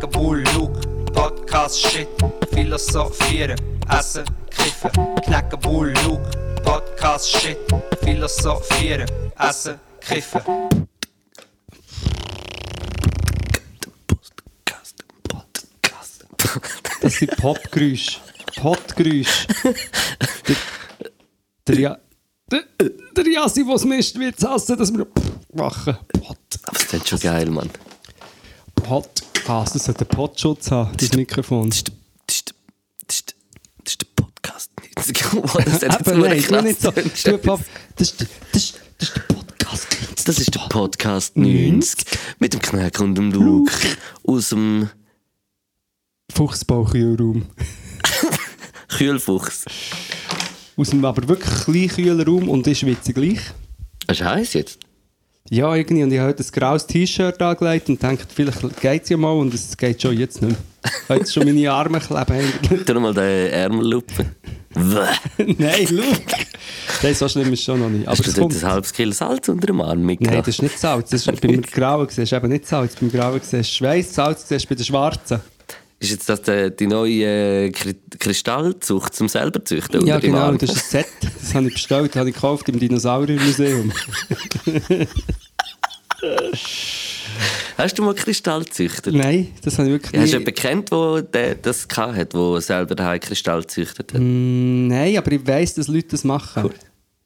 Bull, 0.00 0.44
Luke, 0.54 0.78
Podcast, 1.12 1.80
Shit, 1.80 2.08
philosophieren, 2.52 3.56
essen, 3.88 4.24
kiffen, 4.50 4.90
knacken 5.24 5.58
Bull, 5.60 5.94
Luke, 6.04 6.22
Podcast, 6.62 7.30
Shit, 7.30 7.56
philosophieren, 8.02 9.08
essen, 9.38 9.80
kiffen. 10.00 10.42
Podcast, 14.06 15.04
Podcast. 15.28 16.24
Das 17.00 17.14
sind 17.14 17.36
Popgeräusche. 17.36 18.20
Potgeräusche. 18.56 19.46
der, 20.46 20.56
der, 21.66 21.78
ja, 21.78 21.98
der, 22.50 22.62
der 23.16 23.26
Jassi, 23.32 23.64
der 23.64 23.74
es 23.74 23.84
mischt, 23.84 24.18
wird 24.18 24.38
es 24.38 24.44
hassen, 24.46 24.76
dass 24.76 24.92
wir 24.92 25.06
machen. 25.54 25.96
Pot, 26.12 26.38
Aber 26.64 26.76
es 26.76 26.92
ist 26.92 27.08
schon 27.08 27.20
geil, 27.20 27.48
Mann. 27.50 27.70
Podcast. 29.46 29.74
Das 29.76 29.84
sollte 29.84 30.00
einen 30.00 30.08
Potschutz 30.08 30.70
haben, 30.70 30.96
das 30.96 31.12
Mikrofon. 31.12 31.70
Das 31.70 31.78
ist 31.78 31.88
der, 31.88 31.94
das 32.26 33.16
ist 33.16 33.30
der, 33.30 33.36
das 33.84 33.84
ist 33.84 33.84
das 33.84 33.92
ist 33.92 34.02
der 34.02 34.06
Podcast 34.16 34.70
90. 34.96 35.34
Oh, 35.34 35.60
das 35.64 35.82
hat 35.82 36.06
jetzt 36.34 36.50
nein, 36.50 36.64
nicht 36.64 36.80
so. 36.80 36.90
das, 36.90 37.04
ist, 37.04 37.26
der- 37.26 37.38
das, 37.38 37.60
ist, 37.98 38.26
das 38.52 38.62
ist 38.98 39.16
der 39.16 39.20
Podcast. 39.20 39.88
Das 40.26 40.38
ist 40.38 40.54
der 40.54 40.60
Podcast 40.60 41.36
90 41.36 42.04
mit 42.40 42.54
dem 42.54 42.60
Knack 42.60 42.98
und 43.00 43.14
dem 43.14 43.30
Luke 43.30 43.72
aus 44.26 44.48
dem 44.48 44.90
Fuchsbauchraum. 46.32 47.46
Kühlfuchs. 48.88 49.64
Aus 50.76 50.90
dem 50.90 51.04
aber 51.04 51.28
wirklich 51.28 51.64
kleinen 51.64 51.88
kühlen 51.88 52.20
Raum 52.22 52.48
und 52.48 52.66
ich 52.66 52.80
schwitze 52.80 53.12
gleich. 53.12 53.40
Das 54.06 54.18
ist 54.20 54.26
heiß 54.26 54.52
jetzt. 54.54 54.85
Ja, 55.50 55.74
irgendwie. 55.74 56.02
Und 56.02 56.12
ich 56.12 56.18
habe 56.18 56.28
heute 56.30 56.42
ein 56.42 56.50
graues 56.52 56.86
T-Shirt 56.86 57.40
angelegt 57.40 57.88
und 57.88 58.02
dachte, 58.02 58.26
vielleicht 58.34 58.80
geht 58.80 59.02
es 59.04 59.08
ja 59.08 59.16
mal 59.16 59.32
und 59.32 59.54
es 59.54 59.76
geht 59.76 60.00
schon 60.02 60.18
jetzt 60.18 60.42
nicht 60.42 60.56
mehr. 60.56 60.92
Heute 61.08 61.30
schon 61.30 61.44
meine 61.44 61.70
Arme 61.70 62.00
kleben. 62.00 62.84
Tu 62.84 63.00
mal 63.00 63.14
den 63.14 63.50
Ärmellupen. 63.50 64.34
Wäh. 64.74 65.06
Nein, 65.58 65.86
Luke! 65.90 66.36
Nein, 67.02 67.14
so 67.14 67.28
schlimm 67.28 67.52
ist 67.52 67.60
es 67.60 67.64
schon 67.64 67.80
noch 67.80 67.88
nicht. 67.88 68.06
Aber 68.06 68.16
Hast 68.18 68.26
du 68.26 68.32
dort 68.40 68.52
ein 68.52 68.62
halbes 68.62 68.92
Kilo 68.92 69.12
Salz 69.12 69.48
unter 69.48 69.66
dem 69.68 69.80
Arm 69.80 69.98
Nein, 69.98 70.06
mitgenommen? 70.06 70.38
das 70.44 70.48
ist 70.48 70.62
nicht 70.62 70.78
Salz. 70.78 71.10
Das 71.10 71.26
ist 71.26 71.40
beim 71.40 71.62
Grauen 71.62 72.08
du 72.14 72.22
eben 72.22 72.48
nicht 72.48 72.66
Salz. 72.66 72.94
Beim 72.96 73.10
Grauen 73.10 73.40
siehst 73.42 73.52
du 73.70 73.74
Schweiß, 73.76 74.14
Salz 74.14 74.48
siehst 74.48 74.68
bei 74.68 74.74
den 74.74 74.84
Schwarzen. 74.84 75.40
Ist 75.98 76.10
jetzt 76.10 76.28
das 76.28 76.42
die, 76.42 76.70
die 76.78 76.86
neue 76.88 77.24
äh, 77.24 77.68
Kri- 77.70 77.96
Kristallzucht 78.18 79.14
zum 79.14 79.28
selber 79.28 79.64
züchten? 79.64 80.06
Ja, 80.06 80.18
genau. 80.18 80.52
Das 80.52 80.68
ist 80.70 80.76
ein 80.94 81.02
Set. 81.04 81.06
Das 81.40 81.54
habe 81.54 81.68
ich 81.68 81.72
bestellt, 81.72 82.10
das 82.14 82.20
habe 82.20 82.28
ich 82.28 82.34
gekauft 82.34 82.68
im 82.68 82.78
Dinosauriermuseum. 82.78 83.92
Hast 87.76 87.98
du 87.98 88.02
mal 88.02 88.14
Kristall 88.14 88.64
gezüchtet? 88.64 89.14
Nein, 89.14 89.52
das 89.62 89.78
habe 89.78 89.88
ich 89.88 89.94
wirklich 89.94 90.12
Ja, 90.12 90.20
hast 90.20 90.32
du 90.32 90.38
jemanden 90.38 90.54
kennt, 90.54 90.90
der 91.34 91.54
das 91.56 91.86
hatte, 91.94 92.26
der 92.26 92.60
selber 92.60 92.94
daheim 92.94 93.20
Kristall 93.20 93.60
gezüchtet 93.62 94.14
hat? 94.14 94.20
Mm, 94.20 94.86
Nein, 94.88 95.16
aber 95.18 95.32
ich 95.32 95.46
weiss, 95.46 95.74
dass 95.74 95.88
Leute 95.88 96.08
das 96.08 96.24
machen. 96.24 96.64
Cool. 96.64 96.74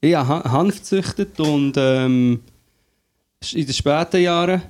Ich 0.00 0.14
habe 0.14 0.28
Han- 0.28 0.52
Hanf 0.52 0.76
gezüchtet 0.78 1.38
und 1.38 1.74
ähm, 1.76 2.40
in 3.52 3.66
den 3.66 3.74
späten 3.74 4.20
Jahren. 4.22 4.62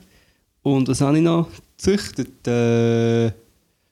Und 0.62 0.88
was 0.88 1.00
habe 1.00 1.16
ich 1.16 1.22
noch 1.22 1.48
gezüchtet? 1.78 2.46
Äh, 2.46 3.30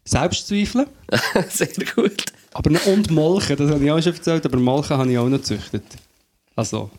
Selbstzweifel. 0.05 0.87
Sehr 1.49 1.69
gut. 1.95 2.25
Aber 2.53 2.71
noch- 2.71 2.87
und 2.87 3.11
Molchen, 3.11 3.57
das 3.57 3.71
habe 3.71 3.85
ich 3.85 3.91
auch 3.91 4.03
schon 4.03 4.15
erzählt, 4.15 4.45
aber 4.45 4.59
Molchen 4.59 4.97
habe 4.99 5.11
ich 5.11 5.17
auch 5.19 5.29
noch 5.29 5.39
gezüchtet. 5.39 5.85
Also, 6.57 6.91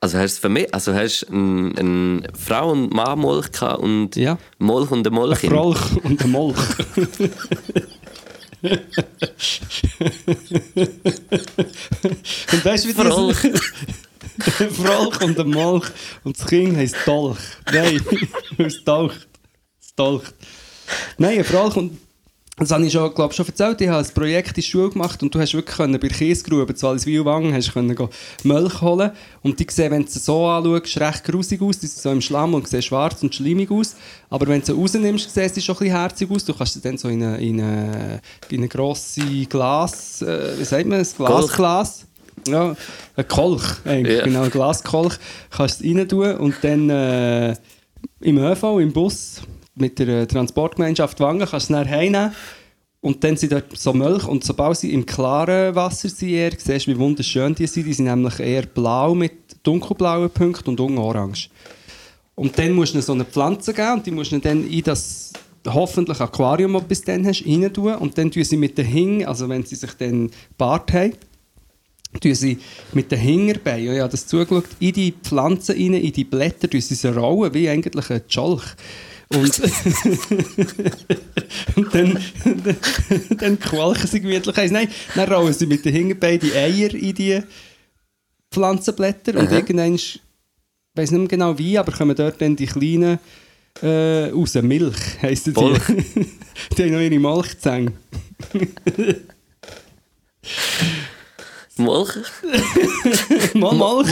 Also 0.00 0.18
hast 0.18 0.36
du 0.36 0.40
für 0.42 0.48
mich, 0.48 0.72
also 0.72 0.94
hast 0.94 1.24
ein, 1.28 1.76
ein 1.76 2.28
Frau 2.38 2.70
und 2.70 2.94
Mann 2.94 3.18
Molch 3.18 3.50
gehabt 3.50 3.80
und 3.82 4.14
Ja. 4.14 4.38
Molch 4.58 4.92
und 4.92 5.04
ein 5.04 5.12
ein 5.12 5.14
Molchin? 5.14 5.50
Frolch 5.50 5.96
und 6.04 6.22
ein 6.22 6.30
Molch. 6.30 6.56
und 12.52 12.64
weißt 12.64 12.84
du, 12.84 12.88
wie 12.88 12.92
Frolch. 12.92 13.42
das 13.42 14.60
Ein 14.60 14.70
Frolch 14.70 15.20
und 15.20 15.38
ein 15.40 15.50
Molch. 15.50 15.86
Und 16.22 16.38
das 16.38 16.46
Kind 16.46 16.76
heisst 16.76 16.96
Dolch. 17.04 17.38
Nein, 17.72 18.00
es 18.58 18.84
taucht. 18.84 19.26
Es 19.80 19.94
taucht. 19.96 20.32
Nein, 21.18 21.38
ein 21.38 21.44
Frolch 21.44 21.76
und. 21.76 21.98
Das 22.58 22.72
habe 22.72 22.84
ich 22.84 22.92
schon, 22.92 23.14
glaub, 23.14 23.32
schon 23.32 23.46
erzählt. 23.46 23.80
Ich 23.80 23.88
habe 23.88 24.04
ein 24.04 24.14
Projekt 24.14 24.48
in 24.48 24.54
der 24.54 24.62
Schule 24.62 24.90
gemacht 24.90 25.22
und 25.22 25.32
du 25.32 25.38
hast 25.38 25.54
wirklich 25.54 25.76
können, 25.76 25.92
bei 26.00 26.08
der 26.08 26.16
Kiesgrube 26.16 26.74
zu 26.74 26.86
Walliswil-Wangen 26.86 27.54
hast 27.54 27.72
können 27.72 27.96
Milch 28.42 28.80
holen 28.80 29.12
und 29.42 29.60
die 29.60 29.66
sehen, 29.70 29.92
wenn 29.92 30.04
du 30.04 30.10
sie 30.10 30.18
so 30.18 30.46
anschaust, 30.46 31.00
recht 31.00 31.24
grusig 31.24 31.62
aus. 31.62 31.78
Die 31.78 31.86
sind 31.86 32.02
so 32.02 32.10
im 32.10 32.20
Schlamm 32.20 32.54
und 32.54 32.66
sehen 32.66 32.82
schwarz 32.82 33.22
und 33.22 33.32
schleimig 33.34 33.70
aus. 33.70 33.94
Aber 34.28 34.46
wenn 34.48 34.60
du 34.60 34.66
sie 34.66 34.72
rausnimmst, 34.72 35.32
sehen 35.32 35.50
sie 35.52 35.62
schon 35.62 35.76
ein 35.76 35.78
bisschen 35.78 35.96
herzig 35.96 36.30
aus. 36.30 36.44
Du 36.44 36.52
kannst 36.54 36.74
sie 36.74 36.80
dann 36.80 36.98
so 36.98 37.08
in 37.08 37.22
eine, 37.22 37.38
in 37.38 37.60
eine, 37.60 38.20
in 38.50 38.58
eine 38.58 38.68
grosse 38.68 39.20
Glas, 39.48 40.22
äh, 40.22 40.58
wie 40.58 40.64
sagt 40.64 40.86
man, 40.86 40.98
ein 40.98 41.06
Glasglas. 41.16 42.06
Ja, 42.48 42.74
ein 43.16 43.28
Kolch, 43.28 43.64
eigentlich, 43.84 44.18
Ja. 44.18 44.24
genau, 44.24 44.42
ein 44.42 44.50
Glaskolch. 44.50 45.14
Kannst 45.50 45.80
du 45.80 45.84
rein 45.86 46.08
tun 46.08 46.34
und 46.36 46.54
dann 46.62 46.90
äh, 46.90 47.54
im 48.20 48.38
ÖV, 48.38 48.78
im 48.80 48.92
Bus, 48.92 49.42
mit 49.80 49.98
der 49.98 50.08
äh, 50.08 50.26
Transportgemeinschaft 50.26 51.20
Wangen, 51.20 51.46
kannst 51.46 51.70
du 51.70 51.74
es 51.74 51.88
heimnehmen. 51.88 52.32
Und 53.00 53.22
dann 53.22 53.36
sind 53.36 53.52
dort 53.52 53.76
so 53.76 53.92
Milch. 53.92 54.26
Und 54.26 54.44
sobald 54.44 54.78
sie 54.78 54.92
im 54.92 55.06
klaren 55.06 55.74
Wasser 55.74 56.08
sind, 56.08 56.30
eher, 56.30 56.50
siehst 56.56 56.86
du, 56.86 56.90
wie 56.90 56.98
wunderschön 56.98 57.54
die 57.54 57.66
sind. 57.66 57.86
Die 57.86 57.92
sind 57.92 58.06
nämlich 58.06 58.40
eher 58.40 58.62
blau 58.62 59.14
mit 59.14 59.32
dunkelblauen 59.62 60.30
Punkten 60.30 60.70
und 60.70 60.80
orange. 60.80 61.48
Und 62.34 62.58
dann 62.58 62.72
musst 62.72 62.94
du 62.94 63.02
so 63.02 63.12
eine 63.12 63.24
Pflanze 63.24 63.72
geben 63.72 63.94
und 63.94 64.06
die 64.06 64.10
musst 64.10 64.32
du 64.32 64.38
dann 64.38 64.68
in 64.68 64.82
das 64.82 65.32
hoffentlich 65.66 66.20
Aquarium, 66.20 66.72
das 66.74 66.82
du 66.82 66.88
bis 66.88 67.02
dann 67.02 67.26
hast, 67.26 67.44
rein 67.44 67.72
tun. 67.72 67.94
Und 67.94 68.16
dann 68.16 68.30
tun 68.30 68.44
sie 68.44 68.56
mit 68.56 68.78
den 68.78 68.86
Hingen, 68.86 69.26
also 69.26 69.48
wenn 69.48 69.64
sie 69.64 69.74
sich 69.74 69.92
dann 69.94 70.30
Bart 70.56 70.92
haben, 70.92 71.14
tun 72.20 72.34
sie 72.34 72.58
mit 72.92 73.10
den 73.10 73.18
Hingerbeinen, 73.18 73.94
ich 73.94 74.00
habe 74.00 74.10
das 74.10 74.26
zugeschaut, 74.26 74.68
in 74.80 74.92
die 74.92 75.12
Pflanzen 75.22 75.76
rein, 75.76 75.94
in 75.94 76.12
die 76.12 76.24
Blätter, 76.24 76.68
tun 76.68 76.80
sie 76.80 77.08
rollen, 77.08 77.54
wie 77.54 77.68
eigentlich 77.68 78.10
ein 78.10 78.22
Scholch. 78.28 78.74
Und, 79.30 79.60
und 81.76 81.94
dann, 81.94 82.18
dann 83.36 83.60
qualchen 83.60 84.06
sie 84.06 84.20
gemütlich 84.20 84.56
eins. 84.56 84.72
Nein, 84.72 84.88
dann 85.14 85.30
rollen 85.30 85.52
sie 85.52 85.66
mit 85.66 85.84
den 85.84 85.92
Hingerbeinen 85.92 86.40
die 86.40 86.54
Eier 86.54 86.94
in 86.94 87.14
die 87.14 87.42
Pflanzenblätter 88.50 89.38
und 89.38 89.52
irgendwann, 89.52 89.96
ich 89.96 90.22
weiß 90.94 91.10
nicht 91.10 91.20
mehr 91.20 91.28
genau 91.28 91.58
wie, 91.58 91.76
aber 91.76 91.92
kommen 91.92 92.16
dort 92.16 92.40
dann 92.40 92.56
die 92.56 92.66
kleinen 92.66 93.18
äh, 93.82 94.30
raus. 94.30 94.54
Milch 94.54 94.96
heissen 95.20 95.52
die. 95.52 95.60
Molch. 95.60 95.82
die 96.76 96.82
haben 96.82 96.92
noch 96.92 97.00
ihre 97.00 97.18
Milchzähne. 97.18 97.92
Molch? 101.76 102.16
Molch, 103.54 104.08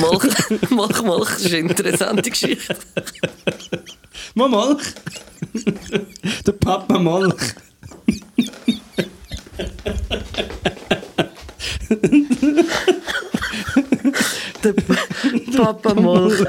Molch, 0.70 1.02
Molch, 1.02 1.30
das 1.30 1.44
ist 1.44 1.54
eine 1.54 1.70
interessante 1.70 2.30
Geschichte. 2.30 2.76
Mal 4.36 4.50
Milch. 4.50 4.92
Der 6.46 6.52
Papa 6.52 6.98
Milch. 6.98 7.54
Der 14.62 14.72
Papa 15.56 15.94
Molch. 15.94 16.44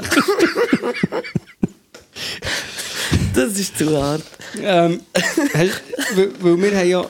Das 3.34 3.58
ist 3.58 3.78
zu 3.78 3.96
hart. 3.96 4.22
Ähm, 4.60 5.00
hast, 5.54 5.82
weil, 6.14 6.30
weil 6.40 6.60
wir 6.60 6.78
haben 6.78 6.88
ja, 6.90 7.06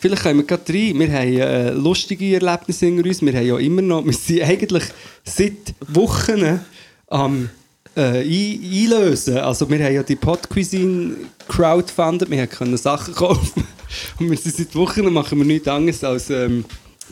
vielleicht 0.00 0.22
können 0.22 0.38
wir 0.38 0.46
gerade 0.46 0.72
rein, 0.72 0.98
wir 0.98 1.12
haben 1.12 1.38
äh, 1.38 1.70
lustige 1.72 2.32
Erlebnisse 2.32 2.86
in 2.86 3.04
uns, 3.04 3.20
wir 3.20 3.34
haben 3.34 3.46
ja 3.46 3.58
immer 3.58 3.82
noch, 3.82 4.06
wir 4.06 4.14
sind 4.14 4.40
eigentlich 4.40 4.84
seit 5.22 5.74
Wochen 5.86 6.60
am 7.08 7.50
äh, 7.98 8.20
ein, 8.22 8.92
einlösen. 8.92 9.38
Also 9.38 9.68
wir 9.68 9.84
haben 9.84 9.94
ja 9.94 10.02
die 10.02 10.16
Podcuisine 10.16 11.16
crowdfunded, 11.48 12.30
wir 12.30 12.46
können 12.46 12.76
Sachen 12.76 13.14
kaufen 13.14 13.66
und 14.18 14.30
wir 14.30 14.36
sind 14.36 14.54
seit 14.54 14.74
Wochen 14.74 15.12
machen 15.12 15.38
wir 15.38 15.44
nichts 15.44 15.68
anderes 15.68 16.04
als 16.04 16.30
ähm, 16.30 16.64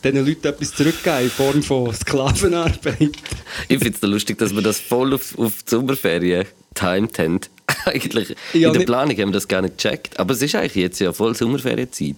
diesen 0.05 0.27
Leuten 0.27 0.47
etwas 0.47 0.75
zurückgeben 0.75 1.25
in 1.25 1.31
Form 1.31 1.63
von 1.63 1.93
Sklavenarbeit. 1.93 2.99
Ich 3.69 3.79
finde 3.79 3.99
es 4.01 4.03
lustig, 4.03 4.39
dass 4.39 4.55
wir 4.55 4.63
das 4.63 4.79
voll 4.79 5.15
auf, 5.15 5.37
auf 5.39 5.63
die 5.63 5.71
Sommerferien 5.71 6.47
timed 6.75 7.19
haben. 7.19 7.41
eigentlich 7.87 8.37
Ja, 8.53 8.69
in 8.69 8.79
der 8.79 8.85
Planung 8.85 9.17
haben 9.17 9.29
wir 9.31 9.33
das 9.33 9.49
gar 9.49 9.63
nicht 9.63 9.79
gecheckt. 9.79 10.21
Aber 10.21 10.35
es 10.35 10.43
ist 10.43 10.55
eigentlich 10.55 10.75
jetzt 10.77 11.01
ja 11.01 11.13
voll 11.13 11.35
Sommerferienzeit. 11.35 12.15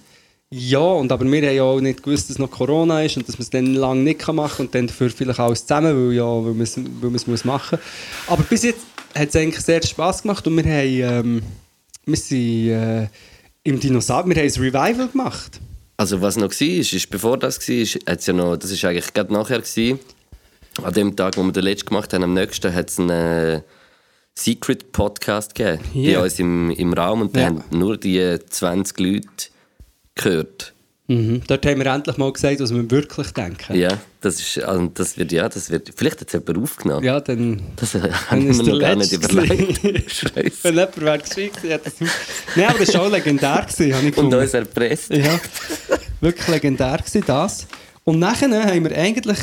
Ja, 0.50 0.78
und 0.78 1.12
aber 1.12 1.26
wir 1.30 1.46
haben 1.46 1.54
ja 1.56 1.62
auch 1.62 1.80
nicht 1.80 2.02
gewusst, 2.02 2.30
dass 2.30 2.38
noch 2.38 2.50
Corona 2.50 3.02
ist 3.02 3.16
und 3.18 3.28
dass 3.28 3.36
man 3.36 3.42
es 3.42 3.50
dann 3.50 3.74
lange 3.74 4.00
nicht 4.00 4.20
kann 4.20 4.36
machen 4.36 4.66
und 4.66 4.74
dann 4.74 4.86
dafür 4.86 5.10
vielleicht 5.10 5.40
alles 5.40 5.66
zusammen, 5.66 6.08
weil, 6.08 6.16
ja, 6.16 6.24
weil 6.24 6.52
man 6.54 6.62
es, 6.62 6.76
weil 6.78 7.10
man 7.10 7.14
es 7.16 7.26
muss 7.26 7.44
machen 7.44 7.78
Aber 8.26 8.42
bis 8.44 8.62
jetzt 8.62 8.80
hat 9.14 9.28
es 9.28 9.36
eigentlich 9.36 9.62
sehr 9.62 9.82
Spass 9.82 10.22
gemacht 10.22 10.46
und 10.46 10.56
wir 10.56 10.64
haben, 10.64 11.26
ähm, 11.26 11.42
wir 12.06 12.16
sind 12.16 12.68
äh, 12.68 13.08
im 13.64 13.78
Dinosaurier, 13.78 14.34
wir 14.34 14.42
haben 14.42 14.48
ein 14.48 14.62
Revival 14.62 15.08
gemacht. 15.08 15.60
Also 15.98 16.22
was 16.22 16.36
noch 16.36 16.50
war, 16.50 16.66
ist, 16.68 16.92
ist 16.94 17.10
bevor 17.10 17.36
das 17.36 17.58
war, 17.68 18.00
hat's 18.08 18.26
ja 18.26 18.32
noch, 18.32 18.56
das 18.56 18.70
ist 18.70 18.82
eigentlich 18.86 19.12
gerade 19.12 19.32
nachher 19.32 19.58
gewesen. 19.60 19.98
An 20.82 20.94
dem 20.94 21.14
Tag, 21.14 21.36
wo 21.36 21.42
wir 21.42 21.52
den 21.52 21.64
letzten 21.64 21.88
gemacht 21.88 22.14
haben, 22.14 22.22
am 22.22 22.32
nächsten 22.34 22.72
hat 22.72 22.88
es 22.88 22.98
einen 22.98 23.10
äh, 23.10 23.60
Secret 24.34 24.92
Podcast 24.92 25.54
gegeben 25.54 25.82
Ja. 25.92 26.20
bei 26.20 26.24
uns 26.24 26.38
im, 26.38 26.70
im 26.70 26.92
Raum 26.94 27.20
und 27.22 27.36
da 27.36 27.40
Ja. 27.40 27.46
haben 27.48 27.64
nur 27.70 27.98
die 27.98 28.38
20 28.48 28.98
Leute 29.00 29.26
gehört. 30.18 30.74
Mhm. 31.10 31.40
Dort 31.46 31.64
haben 31.64 31.78
wir 31.78 31.86
endlich 31.86 32.18
mal 32.18 32.30
gesagt, 32.30 32.60
was 32.60 32.72
wir 32.74 32.90
wirklich 32.90 33.30
denken. 33.30 33.74
Ja, 33.74 33.98
das 34.20 34.38
ist, 34.40 34.62
also 34.62 34.90
das 34.92 35.16
wird, 35.16 35.32
ja, 35.32 35.48
das 35.48 35.70
wird, 35.70 35.90
vielleicht 35.96 36.20
hat 36.20 36.28
es 36.28 36.34
jemand 36.34 36.62
aufgenommen. 36.62 37.02
Ja, 37.02 37.18
dann... 37.18 37.62
Das 37.76 37.94
haben 38.30 38.46
wir 38.46 38.62
noch 38.62 38.78
gar 38.78 38.94
nicht 38.94 39.12
überlegt. 39.12 39.82
Wenn 40.64 40.74
jemand 40.74 41.00
wäre 41.00 41.18
geschickt, 41.18 41.60
hat 41.70 41.86
das... 41.86 41.94
Nein, 42.54 42.66
aber 42.68 42.78
das 42.80 42.92
war 42.92 43.02
auch 43.02 43.10
legendär, 43.10 43.66
gewesen, 43.66 43.94
habe 43.94 44.06
ich 44.06 44.16
Und 44.18 44.24
gefunden. 44.24 44.34
uns 44.38 44.52
erpresst. 44.52 45.10
Ja, 45.10 45.40
wirklich 46.20 46.48
legendär 46.48 46.98
gewesen, 46.98 47.24
das. 47.26 47.66
Und 48.04 48.18
nachher 48.18 48.50
haben 48.50 48.84
wir 48.84 48.94
eigentlich, 48.94 49.38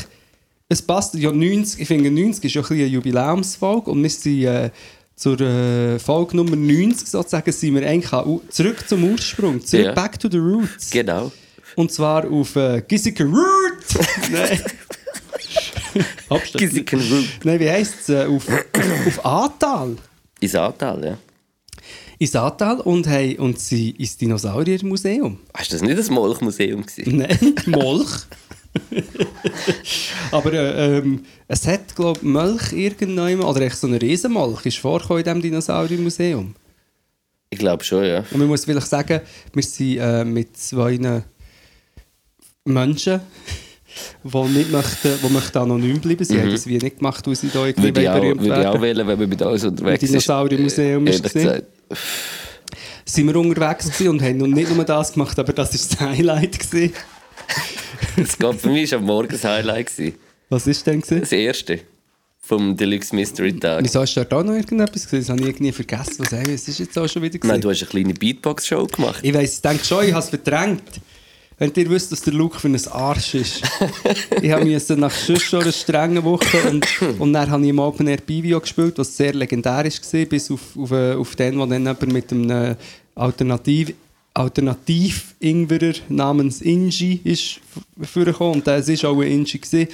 es 0.69 0.83
passt 0.83 1.15
ja 1.15 1.31
90, 1.31 1.81
ich 1.81 1.87
finde 1.87 2.11
90 2.11 2.45
ist 2.45 2.53
ja 2.53 2.61
ein 2.61 2.67
bisschen 2.67 2.77
eine 2.77 2.87
Jubiläumsfolge 2.87 3.89
und 3.89 4.03
wir 4.03 4.09
sind 4.11 4.43
äh, 4.43 4.69
zur 5.15 5.39
äh, 5.39 5.97
Folge 5.99 6.35
Nummer 6.37 6.55
90 6.55 7.07
sozusagen, 7.07 7.51
sind 7.51 7.75
wir 7.75 7.87
eigentlich 7.87 8.11
zurück 8.49 8.83
zum 8.87 9.03
Ursprung, 9.05 9.63
zurück 9.65 9.85
Ja. 9.85 9.91
back 9.93 10.19
to 10.19 10.29
the 10.29 10.37
roots. 10.37 10.89
Genau. 10.91 11.31
Und 11.75 11.91
zwar 11.91 12.29
auf 12.29 12.55
äh, 12.55 12.81
Giesiker 12.87 13.25
Root! 13.25 13.75
Nein. 14.31 14.61
Gisiken 16.53 16.99
Root. 16.99 17.25
Nein, 17.43 17.59
wie 17.59 17.69
heisst 17.69 18.01
es? 18.01 18.09
Äh, 18.09 18.25
auf, 18.25 18.45
auf, 18.47 19.25
Atal. 19.25 19.95
Ins 20.39 20.55
Antal, 20.55 21.05
ja. 21.05 21.17
Ins 22.17 22.35
Atal 22.35 22.79
und, 22.81 23.07
hey, 23.07 23.37
und 23.37 23.59
sie 23.59 23.91
ins 23.91 24.17
Dinosauriermuseum. 24.17 25.39
Hast 25.53 25.71
du 25.71 25.75
das 25.75 25.81
nicht 25.81 25.97
das 25.97 26.09
Molchmuseum 26.09 26.85
gesehen? 26.85 27.17
Nein, 27.17 27.55
Molch. 27.67 28.25
Aber 30.31 30.53
äh, 30.53 30.97
ähm, 30.97 31.23
es 31.47 31.67
hat, 31.67 31.95
glaube 31.95 32.19
ich, 32.21 32.27
Molch 32.27 32.73
irgendwann, 32.73 33.41
oder 33.41 33.61
echt 33.61 33.77
so 33.77 33.87
ein 33.87 33.93
Riesenmolch, 33.95 34.65
ist 34.65 34.77
vorgekommen 34.77 35.19
in 35.19 35.23
diesem 35.23 35.41
Dinosauriermuseum. 35.41 36.55
Ich 37.49 37.59
glaube 37.59 37.83
schon, 37.83 38.03
ja. 38.03 38.23
Und 38.31 38.37
man 38.37 38.47
muss 38.47 38.65
vielleicht 38.65 38.87
sagen, 38.87 39.21
wir 39.53 39.63
sind 39.63 39.97
äh, 39.97 40.25
mit 40.25 40.57
zwei 40.57 41.23
Menschen, 42.65 43.21
die 44.23 44.37
nicht 44.47 44.71
möchten, 44.71 45.09
die 45.23 45.29
möchten 45.33 45.57
anonym 45.57 45.99
bleiben. 45.99 46.25
Sie 46.25 46.39
haben 46.39 46.51
das 46.51 46.67
wie 46.67 46.77
nicht 46.77 46.97
gemacht, 46.97 47.25
weil 47.27 47.35
sie 47.35 47.49
da 47.49 47.65
irgendwie 47.65 47.91
Mhm. 47.91 47.95
Würde 47.95 48.01
ich, 48.01 48.09
auch, 48.09 48.19
berühmt 48.19 48.41
würde 48.41 48.61
ich 48.61 48.67
auch 48.67 48.81
wählen, 48.81 49.07
wenn 49.07 49.19
wir 49.19 49.27
mit 49.27 49.41
uns 49.41 49.63
unterwegs 49.63 50.03
Im 50.03 50.07
Dinosauriermuseum 50.09 51.07
Äh, 51.07 51.09
ist 51.11 51.23
gesagt. 51.23 51.63
Sind 53.07 53.27
wir 53.27 53.35
unterwegs 53.35 54.01
und 54.01 54.21
haben 54.21 54.37
noch 54.37 54.47
nicht 54.47 54.75
nur 54.75 54.83
das 54.83 55.13
gemacht, 55.13 55.37
aber 55.37 55.53
das 55.53 55.71
war 55.71 55.79
das 55.89 55.99
Highlight. 55.99 56.59
Das 58.17 58.37
geht 58.37 58.61
für 58.61 58.69
mich 58.69 58.91
war 58.91 58.99
am 58.99 59.05
Morgen 59.05 59.29
das 59.29 59.43
Highlight. 59.43 59.95
Gewesen. 59.95 60.15
Was 60.49 60.67
war 60.67 60.73
denn? 60.85 61.01
Gewesen? 61.01 61.21
Das 61.21 61.31
erste 61.31 61.79
vom 62.45 62.77
Deluxe 62.77 63.15
Mystery 63.15 63.57
Tag. 63.59 63.83
Wieso 63.83 64.01
hast 64.01 64.15
du 64.15 64.21
dort 64.21 64.33
auch 64.33 64.43
noch 64.43 64.53
irgendetwas 64.53 65.03
gesehen? 65.03 65.21
Das 65.21 65.29
habe 65.29 65.41
ich 65.41 65.47
irgendwie 65.47 65.71
vergessen. 65.71 66.19
Was 66.19 66.31
hey, 66.31 66.53
ist 66.53 66.79
jetzt 66.79 66.97
auch 66.97 67.07
schon 67.07 67.23
wieder 67.23 67.39
Nein, 67.41 67.59
gewesen. 67.59 67.61
du 67.61 67.69
hast 67.71 67.81
eine 67.81 67.89
kleine 67.89 68.13
Beatbox-Show 68.13 68.85
gemacht. 68.85 69.19
Ich 69.23 69.33
weiss, 69.33 69.55
ich 69.55 69.61
denke 69.61 69.83
schon, 69.83 70.05
ich 70.05 70.13
habe 70.13 70.23
es 70.23 70.29
verdrängt. 70.29 70.83
Wenn 71.57 71.71
ihr 71.75 71.89
wisst, 71.89 72.11
dass 72.11 72.21
der 72.21 72.33
Luke 72.33 72.59
für 72.59 72.67
ein 72.67 72.87
Arsch 72.91 73.35
ist. 73.35 73.61
ich 74.41 74.51
habe 74.51 74.65
musste 74.65 74.97
nach 74.97 75.11
schon 75.11 75.61
einer 75.61 75.71
strengen 75.71 76.23
Woche 76.23 76.57
und, 76.69 76.85
und 77.17 77.33
dann 77.33 77.49
habe 77.49 77.63
ich 77.63 77.69
im 77.69 77.79
Open 77.79 78.07
Air 78.07 78.17
Bivio 78.17 78.59
gespielt, 78.59 78.97
was 78.97 79.15
sehr 79.15 79.33
legendär 79.33 79.85
war, 79.85 80.25
bis 80.25 80.51
auf, 80.51 80.59
auf, 80.77 80.91
äh, 80.91 81.13
auf 81.13 81.35
den, 81.35 81.57
wo 81.57 81.65
dann 81.65 81.83
jemand 81.83 82.11
mit 82.11 82.31
einem 82.31 82.49
äh, 82.49 82.75
Alternativ 84.37 85.33
Alternativ 85.35 85.35
Ingwerer 85.39 85.93
namens 86.09 86.61
Inji 86.61 87.21
ist 87.23 87.61
vorgekommen 88.01 88.55
und 88.55 88.67
das 88.67 88.87
war 88.89 89.11
auch 89.11 89.21
ein 89.21 89.31
Inji. 89.31 89.59
gewesen. 89.59 89.87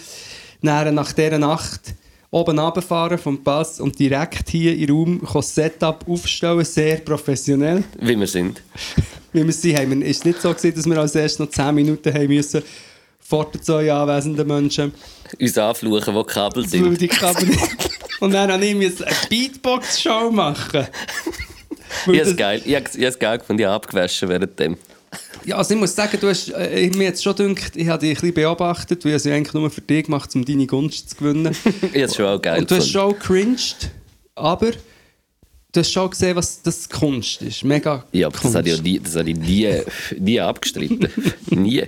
Dann 0.64 0.96
nach 0.96 1.14
dieser 1.14 1.38
Nacht 1.38 1.94
oben 2.32 2.58
runterfahren 2.58 3.20
vom 3.20 3.44
Pass 3.44 3.80
und 3.80 4.00
direkt 4.00 4.50
hier 4.50 4.76
im 4.76 4.90
Raum 4.90 5.22
das 5.32 5.54
Setup 5.54 6.04
aufstellen, 6.08 6.66
sehr 6.66 6.98
professionell 6.98 7.84
Wie 8.00 8.18
wir 8.18 8.28
sind. 8.28 8.64
wie 9.34 9.46
wir 9.46 9.54
sind, 9.54 9.78
haben 9.78 10.00
wir, 10.00 10.08
ist 10.08 10.26
nicht 10.26 10.42
so 10.42 10.50
gewesen, 10.50 10.76
dass 10.76 10.86
wir 10.86 10.98
als 10.98 11.14
erstes 11.14 11.40
noch 11.40 11.50
10 11.50 11.76
Minuten 11.76 12.14
haben 12.14 12.28
müssen 12.28 12.64
vor 13.20 13.50
den 13.52 13.62
zwei 13.62 13.92
anwesenden 13.92 14.48
Menschen. 14.48 14.94
Uns 15.40 15.58
anfluchen, 15.58 16.14
wo 16.16 16.24
die 16.24 16.34
Kabel 16.34 16.68
sind. 16.68 17.00
die 17.00 17.08
Kabel. 17.08 17.48
Und 18.20 18.34
dann 18.34 18.52
habe 18.52 18.66
ich 18.66 18.76
eine 18.76 19.16
Beatbox-Show 19.30 20.32
machen. 20.32 20.88
Ich 22.08 22.20
habe 22.20 22.30
es 22.30 22.36
geil, 22.36 22.62
ich 22.66 22.76
habe 22.76 22.86
ich 22.86 22.96
habe 22.96 23.06
es 23.06 23.20
geil 23.20 23.38
gefunden, 23.38 23.62
ich 23.62 23.66
habe 23.66 23.76
abgewaschen 23.76 24.30
während 24.30 24.60
dem. 24.60 24.78
Ja, 25.44 25.58
also 25.58 25.74
ich 25.74 25.80
muss 25.80 25.94
sagen, 25.94 26.18
du 26.22 26.30
hast, 26.30 26.50
äh, 26.50 26.90
mir 26.92 27.06
jetzt 27.06 27.24
schon 27.24 27.36
gedacht, 27.36 27.76
ich 27.76 27.88
habe 27.88 28.00
dich 28.00 28.12
ein 28.12 28.22
bisschen 28.22 28.34
beobachtet, 28.34 29.04
weil 29.04 29.12
ich 29.12 29.18
es 29.18 29.24
ja 29.26 29.36
eigentlich 29.36 29.54
nur 29.54 29.70
für 29.70 29.82
dich 29.82 30.06
gemacht 30.06 30.34
um 30.36 30.46
deine 30.46 30.68
Gunst 30.68 31.10
zu 31.10 31.16
gewinnen. 31.18 31.56
Ich 31.94 32.02
habe 32.02 32.14
schon 32.14 32.26
auch 32.26 32.42
geil 32.42 32.60
Und 32.60 32.72
du 32.72 32.76
hast 32.76 32.90
schon 32.90 33.18
cringed, 33.20 33.90
aber 34.36 34.72
du 34.72 35.80
hast 35.80 35.92
schon 35.92 36.10
gesehen, 36.10 36.36
was 36.36 36.62
das 36.62 36.88
Kunst 36.88 37.42
ist. 37.42 37.64
Mega 37.64 38.06
Ja, 38.12 38.28
aber 38.28 38.34
das 38.34 38.42
Kunst. 38.42 38.56
habe 38.58 38.70
ich, 38.70 38.76
ja 38.78 38.82
nie, 38.82 39.00
das 39.00 39.16
habe 39.16 39.30
ich 39.30 39.38
nie, 39.38 39.82
nie 40.18 40.40
abgestritten. 40.40 41.10
nie. 41.50 41.84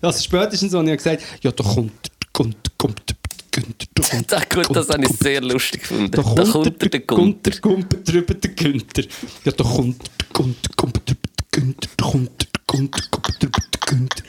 Also 0.00 0.22
spätestens, 0.22 0.74
als 0.74 0.88
ich 0.88 0.96
gesagt 0.96 1.20
habe, 1.22 1.32
ja, 1.42 1.52
da 1.52 1.64
kommt, 1.64 2.10
kommt, 2.32 2.78
kommt, 2.78 3.14
da 3.50 4.40
kommt, 4.44 4.76
Das, 4.76 4.86
das 4.86 4.88
habe 4.90 5.04
ich 5.04 5.16
sehr 5.18 5.40
lustig 5.40 5.82
gefunden. 5.82 6.10
Da 6.10 6.22
Da 6.22 6.44
kommt, 6.44 6.82
der, 6.82 6.88
der. 6.88 7.00
Gunter, 7.00 7.50
kommt 7.60 8.08
drüber 8.08 8.34
der 8.34 8.50
Günther. 8.52 9.04
Ja, 9.44 9.52
da 9.52 9.64
kommt 9.64 10.02
der 10.02 10.26
Gunter, 10.32 10.70
kommt 10.76 10.96
drüber 11.08 11.20
der 11.38 11.60
Günther, 11.60 11.90
da 11.96 12.04
kommt 12.04 12.40
der 12.40 12.48
Gunter, 12.66 13.02
kommt 13.10 13.42
drüber 13.42 13.58
der 13.74 13.80
Günther. 13.86 14.24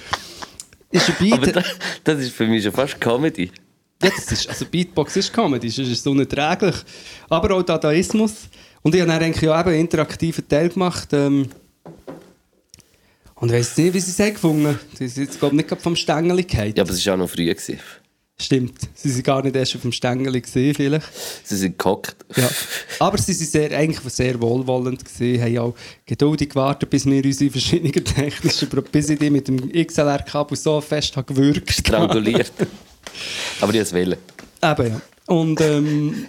Ist 0.91 1.09
ein 1.09 1.33
Aber 1.33 1.45
Beat... 1.45 1.55
das, 1.55 1.65
das 2.03 2.19
ist 2.19 2.33
für 2.33 2.47
mich 2.47 2.63
schon 2.63 2.73
fast 2.73 2.99
Comedy. 2.99 3.51
Ja, 4.03 4.09
das 4.09 4.31
ist, 4.31 4.49
also 4.49 4.65
Beatbox 4.65 5.15
ist 5.15 5.31
Comedy, 5.31 5.69
sonst 5.69 5.89
ist 5.89 6.07
unerträglich. 6.07 6.75
Aber 7.29 7.55
auch 7.55 7.61
Dadaismus. 7.61 8.49
Und 8.81 8.95
ich 8.95 9.01
habe 9.01 9.11
dann 9.11 9.21
eigentlich 9.21 9.43
ja 9.43 9.59
eben 9.59 9.69
einen 9.69 9.79
interaktiven 9.81 10.47
Teil 10.47 10.69
gemacht. 10.69 11.09
Ähm, 11.13 11.49
und 13.35 13.49
ich 13.49 13.55
weiss 13.55 13.77
nicht, 13.77 13.93
wie 13.93 13.99
sie 13.99 14.11
es 14.11 14.19
haben 14.19 14.33
gefunden 14.33 14.79
Sie 14.93 15.07
sind 15.07 15.25
jetzt, 15.25 15.39
glaube 15.39 15.55
ich, 15.55 15.67
nicht 15.67 15.81
vom 15.81 15.95
Stängel 15.95 16.43
gefallen. 16.43 16.73
Ja, 16.75 16.83
aber 16.83 16.91
es 16.91 17.05
war 17.05 17.13
auch 17.13 17.17
noch 17.19 17.29
früh. 17.29 17.45
Gewesen. 17.45 17.79
Stimmt, 18.41 18.73
sie 18.95 19.13
waren 19.13 19.23
gar 19.23 19.43
nicht 19.43 19.55
erst 19.55 19.75
auf 19.75 19.81
dem 19.83 19.91
Stängel 19.91 20.41
gesehen 20.41 20.73
vielleicht. 20.73 21.05
Sie 21.43 21.55
sind 21.55 21.77
gehockt. 21.77 22.15
Ja. 22.35 22.49
Aber 22.99 23.17
sie 23.17 23.33
waren 23.37 23.45
sehr, 23.45 23.77
eigentlich 23.77 24.13
sehr 24.13 24.41
wohlwollend, 24.41 25.05
gewesen, 25.05 25.43
haben 25.43 25.57
auch 25.59 25.75
geduldig 26.05 26.49
gewartet, 26.49 26.89
bis 26.89 27.05
wir 27.05 27.23
unsere 27.23 27.51
verschiedenen 27.51 28.03
technischen 28.03 28.67
Pro- 28.69 28.81
bis 28.81 29.09
ich 29.09 29.19
die 29.19 29.29
mit 29.29 29.47
dem 29.47 29.71
XLR-Kabel 29.71 30.57
so 30.57 30.81
fest 30.81 31.15
habe 31.17 31.33
gewürgt 31.33 31.71
Stranguliert. 31.71 32.51
aber 33.61 33.73
ich 33.73 33.79
habe 33.79 33.79
es 33.79 33.93
wollen. 33.93 34.17
Eben, 34.63 34.87
ja. 34.93 35.01
Und 35.27 35.61
ähm, 35.61 36.25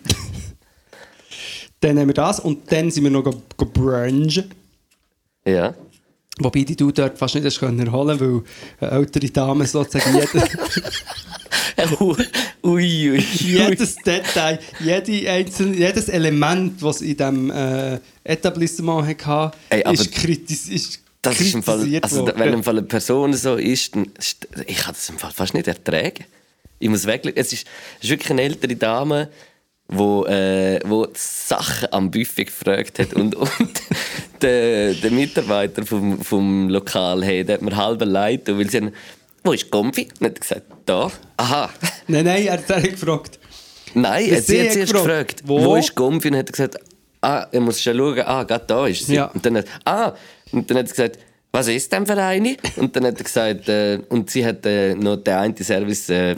dann 1.81 1.99
haben 1.99 2.09
wir 2.09 2.14
das 2.14 2.41
und 2.41 2.70
dann 2.70 2.91
sind 2.91 3.05
wir 3.05 3.11
noch 3.11 3.25
ge- 3.25 3.35
gebrunchen. 3.56 4.50
Ja. 5.47 5.75
Wobei 6.38 6.62
die 6.62 6.76
du 6.76 6.91
dort 6.93 7.19
fast 7.19 7.35
nicht 7.35 7.59
können 7.59 7.87
erholen 7.87 8.19
weil 8.21 8.42
eine 8.81 8.99
ältere 9.00 9.28
Dame 9.31 9.66
sozusagen 9.66 10.14
jede, 10.16 10.47
Ui, 12.62 13.11
ui, 13.11 13.19
jedes 13.41 13.97
Detail, 13.97 14.59
jede 14.81 15.31
einzelne, 15.31 15.76
jedes 15.76 16.09
Element, 16.09 16.83
das 16.83 17.00
in 17.00 17.17
diesem 17.17 17.50
äh, 17.50 17.99
Etablissement 18.25 19.07
hatte, 19.26 19.57
Ey, 19.69 19.83
ist, 19.93 20.12
kritis 20.12 20.69
ist 20.69 21.00
Das 21.23 21.41
ist 21.41 21.55
im 21.55 21.62
Fall, 21.62 21.79
kritisiert 21.79 22.05
also, 22.05 22.21
worden. 22.21 22.35
wenn 22.37 22.52
im 22.55 22.64
Fall 22.64 22.79
eine 22.79 22.87
Person 22.87 23.33
so 23.35 23.57
ist, 23.57 23.95
dann 23.95 24.07
ich 24.67 24.76
kann 24.79 24.95
das 24.95 25.09
im 25.09 25.19
Fall 25.19 25.31
fast 25.31 25.55
nicht 25.55 25.69
ertragen. 25.69 26.25
Ich 26.79 26.88
muss 26.88 27.07
wirklich, 27.07 27.37
es 27.37 27.52
ist, 27.52 27.67
es 27.99 28.05
ist 28.05 28.11
wirklich 28.11 28.31
eine 28.31 28.43
ältere 28.43 28.75
Dame, 28.75 29.29
wo, 29.88 30.25
äh, 30.26 30.81
wo 30.85 31.07
Sachen 31.14 31.88
am 31.93 32.11
Buffet 32.11 32.47
gefragt 32.47 32.99
hat 32.99 33.14
und, 33.14 33.35
und 33.35 33.83
der, 34.41 34.95
der 34.95 35.11
Mitarbeiter 35.11 35.85
vom, 35.85 36.21
vom 36.21 36.69
Lokal 36.69 37.25
hey, 37.25 37.45
der 37.45 37.57
hat 37.57 37.62
mir 37.62 37.76
halb 37.76 38.02
leid, 38.05 38.43
weil 38.47 38.69
sie 38.69 38.79
haben, 38.79 38.93
wo 39.44 39.52
ist 39.52 39.70
Gomfi? 39.70 40.08
Und 40.20 40.26
hat 40.26 40.37
er 40.37 40.40
gesagt, 40.40 40.66
da. 40.87 41.11
Aha. 41.37 41.70
Nein, 42.08 42.25
nein, 42.25 42.46
er 42.46 42.52
hat 42.54 42.70
er 42.70 42.80
gefragt. 42.82 43.38
Nein, 43.94 44.28
Ja, 44.28 44.40
sie 44.40 44.42
sie 44.42 44.61
hat 44.61 44.66
hat 44.66 44.72
zuerst 44.75 44.92
gefragt, 44.92 45.42
wo? 45.44 45.62
wo, 45.62 45.76
ist 45.76 45.94
Gomfi? 45.94 46.28
Und 46.28 46.37
hat 46.37 46.49
er 46.49 46.52
gesagt, 46.52 46.76
ah, 47.20 47.46
er 47.50 47.61
muss 47.61 47.80
schon 47.80 47.96
schauen, 47.96 48.20
ah, 48.20 48.42
gerade 48.44 48.64
da 48.66 48.87
ist 48.87 49.06
sie. 49.06 49.14
Ja. 49.16 49.26
Und 49.26 49.44
dann 49.44 49.58
hat, 49.58 49.66
ah, 49.84 50.12
und 50.52 50.70
dann 50.70 50.78
hat 50.78 50.88
sie 50.88 50.94
gesagt, 50.94 51.18
was 51.50 51.68
ist 51.68 51.92
denn 51.92 52.06
für 52.06 52.16
eine? 52.16 52.56
Und 52.76 52.96
dann 52.96 53.04
hat 53.06 53.18
er 53.18 53.25
gesagt, 53.25 53.68
äh, 53.68 54.00
und 54.08 54.30
sie 54.30 54.44
hat 54.44 54.64
äh, 54.64 54.94
noch 54.94 55.16
den 55.16 55.34
einen 55.34 55.56
Service 55.56 56.08
äh, 56.08 56.34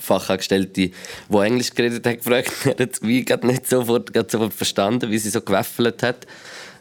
Fachangestellte, 0.00 0.72
die 0.72 0.92
Englisch 1.30 1.74
geredet 1.74 2.06
hat, 2.06 2.18
gefragt. 2.18 2.52
Er 2.64 2.70
hat 2.78 2.92
es 2.92 3.02
wie 3.02 3.24
nicht 3.42 3.68
sofort, 3.68 4.10
sofort 4.30 4.54
verstanden, 4.54 5.10
wie 5.10 5.18
sie 5.18 5.30
so 5.30 5.40
gewaffelt 5.40 6.02
hat. 6.02 6.26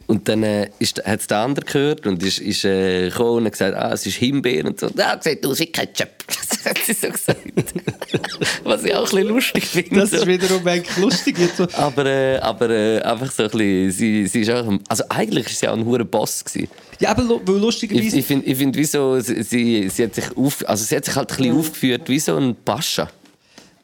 Und 0.07 0.29
dann 0.29 0.41
äh, 0.41 0.69
ist- 0.79 1.03
hat 1.05 1.19
es 1.19 1.27
der 1.27 1.39
andere 1.39 1.65
gehört 1.65 2.07
und 2.07 2.23
ist, 2.23 2.39
ist 2.39 2.63
äh, 2.63 3.09
gekommen 3.09 3.45
und 3.45 3.51
gesagt, 3.51 3.75
ah, 3.75 3.91
es 3.91 4.05
ist 4.05 4.15
Himbeer 4.15 4.65
und 4.65 4.79
so. 4.79 4.89
Ja, 4.95 5.15
gesagt, 5.15 5.43
du, 5.43 5.53
sie 5.53 5.67
Ketchup. 5.67 6.07
Das 6.49 6.65
hat 6.65 6.77
sie 6.85 6.93
so 6.93 7.09
gesagt. 7.09 7.39
Was 8.63 8.83
ich 8.83 8.93
auch 8.95 8.99
ein 8.99 9.03
bisschen 9.05 9.27
lustig 9.27 9.65
finde. 9.65 9.99
Das 10.01 10.11
ist 10.13 10.25
wiederum 10.25 10.65
eigentlich 10.67 10.97
lustig. 10.97 11.37
Jetzt. 11.37 11.77
Aber, 11.77 12.05
äh, 12.05 12.37
aber 12.39 12.69
äh, 12.69 13.01
einfach 13.01 13.31
so 13.31 13.43
ein 13.43 13.49
bisschen, 13.49 13.91
sie, 13.91 14.27
sie 14.27 14.41
ist 14.41 14.49
auch, 14.49 14.65
also 14.89 15.03
eigentlich 15.09 15.45
war 15.45 15.53
sie 15.53 15.67
auch 15.67 15.73
ein 15.77 15.85
hoher 15.85 16.03
Boss. 16.05 16.43
Gewesen. 16.43 16.69
Ja, 16.99 17.11
aber 17.11 17.23
lu- 17.23 17.41
weil 17.45 17.55
Ich, 17.57 17.61
lustigerweise... 17.61 18.17
ich 18.17 18.25
finde, 18.25 18.45
ich 18.47 18.57
find, 18.57 18.75
wieso, 18.75 19.19
sie, 19.19 19.43
sie, 19.43 19.89
sie, 19.89 20.03
hat 20.03 20.15
sich 20.15 20.25
auf, 20.35 20.63
also 20.67 20.83
sie 20.83 20.95
hat 20.95 21.05
sich 21.05 21.15
halt 21.15 21.31
ein 21.31 21.37
bisschen 21.37 21.57
aufgeführt 21.57 22.09
wie 22.09 22.19
so 22.19 22.35
ein 22.37 22.55
Pascha. 22.65 23.09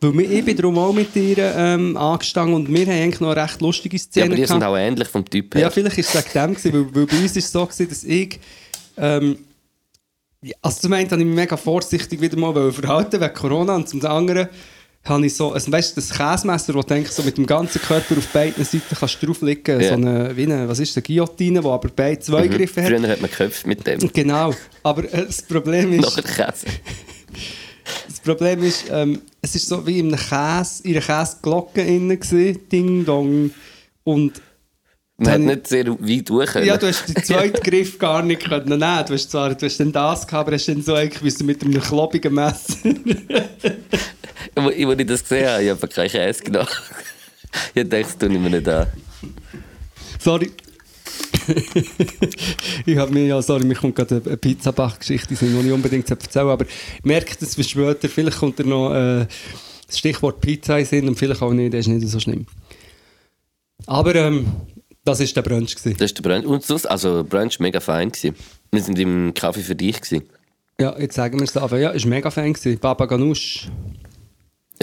Weil 0.04 0.18
wir, 0.18 0.32
ich 0.32 0.46
bin 0.46 0.56
darum 0.58 0.78
auch 0.78 0.94
mit 0.94 1.16
ihr 1.16 1.38
ähm, 1.56 1.98
angestanden 1.98 2.56
und 2.56 2.70
wir 2.72 2.86
haben 2.86 2.92
eigentlich 3.02 3.20
noch 3.22 3.32
eine 3.32 3.44
recht 3.44 3.62
lustige 3.62 3.98
Ja, 3.98 4.04
Szene 4.04 4.26
aber 4.28 4.36
die 4.36 4.46
sind 4.46 4.64
auch 4.64 4.78
ähnlich 4.78 5.08
vom 5.08 5.24
Typ 5.30 5.56
her. 5.56 5.62
Ja, 5.64 5.70
vielleicht 5.70 5.98
war 5.98 6.04
es 6.04 6.14
wegen 6.16 6.34
dem, 6.34 6.56
gewesen, 6.56 6.74
weil, 6.74 6.96
weil 6.96 7.06
bei 7.08 7.18
uns 7.18 7.36
war 7.36 7.40
es 7.40 7.52
so, 7.52 7.66
gewesen, 7.66 7.90
dass 7.90 8.04
ich. 8.04 8.40
Ähm, 8.98 9.38
ja, 10.42 10.56
also 10.62 10.82
zum 10.82 10.94
einen 10.94 11.10
habe 11.10 11.22
ich 11.22 11.28
mich 11.28 11.36
mega 11.36 11.56
vorsichtig 11.58 12.20
wieder 12.22 12.38
mal 12.38 12.72
verhalten 12.72 13.20
wegen 13.22 13.34
Corona 13.34 13.76
und 13.76 13.88
zum 13.88 14.06
anderen 14.06 14.50
habe 15.06 15.26
ich 15.26 15.36
so, 15.36 15.52
also 15.52 15.70
weißt 15.72 15.98
du, 15.98 16.02
das 16.02 16.10
Käsemesser, 16.12 16.74
das 16.74 16.88
eigentlich 16.92 17.12
so 17.12 17.24
mit 17.24 17.38
dem 17.38 17.46
ganzen 17.46 17.82
Körper 17.82 18.18
auf 18.18 18.28
beiden 18.28 18.64
Seiten 18.64 18.96
kannst 18.98 19.22
du 19.22 19.26
drauflegen, 19.28 19.82
Ja. 19.82 19.88
so 19.90 19.94
eine, 19.96 20.36
wie 20.38 20.44
eine, 20.44 20.68
was 20.70 20.80
ist 20.80 20.96
eine 20.96 21.04
Guillotine, 21.04 21.60
die 21.62 21.68
aber 21.68 21.90
beide 21.94 22.20
zwei 22.20 22.46
Mhm. 22.46 22.52
Griffe 22.52 22.82
hat. 22.84 22.90
Früher 22.90 23.08
hat 23.10 23.22
man 23.22 23.30
geköpft 23.30 23.68
mit 23.68 23.86
dem. 23.86 24.00
Genau, 24.14 24.54
aber 24.84 25.04
äh, 25.14 25.26
das 25.26 25.42
Problem 25.42 25.92
ist, 25.94 26.02
Nachher 26.18 26.24
Käse. 26.52 26.68
das 28.08 28.20
Problem 28.20 28.64
ist, 28.64 28.86
ähm, 28.90 29.22
es 29.42 29.56
ist 29.56 29.68
so 29.68 29.86
wie 29.86 30.00
in 30.00 30.14
einer 30.14 30.18
Käse, 30.18 30.84
in 30.84 30.96
einer 30.96 31.02
Käseglocke 31.02 31.82
innen 31.82 32.20
gewesen, 32.20 32.70
Ding 32.70 33.06
Dong 33.06 33.52
und 34.04 34.42
Man 35.18 35.34
hat 35.34 35.40
nicht 35.42 35.68
sehr 35.68 35.88
weit 35.88 36.30
durch. 36.30 36.56
Ja, 36.56 36.78
du 36.78 36.88
hast 36.88 37.08
den 37.08 37.24
zweiten 37.24 37.62
Griff 37.64 38.00
gar 38.00 38.24
nicht 38.24 38.44
können 38.44 38.80
nehmen. 38.80 39.06
Du 39.06 39.14
hast 39.14 39.30
zwar 39.30 39.54
du 39.54 39.66
hast 39.66 39.80
dann 39.80 39.92
das 39.92 40.26
gehabt, 40.26 40.48
aber 40.48 40.56
hast 40.56 40.68
dann 40.68 40.82
so 40.82 40.96
eigentlich 40.96 41.40
mit 41.42 41.64
einem 41.64 41.82
klobigen 41.82 42.34
Messer. 42.34 42.78
Wo 44.56 44.70
ich 44.70 45.08
das 45.08 45.24
gesehen 45.24 45.50
habe, 45.50 45.64
ich 45.64 45.70
habe 45.70 45.88
keinen 45.88 46.10
Käse 46.10 46.44
genommen. 46.44 46.68
Ich 47.76 47.88
dachte, 47.88 48.02
das 48.02 48.18
tue 48.18 48.34
ich 48.34 48.40
mir 48.40 48.50
nicht 48.50 48.68
an. 48.68 48.88
sorry. 50.20 50.52
ich 52.86 52.98
habe 52.98 53.14
mir 53.14 53.26
ja, 53.26 53.42
sorry, 53.42 53.66
mir 53.66 53.76
kommt 53.76 53.96
gerade 53.96 54.22
eine 54.26 54.38
Pizzabach-Geschichte, 54.38 55.36
die 55.36 55.46
ich 55.46 55.52
noch 55.52 55.64
nicht 55.64 55.72
unbedingt 55.72 56.10
erzählen 56.10 56.50
aber 56.50 56.66
merkt 57.04 57.42
es 57.42 57.56
für 57.56 57.64
später, 57.64 58.10
vielleicht 58.10 58.38
kommt 58.38 58.60
da 58.60 58.64
noch 58.64 58.94
äh, 58.94 59.26
das 59.88 59.98
Stichwort 59.98 60.42
Pizza 60.42 60.80
in 60.80 60.86
Sinn 60.86 61.08
und 61.08 61.18
vielleicht 61.18 61.42
auch 61.42 61.54
nicht, 61.54 61.74
das 61.74 61.82
ist 61.82 61.88
nicht 61.88 62.08
so 62.08 62.20
schlimm. 62.20 62.46
Aber 63.86 64.16
ähm, 64.16 64.48
das 65.04 65.20
war 65.20 65.28
der 65.28 65.42
Brunch. 65.42 65.76
Gewesen. 65.76 65.98
Das 65.98 66.12
ist 66.12 66.18
der 66.18 66.24
Brunch. 66.24 66.46
Und 66.46 66.64
sonst, 66.64 66.86
also 66.86 67.24
Brunch 67.24 67.60
mega 67.60 67.80
fein 67.80 68.12
gewesen. 68.12 68.36
Wir 68.72 68.82
sind 68.82 68.98
im 69.00 69.34
Kaffee 69.34 69.62
für 69.62 69.76
dich 69.76 70.00
gewesen. 70.02 70.24
Ja, 70.80 70.98
jetzt 70.98 71.16
sagen 71.16 71.40
wir 71.40 71.44
es 71.44 71.56
aber. 71.58 71.80
Ja, 71.80 71.92
ist 71.92 72.06
mega 72.06 72.32
Fan 72.32 72.54
gewesen. 72.54 72.80
Baba 72.80 73.06
Ganoush. 73.06 73.70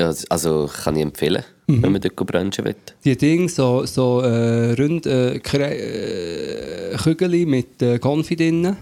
Ja, 0.01 0.13
also 0.31 0.69
kann 0.83 0.97
ich 0.97 1.03
empfehlen, 1.03 1.45
Mhm. 1.67 1.83
wenn 1.83 1.93
man 1.93 2.01
dort 2.01 2.17
brunchen 2.17 2.65
will. 2.65 2.75
Die 3.05 3.17
Dinge, 3.17 3.49
so, 3.49 3.85
so 3.85 4.23
äh, 4.23 4.73
rund 4.73 5.05
äh, 5.07 5.37
äh, 5.37 6.97
Kügel 6.97 7.47
mit 7.47 7.83
äh, 7.83 7.99
Konfi 7.99 8.35
drinnen, 8.35 8.77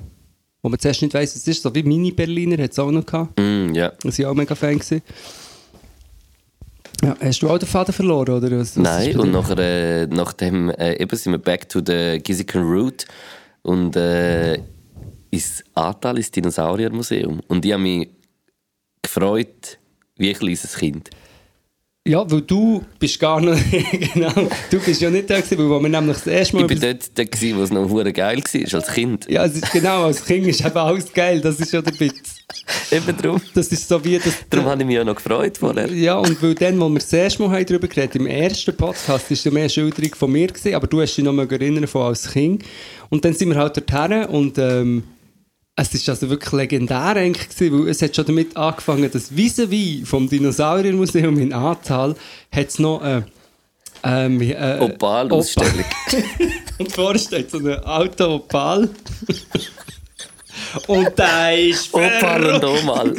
wo 0.62 0.68
man 0.68 0.78
zuerst 0.78 1.02
nicht 1.02 1.14
weiss, 1.14 1.34
was 1.34 1.42
es 1.42 1.48
ist. 1.48 1.62
So 1.62 1.74
wie 1.74 1.82
Mini-Berliner 1.82 2.62
hat 2.62 2.70
es 2.70 2.78
auch 2.78 2.90
noch 2.92 3.04
gehabt. 3.04 3.38
Mm, 3.38 3.74
ja. 3.74 3.92
Das 4.02 4.18
war 4.20 4.30
auch 4.30 4.34
mega 4.34 4.54
Fan. 4.54 4.78
Gewesen. 4.78 5.02
Ja, 7.02 7.16
hast 7.20 7.42
du 7.42 7.48
auch 7.50 7.58
den 7.58 7.68
Faden 7.68 7.92
verloren? 7.92 8.34
Oder 8.36 8.50
was, 8.58 8.76
was 8.76 8.82
Nein, 8.82 9.18
und 9.18 9.32
nachher, 9.32 9.58
äh, 9.58 10.06
nachdem 10.06 10.70
äh, 10.70 11.00
eben 11.02 11.16
sind 11.16 11.32
wir 11.32 11.38
back 11.38 11.68
to 11.68 11.80
the 11.84 12.18
Gizican 12.22 12.62
Route 12.62 13.06
und 13.62 13.96
äh, 13.96 14.60
ins 15.30 15.64
Atal, 15.74 16.16
ins 16.16 16.30
Dinosauriermuseum. 16.30 17.40
Und 17.48 17.64
ich 17.64 17.72
habe 17.72 17.82
mich 17.82 18.08
gefreut 19.02 19.78
wie 20.18 20.28
ein 20.30 20.36
kleines 20.36 20.76
Kind. 20.76 21.10
Ja, 22.06 22.24
weil 22.30 22.40
du 22.40 22.82
bist 22.98 23.20
gar 23.20 23.38
noch... 23.38 23.58
genau, 24.14 24.32
du 24.70 24.80
bist 24.80 25.02
ja 25.02 25.10
nicht 25.10 25.28
da 25.28 25.40
gewesen, 25.40 25.58
weil 25.70 25.82
wir 25.82 25.88
nämlich 25.90 26.16
das 26.16 26.26
erste 26.26 26.56
Mal... 26.56 26.62
Ich 26.62 26.68
bin 26.68 26.78
über- 26.78 26.86
dort, 26.94 27.18
dort 27.18 27.32
gewesen, 27.32 27.58
wo 27.58 27.62
es 27.62 27.70
noch 27.70 27.86
hure 27.90 28.12
geil 28.14 28.38
war, 28.38 28.74
als 28.74 28.86
Kind. 28.88 29.26
ja, 29.28 29.44
es 29.44 29.56
ist 29.56 29.70
genau, 29.72 30.04
als 30.04 30.24
Kind 30.24 30.46
ist 30.46 30.64
eben 30.64 30.76
alles 30.78 31.12
geil. 31.12 31.42
Das 31.42 31.60
ist 31.60 31.70
ja 31.70 31.82
der 31.82 32.00
Witz. 32.00 32.36
Eben 32.90 33.14
darum. 33.20 33.42
Das 33.52 33.68
ist 33.68 33.86
so 33.86 34.02
wie... 34.02 34.18
Das, 34.18 34.32
Darum 34.48 34.66
habe 34.66 34.80
ich 34.80 34.86
mich 34.86 34.96
ja 34.96 35.04
noch 35.04 35.16
gefreut 35.16 35.58
vorher. 35.58 35.92
Ja, 35.92 36.16
und 36.16 36.42
weil 36.42 36.54
dann, 36.54 36.80
als 36.80 36.92
wir 36.92 36.98
das 36.98 37.12
erste 37.12 37.42
Mal 37.42 37.50
haben 37.56 37.66
darüber 37.66 37.88
geredet 37.88 38.16
im 38.16 38.26
ersten 38.26 38.74
Podcast, 38.74 39.30
war 39.30 39.36
ja 39.36 39.50
mehr 39.50 39.68
Schilderung 39.68 40.14
von 40.14 40.32
mir, 40.32 40.46
gewesen, 40.46 40.74
aber 40.74 40.86
du 40.86 41.02
hast 41.02 41.14
dich 41.14 41.24
noch 41.24 41.34
mal 41.34 41.46
erinnern 41.52 41.86
von 41.86 42.06
als 42.06 42.32
Kind. 42.32 42.64
Und 43.10 43.22
dann 43.26 43.34
sind 43.34 43.50
wir 43.50 43.56
halt 43.56 43.76
dorthin 43.76 44.24
und 44.24 44.56
ähm, 44.56 45.02
es 45.80 45.94
ist 45.94 46.08
also 46.08 46.28
wirklich 46.28 46.52
legendär 46.52 47.14
eigentlich 47.14 47.48
gewesen, 47.48 47.84
weil 47.84 47.88
es 47.90 48.02
hat 48.02 48.16
schon 48.16 48.26
damit 48.26 48.56
angefangen, 48.56 49.08
dass 49.10 49.30
vis-à-vis 49.30 50.08
vom 50.08 50.28
Dinosauriermuseum 50.28 51.38
in 51.38 51.52
Ahrtal 51.52 52.16
hat 52.50 52.68
es 52.68 52.80
noch 52.80 53.00
äh, 53.04 53.22
ähm, 54.02 54.40
äh, 54.40 54.78
Opal-Ausstellung. 54.80 55.84
Opal. 55.84 56.22
und 56.78 56.92
vorne 56.92 57.18
steht 57.20 57.50
so 57.52 57.58
ein 57.58 57.68
alter 57.84 58.28
Opal. 58.28 58.90
und 60.88 61.16
der 61.16 61.58
ist 61.58 61.94
Opal 61.94 62.54
und 62.54 62.64
verrückt 62.64 62.64
Omal. 62.64 63.14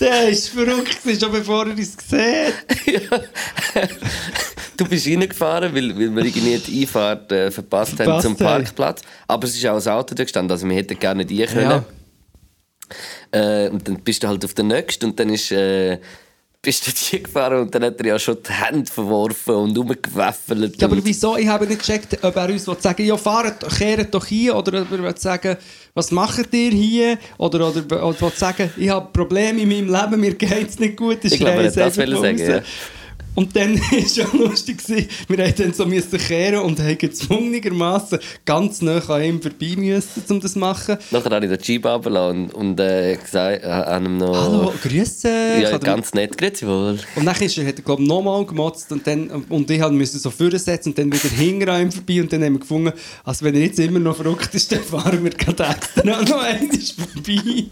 Der 0.00 0.28
ist 0.28 0.50
verrückt, 0.50 0.98
schon 1.18 1.32
bevor 1.32 1.66
er 1.66 1.78
es 1.78 1.96
gesehen 1.96 2.52
hat. 3.10 3.24
Du 4.76 4.84
bist 4.86 5.06
reingefahren, 5.06 5.74
weil, 5.74 5.90
weil 5.90 6.14
wir 6.14 6.24
irgendwie 6.24 6.58
die 6.58 6.82
Einfahrt 6.82 7.30
äh, 7.32 7.50
verpasst, 7.50 7.98
haben 8.00 8.20
zum. 8.20 8.36
Parkplatz. 8.36 9.02
Aber 9.28 9.46
es 9.46 9.56
ist 9.56 9.66
auch 9.66 9.80
ein 9.80 9.92
Auto 9.92 10.14
da 10.14 10.24
gestanden, 10.24 10.50
also 10.50 10.68
wir 10.68 10.76
hätten 10.76 10.98
gerne 10.98 11.24
rein 11.28 11.46
können. 11.46 11.70
Ja. 11.70 11.84
Äh, 13.30 13.68
und 13.70 13.86
dann 13.86 14.00
bist 14.00 14.22
du 14.22 14.28
halt 14.28 14.44
auf 14.44 14.54
der 14.54 14.64
nächsten 14.64 15.06
und 15.06 15.18
dann 15.18 15.30
ist, 15.30 15.50
äh, 15.52 15.98
bist 16.64 16.86
du 16.86 16.90
hier 16.96 17.20
gefahren 17.20 17.60
und 17.60 17.74
dann 17.74 17.84
hat 17.84 18.00
er 18.00 18.06
ja 18.06 18.18
schon 18.18 18.38
die 18.42 18.52
Hände 18.52 18.90
verworfen 18.90 19.54
und 19.54 19.78
rumgewaffelt. 19.78 20.80
Ja, 20.80 20.88
aber 20.88 21.04
wieso? 21.04 21.36
Ich 21.36 21.46
habe 21.46 21.66
nicht 21.66 21.80
gecheckt, 21.80 22.18
ob 22.22 22.36
er 22.36 22.48
uns 22.48 22.64
sagen 22.64 23.04
ja, 23.04 23.16
fahrt, 23.16 23.62
doch, 23.62 23.76
kehrt 23.76 24.12
doch 24.14 24.26
hier. 24.26 24.56
Oder 24.56 24.82
ob 24.82 24.90
er 24.90 25.16
sagen 25.16 25.56
was 25.94 26.10
macht 26.10 26.52
ihr 26.52 26.70
hier? 26.70 27.18
Oder, 27.38 27.68
oder, 27.68 27.84
oder 27.84 28.20
will 28.20 28.32
sagen, 28.34 28.70
ich 28.76 28.88
habe 28.88 29.08
Probleme 29.12 29.60
in 29.60 29.68
meinem 29.68 29.92
Leben, 29.92 30.20
mir 30.20 30.34
geht 30.34 30.68
es 30.68 30.78
nicht 30.78 30.96
gut. 30.96 31.18
Ich 31.22 31.38
glaube, 31.38 31.62
er 31.62 31.68
hat 31.68 31.76
das 31.76 31.94
sagen, 31.94 32.38
ja. 32.38 32.62
Und 33.34 33.56
dann 33.56 33.78
war 33.80 33.98
es 33.98 34.16
ja 34.16 34.26
lustig, 34.32 34.78
gewesen, 34.78 35.08
wir 35.28 35.38
mussten 35.38 35.62
dann 35.62 35.72
so 35.74 35.86
müssen 35.86 36.18
kehren 36.18 36.60
und 36.60 36.78
haben 36.78 36.98
gezwungenermassen 36.98 38.18
ganz 38.44 38.80
nah 38.82 38.98
an 39.08 39.24
ihm 39.24 39.42
vorbei 39.42 39.74
müssen, 39.76 40.22
um 40.28 40.40
das 40.40 40.52
zu 40.52 40.58
machen. 40.58 40.98
Nachher 41.10 41.30
habe 41.30 41.46
ich 41.46 41.52
den 41.52 41.60
Jeep 41.60 41.84
runtergelassen 41.84 42.50
und, 42.50 42.54
und 42.54 42.80
äh, 42.80 43.16
gesagt, 43.16 43.64
äh, 43.64 43.66
an 43.66 44.06
ihm 44.06 44.18
noch... 44.18 44.34
Hallo, 44.34 44.72
grüße. 44.82 45.28
Ja, 45.60 45.78
ganz 45.78 46.14
nett, 46.14 46.38
grüezi 46.38 46.66
wohl. 46.66 46.98
Und 47.16 47.24
dann 47.24 47.36
ist 47.36 47.58
er, 47.58 47.66
hat 47.66 47.76
er, 47.76 47.82
glaube 47.82 48.02
ich, 48.02 48.08
nochmal 48.08 48.46
gemotzt 48.46 48.92
und, 48.92 49.06
dann, 49.06 49.28
und 49.48 49.70
ich 49.70 49.80
musste 49.90 50.18
so 50.18 50.30
vorsetzen 50.30 50.90
und 50.90 50.98
dann 50.98 51.12
wieder 51.12 51.28
hinten 51.28 51.68
an 51.68 51.82
ihm 51.82 51.92
vorbei 51.92 52.20
und 52.20 52.32
dann 52.32 52.44
haben 52.44 52.54
wir 52.54 52.60
gefunden, 52.60 52.92
also 53.24 53.44
wenn 53.44 53.54
er 53.54 53.62
jetzt 53.62 53.78
immer 53.78 53.98
noch 53.98 54.16
verrückt 54.16 54.54
ist, 54.54 54.70
dann 54.70 54.80
fahren 54.80 55.22
wir 55.24 55.30
gerade 55.30 55.64
extra 55.64 56.04
noch 56.04 56.18
einmal 56.18 56.62
vorbei. 56.62 57.64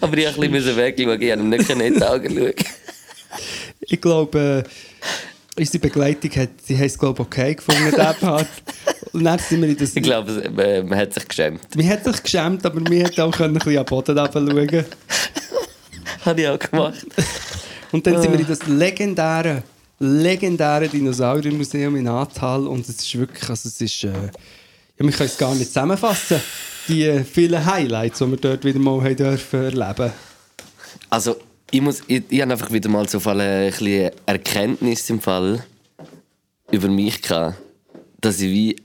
Aber 0.00 0.16
ich 0.16 0.26
musste 0.26 0.42
ein 0.42 0.52
bisschen 0.52 0.76
wegschauen, 0.76 1.22
ich 1.22 1.30
habe 1.30 1.42
ihm 1.42 1.48
nicht 1.48 1.70
in 1.70 1.78
die 1.78 2.02
Augen 2.02 2.36
schauen. 2.36 2.54
Ich 3.82 4.00
glaube, 4.00 4.64
äh, 4.66 5.60
unsere 5.60 5.78
Begleitung 5.80 6.30
hat, 6.36 6.50
sie 6.64 6.76
haben 6.76 6.84
es 6.84 6.98
glaube 6.98 7.22
okay 7.22 7.54
gefunden, 7.54 7.90
der 7.90 8.12
Part. 8.20 8.48
Und 9.12 9.24
dann 9.24 9.38
sind 9.38 9.60
wir 9.60 9.68
in 9.68 9.76
das... 9.76 9.94
Ich 9.94 10.02
glaube, 10.02 10.42
äh, 10.42 10.82
man 10.82 10.98
hat 10.98 11.12
sich 11.12 11.26
geschämt. 11.28 11.60
Wir 11.74 11.88
hat 11.90 12.04
sich 12.04 12.22
geschämt, 12.22 12.64
aber 12.64 12.80
wir 12.88 13.04
hätten 13.04 13.20
auch 13.20 13.32
können 13.32 13.56
ein 13.56 13.58
bisschen 13.58 13.78
am 13.78 13.84
Boden 13.84 14.18
runterschauen 14.18 14.84
Habe 16.24 16.40
ich 16.40 16.48
auch 16.48 16.58
gemacht. 16.58 17.06
Und 17.90 18.06
dann 18.06 18.22
sind 18.22 18.32
wir 18.32 18.40
in 18.40 18.46
das 18.46 18.66
legendäre, 18.66 19.62
legendäre 19.98 20.88
Dinosauriermuseum 20.88 21.96
in 21.96 22.08
Ahrtal 22.08 22.66
und 22.66 22.88
es 22.88 23.00
ist 23.00 23.18
wirklich, 23.18 23.48
also 23.48 23.68
es 23.68 23.80
ist, 23.80 24.04
äh, 24.04 24.08
ja, 24.08 24.12
wir 24.98 25.10
können 25.10 25.28
es 25.28 25.36
gar 25.36 25.54
nicht 25.54 25.66
zusammenfassen, 25.66 26.40
die 26.88 27.04
äh, 27.04 27.24
vielen 27.24 27.64
Highlights, 27.64 28.20
die 28.20 28.30
wir 28.30 28.36
dort 28.38 28.64
wieder 28.64 28.78
mal 28.78 29.02
haben 29.02 29.16
dürfen 29.16 29.64
erleben. 29.64 30.12
Also, 31.10 31.36
ich, 31.72 31.80
muss, 31.80 32.02
ich, 32.06 32.22
ich 32.28 32.40
habe 32.42 32.52
einfach 32.52 32.70
wieder 32.70 32.88
mal 32.88 33.08
so 33.08 33.18
ein 33.18 33.70
bisschen 33.70 34.12
Erkenntnis 34.26 35.08
im 35.10 35.20
Fall 35.20 35.64
über 36.70 36.88
mich 36.88 37.22
gehabt, 37.22 37.56
dass 38.20 38.40
ich 38.40 38.50
wie 38.50 38.76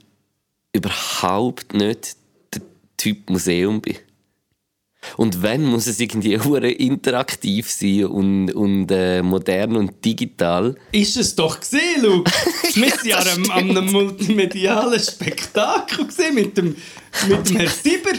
überhaupt 0.72 1.74
nicht 1.74 2.16
der 2.54 2.62
Typ 2.96 3.30
Museum 3.30 3.80
bin. 3.80 3.96
Und 5.16 5.42
wenn, 5.42 5.64
muss 5.64 5.86
es 5.86 6.00
irgendwie 6.00 6.32
interaktiv 6.78 7.70
sein 7.70 8.06
und, 8.06 8.52
und 8.52 8.90
äh, 8.90 9.22
modern 9.22 9.76
und 9.76 10.04
digital. 10.04 10.74
Ist 10.90 11.16
es 11.16 11.34
doch 11.34 11.60
gesehen, 11.60 12.02
Luke? 12.02 12.30
Wir 12.74 12.90
waren 12.90 13.06
ja 13.06 13.18
an 13.18 13.70
einem, 13.76 13.92
multimedialen 13.92 14.98
Spektakel 14.98 16.06
gesehen 16.06 16.34
mit 16.34 16.56
dem, 16.56 16.74
mit 17.28 17.48
dem 17.50 17.68
Sieber. 17.68 18.18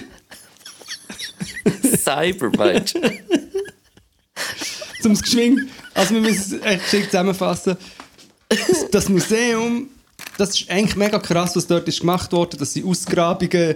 Cyber, 1.97 2.51
meinst 2.55 2.97
du? 4.39 5.01
zum 5.03 5.15
geschwind, 5.15 5.69
also 5.93 6.13
wir 6.13 6.21
müssen 6.21 6.59
es 6.59 6.65
echt 6.65 6.83
geschickt 6.83 7.11
zusammenfassen. 7.11 7.77
Das 8.91 9.09
Museum, 9.09 9.87
das 10.37 10.49
ist 10.59 10.69
eigentlich 10.69 10.95
mega 10.95 11.19
krass, 11.19 11.55
was 11.55 11.67
dort 11.67 11.87
ist 11.87 11.99
gemacht 11.99 12.31
wurde. 12.31 12.57
Das 12.57 12.73
sind 12.73 12.85
Ausgrabungen, 12.85 13.75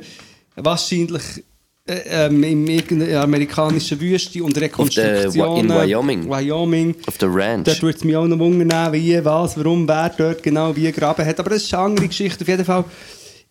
wahrscheinlich 0.56 1.44
äh, 1.86 2.26
ähm, 2.28 2.44
in 2.44 2.66
irgendeiner 2.66 3.22
amerikanischen 3.22 4.00
Wüste 4.00 4.44
und 4.44 4.58
Rekonstruktionen. 4.58 5.58
in 5.58 5.70
Wyoming. 5.70 6.30
Wyoming. 6.30 6.96
Auf 7.06 7.18
der 7.18 7.30
Ranch. 7.34 7.66
Dort 7.66 7.82
würde 7.82 7.98
es 7.98 8.04
mich 8.04 8.16
auch 8.16 8.26
noch 8.26 8.40
wundern, 8.40 8.94
wie, 8.94 9.24
was, 9.26 9.58
warum, 9.58 9.88
wer 9.88 10.10
dort 10.18 10.42
genau 10.42 10.76
wie 10.76 10.84
gegraben 10.84 11.26
hat. 11.26 11.40
Aber 11.40 11.50
das 11.50 11.64
ist 11.64 11.74
eine 11.74 11.84
andere 11.84 12.08
Geschichte. 12.08 12.42
Auf 12.42 12.48
jeden 12.48 12.64
Fall 12.66 12.86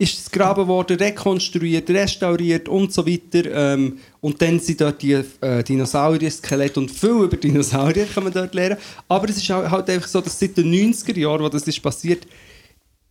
ist 0.03 0.19
das 0.19 0.31
Graben 0.31 0.67
worden, 0.67 0.97
rekonstruiert, 0.97 1.89
restauriert 1.89 2.69
und 2.69 2.93
so 2.93 3.07
weiter. 3.07 3.75
Ähm, 3.75 3.99
und 4.21 4.43
dann 4.43 4.59
sind 4.59 4.81
dort 4.81 5.01
die 5.01 5.13
äh, 5.13 5.63
Dinosaurier-Skelette 5.63 6.81
und 6.81 6.91
viel 6.91 7.11
über 7.11 7.37
Dinosaurier 7.37 8.07
kann 8.07 8.25
man 8.25 8.33
dort 8.33 8.55
lernen. 8.55 8.77
Aber 9.09 9.29
es 9.29 9.37
ist 9.37 9.49
halt 9.49 9.89
einfach 9.89 10.09
so, 10.09 10.21
dass 10.21 10.39
seit 10.39 10.57
den 10.57 10.73
90er 10.73 11.19
Jahren, 11.19 11.43
wo 11.43 11.49
das 11.49 11.63
ist 11.63 11.81
passiert, 11.81 12.27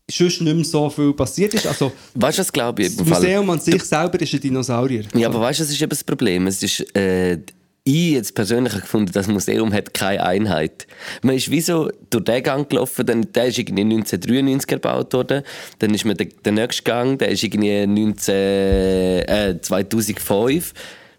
sonst 0.09 0.41
nicht 0.41 0.55
mehr 0.55 0.65
so 0.65 0.89
viel 0.89 1.13
passiert 1.13 1.53
ist. 1.53 1.65
Also, 1.65 1.93
Weißt 2.15 2.37
du, 2.37 2.41
was 2.41 2.51
glaube 2.51 2.81
ich? 2.83 2.95
das 2.95 3.07
Fall? 3.07 3.19
Museum 3.19 3.49
an 3.49 3.59
sich 3.59 3.81
selber 3.83 4.19
ist 4.19 4.33
ein 4.33 4.41
Dinosaurier. 4.41 5.05
Ja, 5.15 5.29
aber 5.29 5.39
weißt 5.39 5.59
du, 5.59 5.63
das 5.63 5.71
ist 5.71 5.81
eben 5.81 5.89
das 5.89 6.03
Problem. 6.03 6.47
Es 6.47 6.61
ist, 6.61 6.95
äh, 6.95 7.39
ich 7.83 8.11
jetzt 8.11 8.35
persönlich 8.35 8.73
habe 8.73 8.81
gefunden, 8.81 9.11
das 9.11 9.27
Museum 9.27 9.73
hat 9.73 9.93
keine 9.93 10.23
Einheit. 10.23 10.85
Man 11.23 11.35
ist 11.35 11.49
wie 11.49 11.61
so 11.61 11.89
durch 12.09 12.23
den 12.25 12.43
Gang 12.43 12.69
gelaufen, 12.69 13.05
dann, 13.05 13.31
der 13.33 13.45
ist 13.47 13.57
irgendwie 13.57 13.81
1993 13.81 14.71
erbaut 14.71 15.13
worden, 15.13 15.43
dann 15.79 15.93
ist 15.93 16.05
man 16.05 16.15
der, 16.15 16.27
der 16.27 16.51
nächste 16.51 16.83
Gang, 16.83 17.17
der 17.17 17.29
ist 17.29 17.43
irgendwie 17.43 17.87
19, 17.87 18.35
äh, 18.35 19.57
2005. 19.61 20.73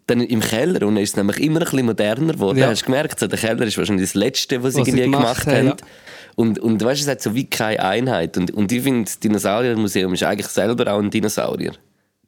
Dann 0.07 0.21
im 0.21 0.41
Keller, 0.41 0.87
und 0.87 0.97
dann 0.97 1.03
ist 1.03 1.11
es 1.11 1.17
nämlich 1.17 1.41
immer 1.41 1.61
ein 1.61 1.65
bisschen 1.65 1.87
moderner 1.87 2.33
geworden. 2.33 2.59
Ja. 2.59 2.69
Hast 2.69 2.83
du 2.83 2.87
gemerkt, 2.87 3.19
so, 3.19 3.27
der 3.27 3.39
Keller 3.39 3.63
ist 3.63 3.79
wahrscheinlich 3.79 4.09
das 4.09 4.15
Letzte, 4.15 4.63
was 4.63 4.75
Was 4.75 4.85
sie 4.85 4.91
irgendwie 4.91 5.05
gemacht 5.05 5.45
gemacht, 5.45 5.47
haben, 5.47 5.67
ja. 5.69 5.77
Und, 6.35 6.59
und 6.59 6.83
weißt 6.83 7.03
du, 7.03 7.05
es 7.05 7.11
hat 7.11 7.23
so 7.23 7.35
wie 7.35 7.49
keine 7.49 7.83
Einheit. 7.85 8.37
Und, 8.37 8.53
und 8.53 8.73
ich 8.73 8.83
finde, 8.83 9.05
das 9.05 9.19
Dinosauriermuseum 9.21 10.13
ist 10.15 10.23
eigentlich 10.23 10.49
selber 10.49 10.93
auch 10.93 10.99
ein 10.99 11.11
Dinosaurier. 11.11 11.73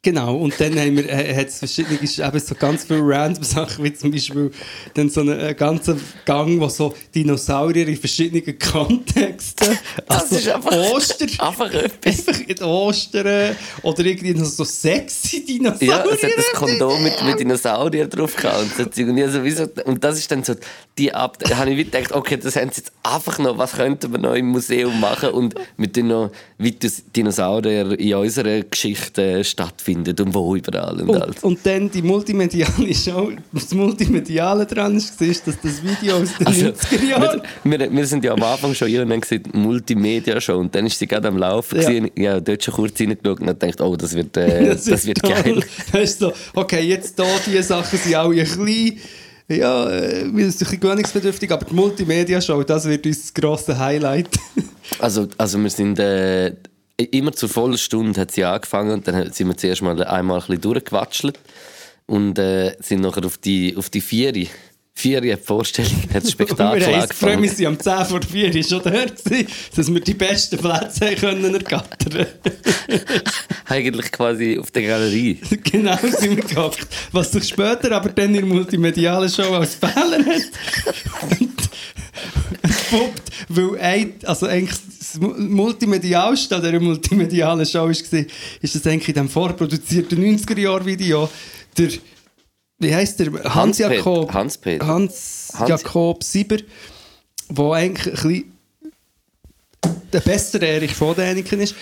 Genau, 0.04 0.37
und 0.37 0.52
dann 0.61 0.78
haben 0.78 0.96
wir, 0.99 1.08
äh, 1.08 1.34
hat 1.34 1.49
es 1.49 1.61
verschiedene, 1.61 1.94
eben 1.99 2.38
so 2.38 2.54
ganz 2.54 2.84
viele 2.84 3.00
random 3.02 3.42
Sachen, 3.42 3.82
wie 3.82 3.94
zum 3.94 4.11
Beispiel 4.11 4.50
dann 4.92 5.08
so 5.08 5.23
einen 5.23 5.40
äh, 5.40 5.54
ganzen 5.54 5.99
Gang, 6.26 6.61
wo 6.61 6.68
so 6.68 6.94
Dinosaurier 7.14 7.88
in 7.88 7.96
verschiedenen 7.96 8.58
Kontexten, 8.58 9.78
Das 10.06 10.23
also 10.23 10.37
ist 10.37 10.49
einfach- 10.50 10.92
Oster, 10.92 11.25
Einfach 11.38 11.73
etwas. 11.73 12.28
einfach 12.28 12.40
in 12.46 12.62
Ostern 12.62 13.56
oder 13.82 14.04
irgendwie 14.04 14.34
noch 14.34 14.44
so 14.44 14.62
sexy 14.64 15.42
Dinosaurier. 15.42 15.88
Ja, 15.88 16.04
es 16.04 16.23
hat 16.23 16.30
das 16.37 16.46
Kondom 16.52 17.02
mit, 17.02 17.25
mit 17.25 17.40
Dinosaurier 17.40 18.06
drauf 18.06 18.37
gehabt. 18.37 18.78
Und, 18.78 18.94
so 18.94 19.02
und, 19.02 19.44
wieso, 19.44 19.66
das 19.66 20.18
ist 20.18 20.30
dann 20.30 20.44
so 20.44 20.54
die 20.99 21.14
Ab. 21.14 21.38
Da 21.38 21.56
habe 21.56 21.70
ich 21.70 21.78
wie 21.78 21.84
gedacht, 21.84 22.12
okay, 22.12 22.37
das 22.37 22.56
haben 22.56 22.70
sie 22.70 22.82
jetzt 22.82 22.92
einfach 23.02 23.38
noch, 23.38 23.56
was 23.56 23.73
könnten 23.73 24.12
wir 24.12 24.18
noch 24.18 24.34
im 24.34 24.49
Museum 24.49 25.00
machen? 25.00 25.30
Und 25.30 25.54
mit 25.78 25.96
den 25.96 26.08
noch, 26.08 26.30
wie 26.58 26.73
Dinosaurier 27.16 27.99
in 27.99 28.14
unserer 28.16 28.61
Geschichte 28.61 29.42
stattfinden 29.44 29.93
und 29.96 30.34
wo 30.34 30.56
überall 30.56 31.00
und 31.00 31.16
alles. 31.16 31.36
Und, 31.42 31.56
und 31.56 31.66
dann 31.66 31.90
die 31.90 32.02
multimediale 32.02 32.94
Show, 32.94 33.32
das 33.52 33.72
Multimediale 33.72 34.66
dran 34.66 34.96
ist, 34.96 35.20
ist 35.20 35.46
dass 35.46 35.60
das 35.60 35.82
Video 35.82 36.16
aus 36.16 36.28
den 36.38 36.46
Also, 36.46 36.66
90er 36.66 37.04
Jahren. 37.08 37.42
wir, 37.64 37.92
wir, 37.92 38.06
sind 38.06 38.24
ja 38.24 38.32
am 38.32 38.42
Anfang 38.42 38.74
schon 38.74 38.88
hier 38.88 39.02
und 39.02 39.10
haben 39.10 39.20
gesagt, 39.20 39.54
Multimedia-Show. 39.54 40.56
Und 40.58 40.74
dann 40.74 40.86
ist 40.86 40.98
sie 40.98 41.06
gerade 41.06 41.28
am 41.28 41.38
Laufen. 41.38 41.80
Ja. 41.80 41.90
Ja. 41.90 42.04
Ja, 42.16 42.40
dort 42.40 42.62
schon 42.62 42.74
kurz 42.74 43.00
reingeschaut 43.00 43.40
und 43.40 43.46
gedacht, 43.46 43.80
oh, 43.80 43.96
das 43.96 44.14
wird, 44.14 44.36
äh, 44.36 44.68
das, 44.86 45.06
wird 45.06 45.18
toll. 45.18 45.32
geil. 45.32 45.60
Das 45.92 46.02
ist 46.02 46.18
so, 46.20 46.32
okay, 46.54 46.80
jetzt 46.80 47.18
hier, 47.18 47.26
diese 47.46 47.62
Sachen 47.62 47.98
sind 47.98 48.14
alle 48.14 48.30
ein 48.30 48.36
bisschen, 48.36 48.98
ja, 49.48 49.90
äh, 49.90 50.00
wir 50.00 50.20
sind 50.22 50.36
ein 50.36 50.46
bisschen 50.46 50.80
gewöhnungsbedürftig, 50.80 51.50
aber 51.50 51.66
die 51.66 51.74
Multimedia-Show, 51.74 52.62
das 52.62 52.86
wird 52.86 53.06
unser 53.06 53.32
grosses 53.34 53.78
Highlight. 53.78 54.28
Also, 54.98 55.28
also 55.38 55.58
wir 55.58 55.70
sind 55.70 55.98
äh, 55.98 56.52
immer 56.96 57.32
zur 57.32 57.48
vollen 57.48 57.78
Stunde 57.78 58.20
hat 58.20 58.30
sie 58.30 58.44
angefangen 58.44 58.92
und 58.92 59.08
dann 59.08 59.32
sind 59.32 59.48
wir 59.48 59.56
zuerst 59.56 59.82
mal 59.82 60.02
einmal 60.04 60.38
ein 60.38 60.46
bisschen 60.46 60.60
durchgewatschelt 60.60 61.38
und 62.06 62.38
äh, 62.38 62.76
sind 62.80 63.00
nachher 63.00 63.24
auf 63.24 63.38
die, 63.38 63.76
auf 63.76 63.90
die 63.90 64.00
Vieri. 64.00 64.48
Vieri 64.96 65.30
hat 65.30 65.40
die 65.40 65.44
Vorstellung, 65.44 65.90
hat 66.14 66.22
das 66.22 66.30
Spektakel 66.30 66.80
wir 66.80 66.86
gefreut, 66.86 66.94
wir 66.94 67.02
angefangen. 67.02 67.48
sind 67.48 67.66
am 67.66 67.80
10 67.80 68.04
vor 68.06 68.22
4 68.22 68.62
schon 68.62 68.82
da 68.84 68.90
dass 69.76 69.92
wir 69.92 70.00
die 70.00 70.14
besten 70.14 70.56
Plätze 70.56 71.16
können 71.16 71.52
ergattern. 71.52 72.26
Eigentlich 73.66 74.12
quasi 74.12 74.56
auf 74.56 74.70
der 74.70 74.82
Galerie. 74.84 75.40
genau 75.64 75.96
sind 75.96 76.36
wir 76.36 76.44
gehockt. 76.44 76.86
Was 77.10 77.32
sich 77.32 77.48
später 77.48 77.90
aber 77.90 78.10
dann 78.10 78.26
in 78.26 78.34
der 78.34 78.44
multimedialen 78.46 79.28
Show 79.28 79.52
als 79.54 79.74
Fehler 79.74 80.24
hat. 80.24 80.42
entpuppt, 82.94 83.22
weil 83.48 83.78
ein, 83.80 84.14
also 84.24 84.46
eigentlich 84.46 84.78
das 85.14 85.21
Mu- 85.21 85.35
Multimedialste 85.38 86.56
an 86.56 86.62
dieser 86.62 86.80
multimedialen 86.80 87.64
Show 87.66 87.85
war, 87.85 87.90
ist 87.90 88.12
das 88.75 88.87
eigentlich 88.87 89.09
in 89.09 89.14
diesem 89.14 89.28
vorproduzierten 89.28 90.18
90er-Jahr-Video 90.23 91.28
der, 91.77 91.88
wie 92.79 92.94
heisst 92.94 93.20
der? 93.20 93.33
Hans 93.33 93.55
Hans-Peter. 93.55 93.94
Jakob. 93.94 94.33
Hans-Peter. 94.35 94.87
Hans, 94.87 95.53
Hans- 95.55 95.68
Jakob 95.70 96.22
Sieber, 96.24 96.59
der 97.48 97.64
eigentlich 97.72 98.07
ein 98.07 98.12
bisschen 98.12 98.53
der 100.12 100.20
bessere 100.20 100.66
Erich 100.66 100.94
von 100.94 101.14
Däniken 101.14 101.61
ist, 101.61 101.74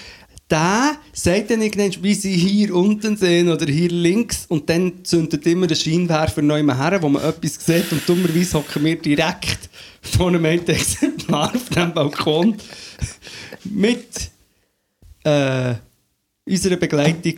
der 0.53 0.97
sagt 1.13 1.51
dann 1.51 1.63
irgendwann, 1.63 2.03
wie 2.03 2.15
sie 2.15 2.35
hier 2.35 2.75
unten 2.75 3.17
sehen 3.17 3.49
oder 3.49 3.65
hier 3.65 3.89
links 3.89 4.45
und 4.47 4.69
dann 4.69 5.03
zündet 5.03 5.47
immer 5.47 5.67
der 5.67 5.77
Scheinwerfer 5.77 6.43
neu 6.43 6.63
her, 6.63 6.99
wo 7.01 7.09
man 7.09 7.25
etwas 7.25 7.65
sieht 7.65 7.91
und 7.91 8.07
dummerweise 8.07 8.59
hocken 8.59 8.85
wir 8.85 8.97
direkt 8.97 9.71
vor 10.03 10.29
einem 10.29 10.45
Exemplar 10.45 11.55
auf 11.55 11.71
dem 11.71 11.95
Balkon 11.95 12.57
mit 13.65 14.31
äh, 15.25 15.75
unserer 16.47 16.77
Begleitung 16.77 17.35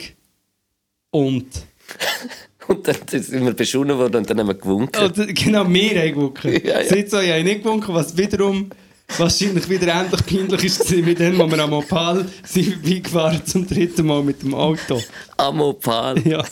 und 1.11 1.47
Und 2.67 2.89
dann 2.89 2.97
sind 3.07 3.45
wir 3.45 3.53
beschonnen 3.53 3.99
worden 3.99 4.17
und 4.17 4.31
dann 4.31 4.41
haben 4.41 4.47
wir 4.47 4.55
gewunken. 4.55 5.05
Oder, 5.05 5.27
genau, 5.27 5.69
wir 5.69 6.01
haben 6.01 6.15
gewunken. 6.15 6.53
Ja, 6.65 6.81
ja. 6.81 6.85
Sie 6.85 7.05
zwei 7.05 7.31
haben 7.31 7.45
nicht 7.45 7.63
gewunken, 7.63 7.95
was 7.95 8.17
wiederum 8.17 8.71
wahrscheinlich 9.19 9.69
wieder 9.69 9.89
ähnlich 9.89 10.27
peinlich 10.27 10.81
war, 10.81 11.07
wie 11.07 11.15
dann, 11.15 11.39
wo 11.39 11.51
wir 11.51 11.59
am 11.59 11.73
Opal 11.73 12.27
sind 12.45 12.75
vorbeigefahren 12.75 13.47
zum 13.47 13.67
dritten 13.67 14.07
Mal 14.07 14.23
mit 14.23 14.43
dem 14.43 14.55
Auto. 14.55 15.03
Amopal. 15.37 16.21
Ja. 16.27 16.45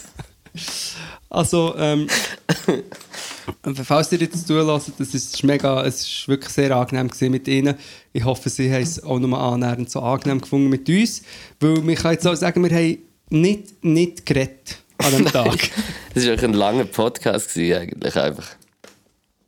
Also, 1.31 1.75
ähm, 1.79 2.07
falls 3.85 4.13
ihr 4.13 4.19
jetzt 4.19 4.47
zulässt, 4.47 4.93
das 4.99 5.15
ist 5.15 5.43
mega, 5.45 5.83
es 5.85 6.03
ist 6.03 6.29
wirklich 6.29 6.53
sehr 6.53 6.77
angenehm 6.77 7.11
mit 7.31 7.49
ihnen. 7.49 7.75
Ich 8.13 8.25
hoffe, 8.25 8.51
sie 8.51 8.71
haben 8.71 8.83
es 8.83 9.03
auch 9.03 9.19
nochmal 9.19 9.55
annähernd 9.55 9.91
so 9.91 10.01
angenehm 10.01 10.41
gefunden 10.41 10.69
mit 10.69 10.89
uns. 10.89 11.23
Weil 11.59 11.87
wir 11.87 11.95
können 11.95 12.15
jetzt 12.15 12.27
auch 12.27 12.35
sagen, 12.35 12.63
wir 12.63 12.77
haben 12.77 12.99
nicht, 13.31 13.83
nicht 13.83 14.27
geredet 14.27 14.77
an 14.99 15.13
dem 15.13 15.25
Tag. 15.33 15.71
Das 16.15 16.27
war 16.27 16.39
ein 16.39 16.53
langer 16.53 16.85
Podcast 16.85 17.55
gewesen, 17.55 17.79
eigentlich 17.79 18.17
einfach. 18.17 18.47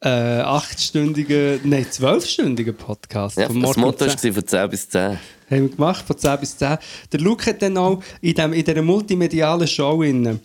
Äh, 0.04 0.08
achtstündigen, 0.08 1.60
nein, 1.64 1.86
zwölfstündigen 1.90 2.76
Podcast. 2.76 3.38
Ja, 3.38 3.46
das 3.48 3.56
Motto 3.56 3.92
10. 3.92 4.08
war 4.08 4.32
von 4.34 4.46
10 4.46 4.70
bis 4.70 4.88
10. 4.90 5.02
Haben 5.02 5.18
wir 5.48 5.68
gemacht, 5.68 6.04
von 6.06 6.18
10 6.18 6.40
bis 6.40 6.56
10. 6.58 6.76
Der 7.12 7.20
Luke 7.20 7.46
hat 7.46 7.62
dann 7.62 7.76
auch 7.78 8.02
in, 8.20 8.34
dem, 8.34 8.52
in 8.52 8.64
dieser 8.64 8.82
multimedialen 8.82 9.66
Show 9.66 10.02
innen, 10.02 10.40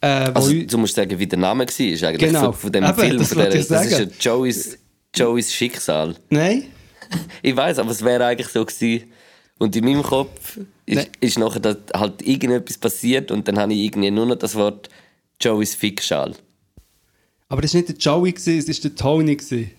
äh, 0.00 0.06
Also, 0.34 0.52
du 0.52 0.78
musst 0.78 0.94
sagen, 0.94 1.18
wie 1.18 1.26
der 1.26 1.38
Name 1.38 1.64
war 1.66 2.08
eigentlich 2.08 2.18
Genau. 2.18 2.52
von, 2.52 2.54
von 2.54 2.72
dem 2.72 2.84
Eben, 2.84 2.94
Film. 2.94 3.18
das 3.18 3.28
Von 3.28 3.38
der, 3.38 3.46
das 3.50 3.60
ist 3.60 3.70
ja 3.70 3.78
sagen. 3.98 4.10
Joeys, 4.20 4.78
Joeys 5.14 5.52
Schicksal. 5.52 6.14
Nein? 6.30 6.64
Ich 7.42 7.54
weiß, 7.54 7.78
aber 7.78 7.90
es 7.90 8.02
wäre 8.02 8.24
eigentlich 8.24 8.48
so 8.48 8.64
gewesen. 8.64 9.12
Und 9.58 9.76
in 9.76 9.84
meinem 9.84 10.02
Kopf 10.02 10.56
ist, 10.86 10.96
Nein. 10.96 11.06
ist 11.20 11.38
nachher 11.38 11.76
halt 11.94 12.22
irgendetwas 12.22 12.78
passiert 12.78 13.30
und 13.30 13.46
dann 13.46 13.58
habe 13.58 13.74
ich 13.74 13.80
irgendwie 13.80 14.10
nur 14.10 14.24
noch 14.24 14.36
das 14.36 14.54
Wort 14.54 14.88
Joeys 15.40 15.74
Fickschal. 15.74 16.34
Aber 17.52 17.60
das 17.60 17.74
war 17.74 17.82
nicht 17.82 17.90
der 17.90 17.96
Joey, 17.96 18.34
es 18.34 18.46
war 18.46 18.74
der 18.82 18.94
Tony. 18.94 19.36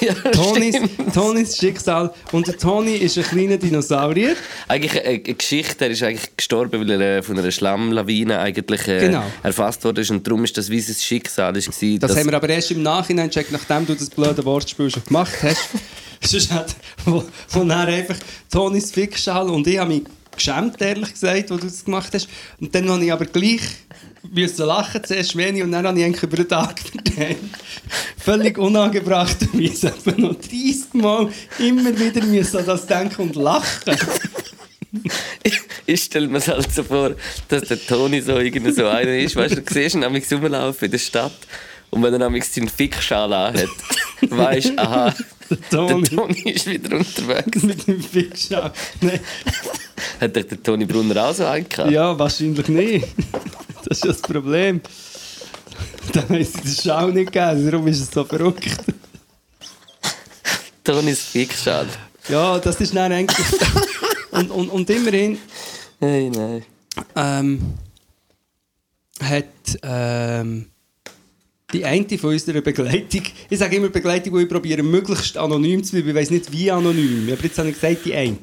Ja, 0.00 0.12
Tonys. 0.14 0.76
Tonys 1.12 1.56
Schicksal. 1.56 2.12
Und 2.32 2.46
der 2.46 2.56
Tony 2.56 2.96
ist 2.96 3.16
ein 3.18 3.24
kleiner 3.24 3.56
Dinosaurier. 3.56 4.36
Eigentlich 4.68 4.92
eine, 4.92 5.08
eine 5.08 5.34
Geschichte, 5.34 5.86
er 5.86 5.90
ist 5.90 6.02
eigentlich 6.02 6.36
gestorben, 6.36 6.80
weil 6.80 6.90
er 7.00 7.18
äh, 7.18 7.22
von 7.22 7.38
einer 7.38 7.50
Schlammlawine 7.50 8.38
eigentlich 8.38 8.86
äh, 8.88 9.00
Genau. 9.00 9.24
erfasst 9.42 9.82
wurde 9.84 10.04
und 10.10 10.26
darum 10.26 10.44
ist 10.44 10.56
das 10.56 10.68
wie 10.70 10.80
sein 10.80 10.96
Schicksal 10.96 11.56
ist 11.56 11.70
gewesen, 11.70 11.98
Das 11.98 12.14
haben 12.16 12.26
wir 12.26 12.34
aber 12.34 12.48
erst 12.50 12.70
im 12.70 12.82
Nachhinein 12.82 13.28
gecheckt, 13.28 13.52
nachdem 13.52 13.86
du 13.86 13.94
das 13.94 14.10
blöde 14.10 14.44
Wortspiel 14.44 14.90
schon 14.90 15.04
gemacht 15.04 15.32
hast. 15.42 15.70
Sonst 16.22 16.52
hat, 16.52 16.76
wo, 17.04 17.24
wo 17.50 17.60
dann 17.60 17.72
einfach 17.72 18.16
Tonys 18.50 18.90
Fickschal 18.90 19.48
und 19.48 19.66
ich 19.66 19.78
habe 19.78 19.94
mich 19.94 20.02
geschämt, 20.36 20.80
ehrlich 20.80 21.12
gesagt, 21.12 21.50
wo 21.50 21.56
du 21.56 21.66
das 21.66 21.84
gemacht 21.84 22.12
hast. 22.14 22.28
Und 22.60 22.74
dann 22.74 22.88
habe 22.88 23.04
ich 23.04 23.12
aber 23.12 23.24
gleich 23.26 23.60
müssen 24.28 24.66
lachen, 24.66 25.02
zuerst 25.04 25.36
wenig, 25.36 25.62
und 25.62 25.72
dann 25.72 25.86
habe 25.86 25.98
ich 25.98 26.04
eigentlich 26.04 26.22
über 26.22 26.36
den 26.36 26.48
Tag 26.48 26.78
verteilt. 26.80 27.38
Völlig 28.18 28.58
unangebrachterweise 28.58 29.88
etwa 30.06 30.10
noch 30.20 30.34
30 30.34 30.94
Mal 30.94 31.28
immer 31.58 31.98
wieder 31.98 32.24
müssen 32.24 32.58
an 32.58 32.66
das 32.66 32.86
denken 32.86 33.22
und 33.22 33.36
lachen. 33.36 33.96
ich, 35.42 35.60
ich 35.86 36.02
stelle 36.02 36.28
mir 36.28 36.40
halt 36.40 36.72
so 36.72 36.82
vor, 36.82 37.12
dass 37.48 37.62
der 37.62 37.84
Toni 37.84 38.20
so 38.20 38.38
so 38.72 38.86
einer 38.86 39.16
ist, 39.16 39.36
weißt 39.36 39.56
du, 39.56 39.62
du 39.62 39.74
siehst 39.74 39.94
ihn 39.94 40.00
nämlich 40.00 40.30
rumlaufen 40.32 40.86
in 40.86 40.90
der 40.90 40.98
Stadt 40.98 41.32
und 41.90 42.02
wenn 42.02 42.12
er 42.12 42.18
nämlich 42.18 42.44
seinen 42.44 42.68
Fickschal 42.68 43.32
anhat, 43.32 43.68
weißt 44.28 44.70
du, 44.70 44.78
aha, 44.78 45.14
Der 45.50 45.56
der 45.56 45.70
Toni. 45.70 46.08
Toni 46.08 46.50
ist 46.50 46.66
wieder 46.66 46.96
unterwegs. 46.96 47.62
Mit 47.62 47.86
dem 47.86 48.00
Fickschal. 48.02 48.72
Nein. 49.00 49.20
Hat 50.20 50.36
dich 50.36 50.46
der 50.46 50.62
Toni 50.62 50.84
Brunner 50.84 51.24
auch 51.28 51.34
so 51.34 51.44
eingehauen? 51.46 51.92
Ja, 51.92 52.18
wahrscheinlich 52.18 52.68
nicht. 52.68 53.08
Das 53.86 53.98
ist 53.98 54.04
ja 54.04 54.12
das 54.12 54.22
Problem. 54.22 54.80
Dann 56.12 56.28
haben 56.28 56.44
sie 56.44 56.52
den 56.60 56.76
Schau 56.84 57.08
nicht 57.08 57.32
gegeben, 57.32 57.70
darum 57.70 57.86
ist 57.88 58.00
es 58.00 58.10
so 58.10 58.24
verrückt. 58.24 58.68
Tonis 60.84 61.20
Fickschal. 61.20 61.86
Ja, 62.28 62.58
das 62.58 62.80
ist 62.80 62.94
dann 62.94 63.12
eigentlich... 63.12 63.46
Und, 64.32 64.48
und, 64.52 64.68
und 64.68 64.88
immerhin 64.90 65.38
Hey, 65.98 66.30
nein. 66.30 66.64
ähm, 67.16 67.74
hat 69.20 69.44
ähm, 69.82 70.69
die 71.72 71.84
eine 71.84 72.18
von 72.18 72.30
unserer 72.30 72.60
Begleitung, 72.60 73.22
ich 73.48 73.58
sage 73.58 73.76
immer 73.76 73.88
Begleitung, 73.88 74.32
wo 74.32 74.38
ich 74.38 74.48
probiere, 74.48 74.82
möglichst 74.82 75.36
anonym 75.36 75.82
zu 75.82 75.92
bleiben, 75.92 76.08
ich 76.10 76.14
weiß 76.14 76.30
nicht 76.30 76.52
wie 76.52 76.70
anonym, 76.70 77.28
aber 77.32 77.42
jetzt 77.42 77.58
habe 77.58 77.68
ich 77.68 77.80
gesagt, 77.80 78.04
die 78.04 78.14
eine, 78.14 78.36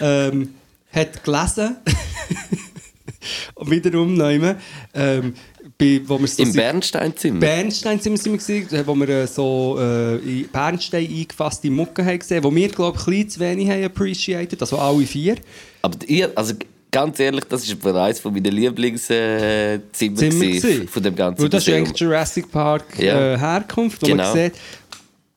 ähm, 0.00 0.54
hat 0.92 1.24
gelesen, 1.24 1.76
und 3.54 3.70
wiederum 3.70 4.14
nehmen, 4.14 4.56
ähm, 4.94 5.34
bei, 5.78 6.00
wo 6.04 6.18
wir 6.18 6.28
so 6.28 6.42
Im 6.42 6.52
Bernsteinzimmer. 6.52 7.40
Bernstein 7.40 7.98
sind 7.98 8.24
wir, 8.24 8.36
gewesen, 8.36 8.74
äh, 8.74 8.86
wo 8.86 8.94
wir 8.94 9.08
äh, 9.08 9.26
so 9.26 9.78
äh, 9.80 10.16
in 10.18 10.48
Bernstein 10.48 11.06
eingefasste 11.06 11.70
Mucke 11.70 12.04
haben 12.04 12.18
gesehen, 12.18 12.44
wo 12.44 12.54
wir, 12.54 12.68
glaube 12.68 12.98
ich, 12.98 13.06
ein 13.06 13.10
bisschen 13.10 13.30
zu 13.30 13.40
wenig 13.40 13.68
haben 13.68 13.84
appreciated, 13.84 14.60
also 14.60 14.78
alle 14.78 15.06
vier. 15.06 15.36
Aber 15.80 15.96
ihr, 16.06 16.30
also 16.34 16.54
ganz 16.92 17.18
ehrlich, 17.18 17.44
das 17.46 17.64
ist 17.66 17.80
bereits 17.80 18.20
von 18.20 18.32
meinen 18.32 18.52
Lieblingszimmer 18.52 19.18
äh, 19.42 20.86
von 20.86 21.02
dem 21.02 21.16
ganzen 21.16 21.42
Weil 21.42 21.48
das 21.48 21.62
ist 21.62 21.68
Museum. 21.68 21.86
eigentlich 21.86 22.00
Jurassic 22.00 22.52
Park 22.52 22.84
Ja. 22.98 23.34
äh, 23.34 23.38
Herkunft, 23.38 24.00
wo 24.02 24.06
Genau. 24.06 24.22
man 24.22 24.32
sieht, 24.36 24.52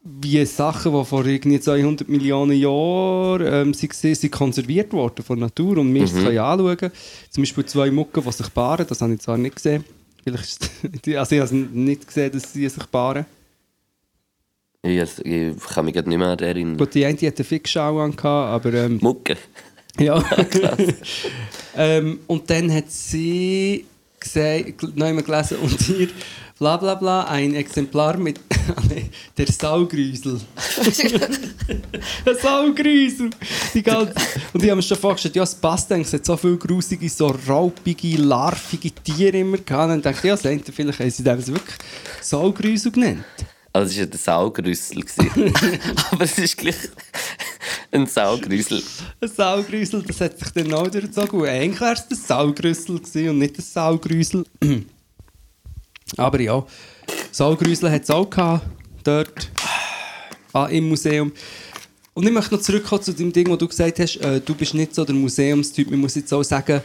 wie 0.04 0.46
Sachen, 0.46 0.94
die 0.94 1.04
vor 1.06 1.26
irgendwie 1.26 1.60
200 1.60 2.08
Millionen 2.08 2.56
Jahren 2.60 3.48
ähm, 3.70 3.74
sie 3.74 3.88
gesehen, 3.88 4.13
sind 4.13 4.32
konserviert 4.32 4.94
worden 4.94 5.24
von 5.26 5.39
der 5.39 5.48
Natur 5.48 5.80
und 5.80 5.91
wir 5.91 6.04
Mhm. 6.04 6.08
können 6.24 6.38
anschauen. 6.38 6.91
Zum 7.32 7.41
Beispiel 7.41 7.65
zwei 7.65 7.89
Mucken, 7.89 8.24
die 8.24 8.32
sich 8.32 8.54
paaren, 8.54 8.86
das 8.88 9.02
habe 9.02 9.13
ich 9.15 9.22
zwar 9.22 9.38
nicht 9.39 9.56
gesehen. 9.56 9.84
Vielleicht 10.24 10.44
ist, 10.46 10.70
also 11.18 11.36
ich 11.36 11.41
habe 11.41 11.56
nicht 11.56 12.06
gesehen, 12.06 12.32
dass 12.32 12.54
sie 12.54 12.70
sich 12.70 12.91
paaren. 12.91 13.26
Ich, 14.84 15.02
ich 15.26 15.56
kann 15.74 15.86
mich 15.86 15.96
gerade 15.96 16.08
nicht 16.10 16.20
mehr 16.20 16.39
erinnern. 16.39 16.78
Gut, 16.78 16.94
die 16.94 17.04
eine 17.04 17.18
die 17.18 17.26
hat 17.26 17.38
eine 17.38 17.44
Fixschau 17.44 18.00
an, 18.02 18.13
aber 18.22 18.74
ähm, 18.76 19.00
Mucke. 19.02 19.36
Ja. 20.00 20.24
ähm, 21.78 22.20
und 22.28 22.50
dann 22.50 22.74
hat 22.74 22.92
sie 22.92 23.86
noch 24.96 25.06
einmal 25.06 25.24
gelesen 25.24 25.58
und 25.62 25.80
hier 25.82 26.10
bla 26.58 26.78
bla 26.78 26.96
bla, 26.96 27.26
ein 27.26 27.54
Exemplar 27.54 28.18
mit 28.18 28.40
der 29.38 29.48
Saugrüsel. 29.48 30.40
ein 32.26 32.38
Saugrüsel! 32.42 33.30
Die 33.74 33.84
ganze, 33.84 34.14
und 34.54 34.64
die 34.64 34.72
haben 34.72 34.78
mir 34.78 34.84
schon 34.84 34.98
vorgestellt, 34.98 35.36
ja, 35.36 35.44
es 35.44 35.56
passt 35.56 35.92
eigentlich, 35.92 36.08
es 36.08 36.14
hat 36.14 36.26
so 36.26 36.38
viele 36.38 36.58
grusige, 36.58 37.10
so 37.10 37.36
raupige, 37.48 38.18
larvige 38.18 38.92
Tiere 38.92 39.38
immer 39.38 39.58
gehabt. 39.58 39.84
Und 39.84 39.90
dann 39.90 40.02
dachte 40.02 40.20
ich, 40.20 40.30
ja, 40.30 40.38
vielleicht 40.38 41.00
haben 41.00 41.12
sie 41.12 41.24
das 41.24 41.48
wirklich 41.48 41.78
Saugrüsel 42.22 42.92
genannt. 42.92 43.24
Also 43.76 43.92
es 43.92 43.98
war 43.98 44.06
ein 44.06 44.18
Saugrüssel. 44.54 45.04
Aber 46.12 46.24
es 46.24 46.38
ist 46.38 46.56
gleich 46.56 46.78
ein 47.92 48.08
Saugrüssel. 48.08 48.82
Ein 49.20 49.28
Saugrüsel, 49.28 50.02
das 50.02 50.22
hat 50.22 50.40
sich 50.40 50.50
dann 50.52 50.74
auch 50.74 50.88
durchgezogen. 50.88 51.42
Und 51.42 51.50
eigentlich 51.50 51.82
wäre 51.82 51.92
es 51.92 52.10
ein 52.10 52.16
Saugrüssel 52.16 53.00
gewesen 53.00 53.30
und 53.32 53.40
nicht 53.40 53.58
ein 53.58 53.62
Saugrüsel. 53.62 54.46
Aber 56.16 56.40
ja, 56.40 56.66
Saugrüsel 57.34 57.92
hat 57.92 58.04
es 58.04 58.10
auch 58.10 58.30
gehabt, 58.30 58.66
dort 59.04 59.52
ah, 60.54 60.68
im 60.68 60.88
Museum. 60.88 61.34
Und 62.14 62.26
ich 62.26 62.32
möchte 62.32 62.56
noch 62.56 62.62
zurückkommen 62.62 63.04
zu 63.04 63.12
dem 63.12 63.34
Ding, 63.34 63.50
wo 63.50 63.58
du 63.58 63.68
gesagt 63.68 64.00
hast, 64.00 64.16
äh, 64.22 64.40
du 64.40 64.56
bist 64.56 64.74
nicht 64.74 64.96
so 64.96 65.04
der 65.04 65.16
Museumstyp. 65.16 65.92
Man 65.92 66.00
muss 66.00 66.16
jetzt 66.16 66.34
auch 66.34 66.44
sagen, 66.44 66.82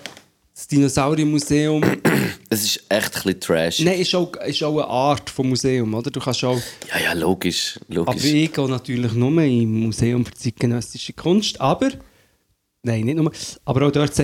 das 0.61 0.67
Dinosauriermuseum 0.67 1.83
Es 2.51 2.65
ist 2.65 2.85
echt 2.89 3.17
ein 3.17 3.23
bisschen 3.23 3.41
trash. 3.41 3.81
Nein, 3.81 4.01
ist 4.01 4.15
auch, 4.15 4.35
ist 4.37 4.63
auch 4.63 4.73
eine 4.73 4.87
Art 4.87 5.31
von 5.31 5.49
Museum, 5.49 5.95
oder? 5.95 6.11
Du 6.11 6.21
kannst 6.21 6.45
auch... 6.45 6.61
Ja, 6.89 7.01
ja, 7.03 7.13
logisch. 7.15 7.79
Aber 7.89 8.13
logisch. 8.13 8.25
ich 8.25 8.53
gehe 8.53 8.69
natürlich 8.69 9.13
nur 9.13 9.43
im 9.43 9.81
Museum 9.85 10.27
für 10.27 10.35
zeitgenössische 10.35 11.13
Kunst, 11.15 11.59
aber... 11.61 11.91
Nein, 12.83 13.05
nicht 13.05 13.17
nur. 13.17 13.33
Aber 13.65 13.87
auch 13.87 13.91
dort 13.91 14.19
du 14.19 14.23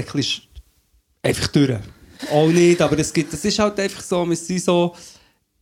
einfach 1.22 1.46
durch. 1.48 1.78
Auch 2.32 2.48
nicht, 2.48 2.82
aber 2.82 2.98
es, 2.98 3.12
gibt, 3.12 3.32
es 3.32 3.44
ist 3.44 3.58
halt 3.58 3.78
einfach 3.80 4.02
so, 4.02 4.28
wir 4.28 4.36
sind 4.36 4.60
so... 4.60 4.94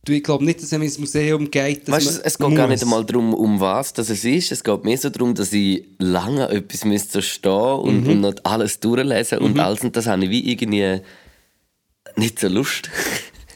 Ich 0.07 0.23
glaube 0.23 0.45
nicht, 0.45 0.61
dass 0.61 0.71
man 0.71 0.83
ins 0.83 0.99
Museum 0.99 1.49
geht, 1.49 1.89
Weißt 1.89 2.17
du, 2.19 2.21
es 2.23 2.37
geht 2.37 2.55
gar 2.55 2.67
nicht 2.67 2.83
einmal 2.83 3.03
darum, 3.05 3.33
um 3.33 3.59
was 3.59 3.93
das 3.93 4.09
es 4.09 4.23
ist. 4.23 4.51
Es 4.51 4.63
geht 4.63 4.83
mehr 4.83 4.97
so 4.97 5.09
darum, 5.09 5.33
dass 5.33 5.51
ich 5.51 5.83
lange 5.97 6.47
etwas 6.49 6.85
müsste 6.85 7.13
so 7.13 7.21
stehen 7.21 7.51
und, 7.51 8.03
Mhm. 8.03 8.09
und 8.09 8.21
nicht 8.21 8.45
alles 8.45 8.79
durchlesen 8.79 9.39
und 9.39 9.59
alles. 9.59 9.81
Und 9.81 9.95
das 9.95 10.05
habe 10.07 10.23
ich 10.25 10.29
wie 10.29 10.51
irgendwie 10.51 11.01
nicht 12.15 12.39
so 12.39 12.47
Lust. 12.47 12.89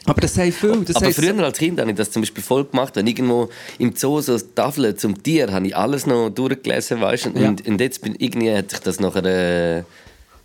Aber 0.06 0.20
das 0.22 0.36
haben 0.38 0.50
viele. 0.50 0.78
Das 0.78 0.96
Aber 0.96 1.12
früher 1.12 1.38
als 1.44 1.58
Kind 1.58 1.78
habe 1.78 1.90
ich 1.90 1.96
das 1.96 2.10
zum 2.10 2.22
Beispiel 2.22 2.42
voll 2.42 2.64
gemacht. 2.64 2.96
Wenn 2.96 3.06
irgendwo 3.06 3.48
im 3.78 3.94
Zoo 3.94 4.20
so 4.20 4.36
Tafeln 4.38 4.96
zum 4.96 5.22
Tier, 5.22 5.52
habe 5.52 5.66
ich 5.68 5.76
alles 5.76 6.06
noch 6.06 6.30
durchgelesen, 6.30 7.00
weißt? 7.00 7.26
Und, 7.26 7.38
Ja. 7.38 7.48
und 7.48 7.80
jetzt 7.80 8.00
bin 8.02 8.14
irgendwie 8.18 8.52
hat 8.52 8.70
sich 8.70 8.80
das 8.80 8.98
nachher... 8.98 9.24
Äh, 9.78 9.82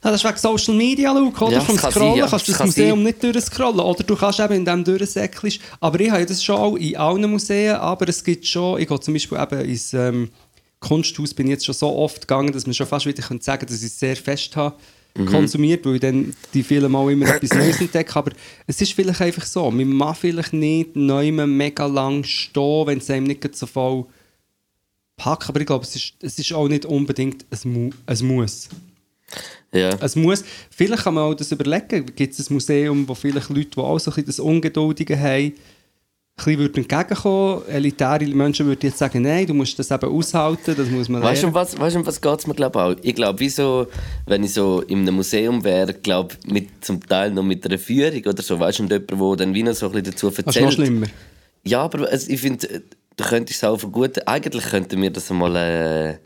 Ah, 0.06 0.12
das 0.12 0.24
ist 0.24 0.30
wegen 0.30 0.38
Social 0.38 0.76
Media, 0.76 1.12
Luke, 1.12 1.44
oder? 1.44 1.54
Ja, 1.54 1.62
Vom 1.62 1.76
kann 1.78 1.92
Scrollen 1.92 2.12
sein, 2.12 2.20
ja. 2.20 2.28
kannst 2.28 2.48
du 2.48 2.52
Das 2.52 2.58
kann 2.60 2.68
Museum 2.68 2.98
sein. 3.00 3.04
nicht 3.06 3.24
durchscrollen. 3.24 3.80
Oder 3.80 4.04
du 4.04 4.16
kannst 4.16 4.40
eben 4.40 4.54
in 4.54 4.66
dem 4.66 4.84
durchsäckeln. 4.84 5.54
Aber 5.80 6.00
ich 6.00 6.10
habe 6.12 6.20
ja 6.20 6.26
das 6.28 6.44
schon 6.44 6.56
auch 6.58 6.76
in 6.76 6.96
allen 6.96 7.32
Museen, 7.32 7.76
aber 7.76 8.08
es 8.08 8.24
gibt 8.24 8.46
schon, 8.46 8.80
ich 8.80 8.88
gehe 8.88 9.00
zum 9.00 9.14
Beispiel 9.16 9.40
eben 9.40 9.62
ins 9.68 9.94
ähm, 9.94 10.30
Kunsthaus, 10.80 11.34
bin 11.34 11.48
ich 11.48 11.52
jetzt 11.54 11.66
schon 11.66 11.74
so 11.74 11.96
oft 11.96 12.22
gegangen, 12.22 12.52
dass 12.54 12.68
man 12.68 12.76
schon 12.76 12.86
fast 12.86 13.08
wieder 13.08 13.24
könnte 13.24 13.44
sagen 13.44 13.66
dass 13.66 13.80
ich 13.80 13.88
es 13.88 14.00
sehr 14.00 14.16
fest 14.16 14.56
habe 14.56 14.76
Mhm. 15.18 15.28
konsumiert, 15.28 15.86
weil 15.86 15.96
ich 15.96 16.02
dann 16.02 16.36
die 16.54 16.62
vielen 16.62 16.92
Mal 16.92 17.10
immer 17.14 17.34
etwas 17.34 17.58
Neues 17.58 17.80
entdecke. 17.80 18.14
Aber 18.18 18.32
es 18.68 18.82
ist 18.82 18.92
vielleicht 18.92 19.22
einfach 19.22 19.46
so, 19.46 19.72
man 19.72 19.88
mag 19.88 20.18
vielleicht 20.18 20.52
nicht 20.52 20.98
neu 20.98 21.32
mega 21.32 21.86
lang 21.86 22.26
stehen, 22.26 22.86
wenn 22.86 22.98
es 22.98 23.10
einem 23.10 23.26
nicht 23.26 23.56
so 23.56 23.66
voll 23.66 24.08
packt. 25.16 25.48
Aber 25.48 25.62
ich 25.62 25.68
glaube, 25.68 25.86
es 25.86 25.96
ist, 25.96 26.14
es 26.20 26.38
ist 26.38 26.52
auch 26.52 26.68
nicht 26.68 26.86
unbedingt 26.86 27.46
ein, 27.50 27.72
Mu 27.72 27.90
ein 28.06 28.26
Muss. 28.28 28.68
Ja. 29.74 29.90
Es 30.02 30.16
muss, 30.16 30.44
vielleicht 30.70 31.04
kann 31.04 31.14
man 31.16 31.24
auch 31.24 31.34
das 31.34 31.52
überlegen, 31.52 32.06
gibt 32.16 32.40
es 32.40 32.50
ein 32.50 32.54
Museum, 32.54 33.08
wo 33.08 33.14
vielleicht 33.14 33.50
Leute, 33.50 33.70
die 33.72 33.80
auch 33.80 34.00
so 34.00 34.12
ein 34.12 34.16
bisschen 34.16 34.26
das 34.28 34.40
Ungeduldige 34.40 35.20
haben, 35.20 35.54
ein 36.38 36.44
bisschen 36.44 36.60
würden 36.60 36.78
entgegenkommen. 36.78 37.62
Elitäre 37.70 38.26
Menschen 38.28 38.66
würden 38.66 38.82
jetzt 38.84 38.98
sagen, 38.98 39.22
nein, 39.22 39.48
du 39.48 39.54
musst 39.54 39.80
das 39.80 39.90
eben 39.90 40.10
aushalten, 40.12 40.76
das 40.76 40.90
muss 40.90 41.08
man 41.08 41.22
Weißt 41.24 41.44
du, 41.44 41.48
um 41.48 41.54
lernen. 41.54 41.70
was, 41.70 41.80
weißt, 41.80 41.96
du, 41.96 42.00
um 42.00 42.06
was 42.06 42.20
geht 42.20 42.40
es 42.40 42.48
mir 42.48 42.56
glaub, 42.56 42.76
auch? 42.76 42.96
Ich 43.02 43.16
glaube, 43.16 43.40
wieso, 43.40 43.88
wenn 44.26 44.44
ich 44.44 44.54
so 44.54 44.82
in 44.82 45.00
einem 45.00 45.16
Museum 45.16 45.64
wäre, 45.64 45.94
glaube 45.94 46.36
mit 46.46 46.84
zum 46.84 47.06
Teil 47.06 47.32
noch 47.32 47.44
mit 47.44 47.66
einer 47.66 47.80
Führung 47.80 48.22
oder 48.26 48.44
so, 48.44 48.60
weißt 48.60 48.80
du, 48.80 48.84
und 48.84 48.92
jemand, 48.92 49.12
der 49.12 49.46
dann 49.46 49.54
wie 49.54 49.64
noch 49.64 49.74
so 49.74 49.86
ein 49.88 49.92
bisschen 49.94 50.12
dazu 50.12 50.30
Das 50.30 50.40
ist 50.40 50.46
noch 50.46 50.56
erzählt. 50.56 50.74
schlimmer. 50.74 51.08
Ja, 51.64 51.82
aber 51.82 52.12
es, 52.12 52.28
ich 52.28 52.42
finde, 52.42 52.70
äh, 52.70 52.82
du 53.16 53.24
könntest 53.24 53.64
es 53.64 53.64
auch 53.64 53.78
verguten. 53.78 54.22
Eigentlich 54.26 54.66
könnten 54.66 55.02
wir 55.02 55.10
das 55.12 55.32
einmal 55.32 55.56
äh, 55.56 56.18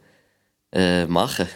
äh, 0.71 1.05
machen. 1.05 1.47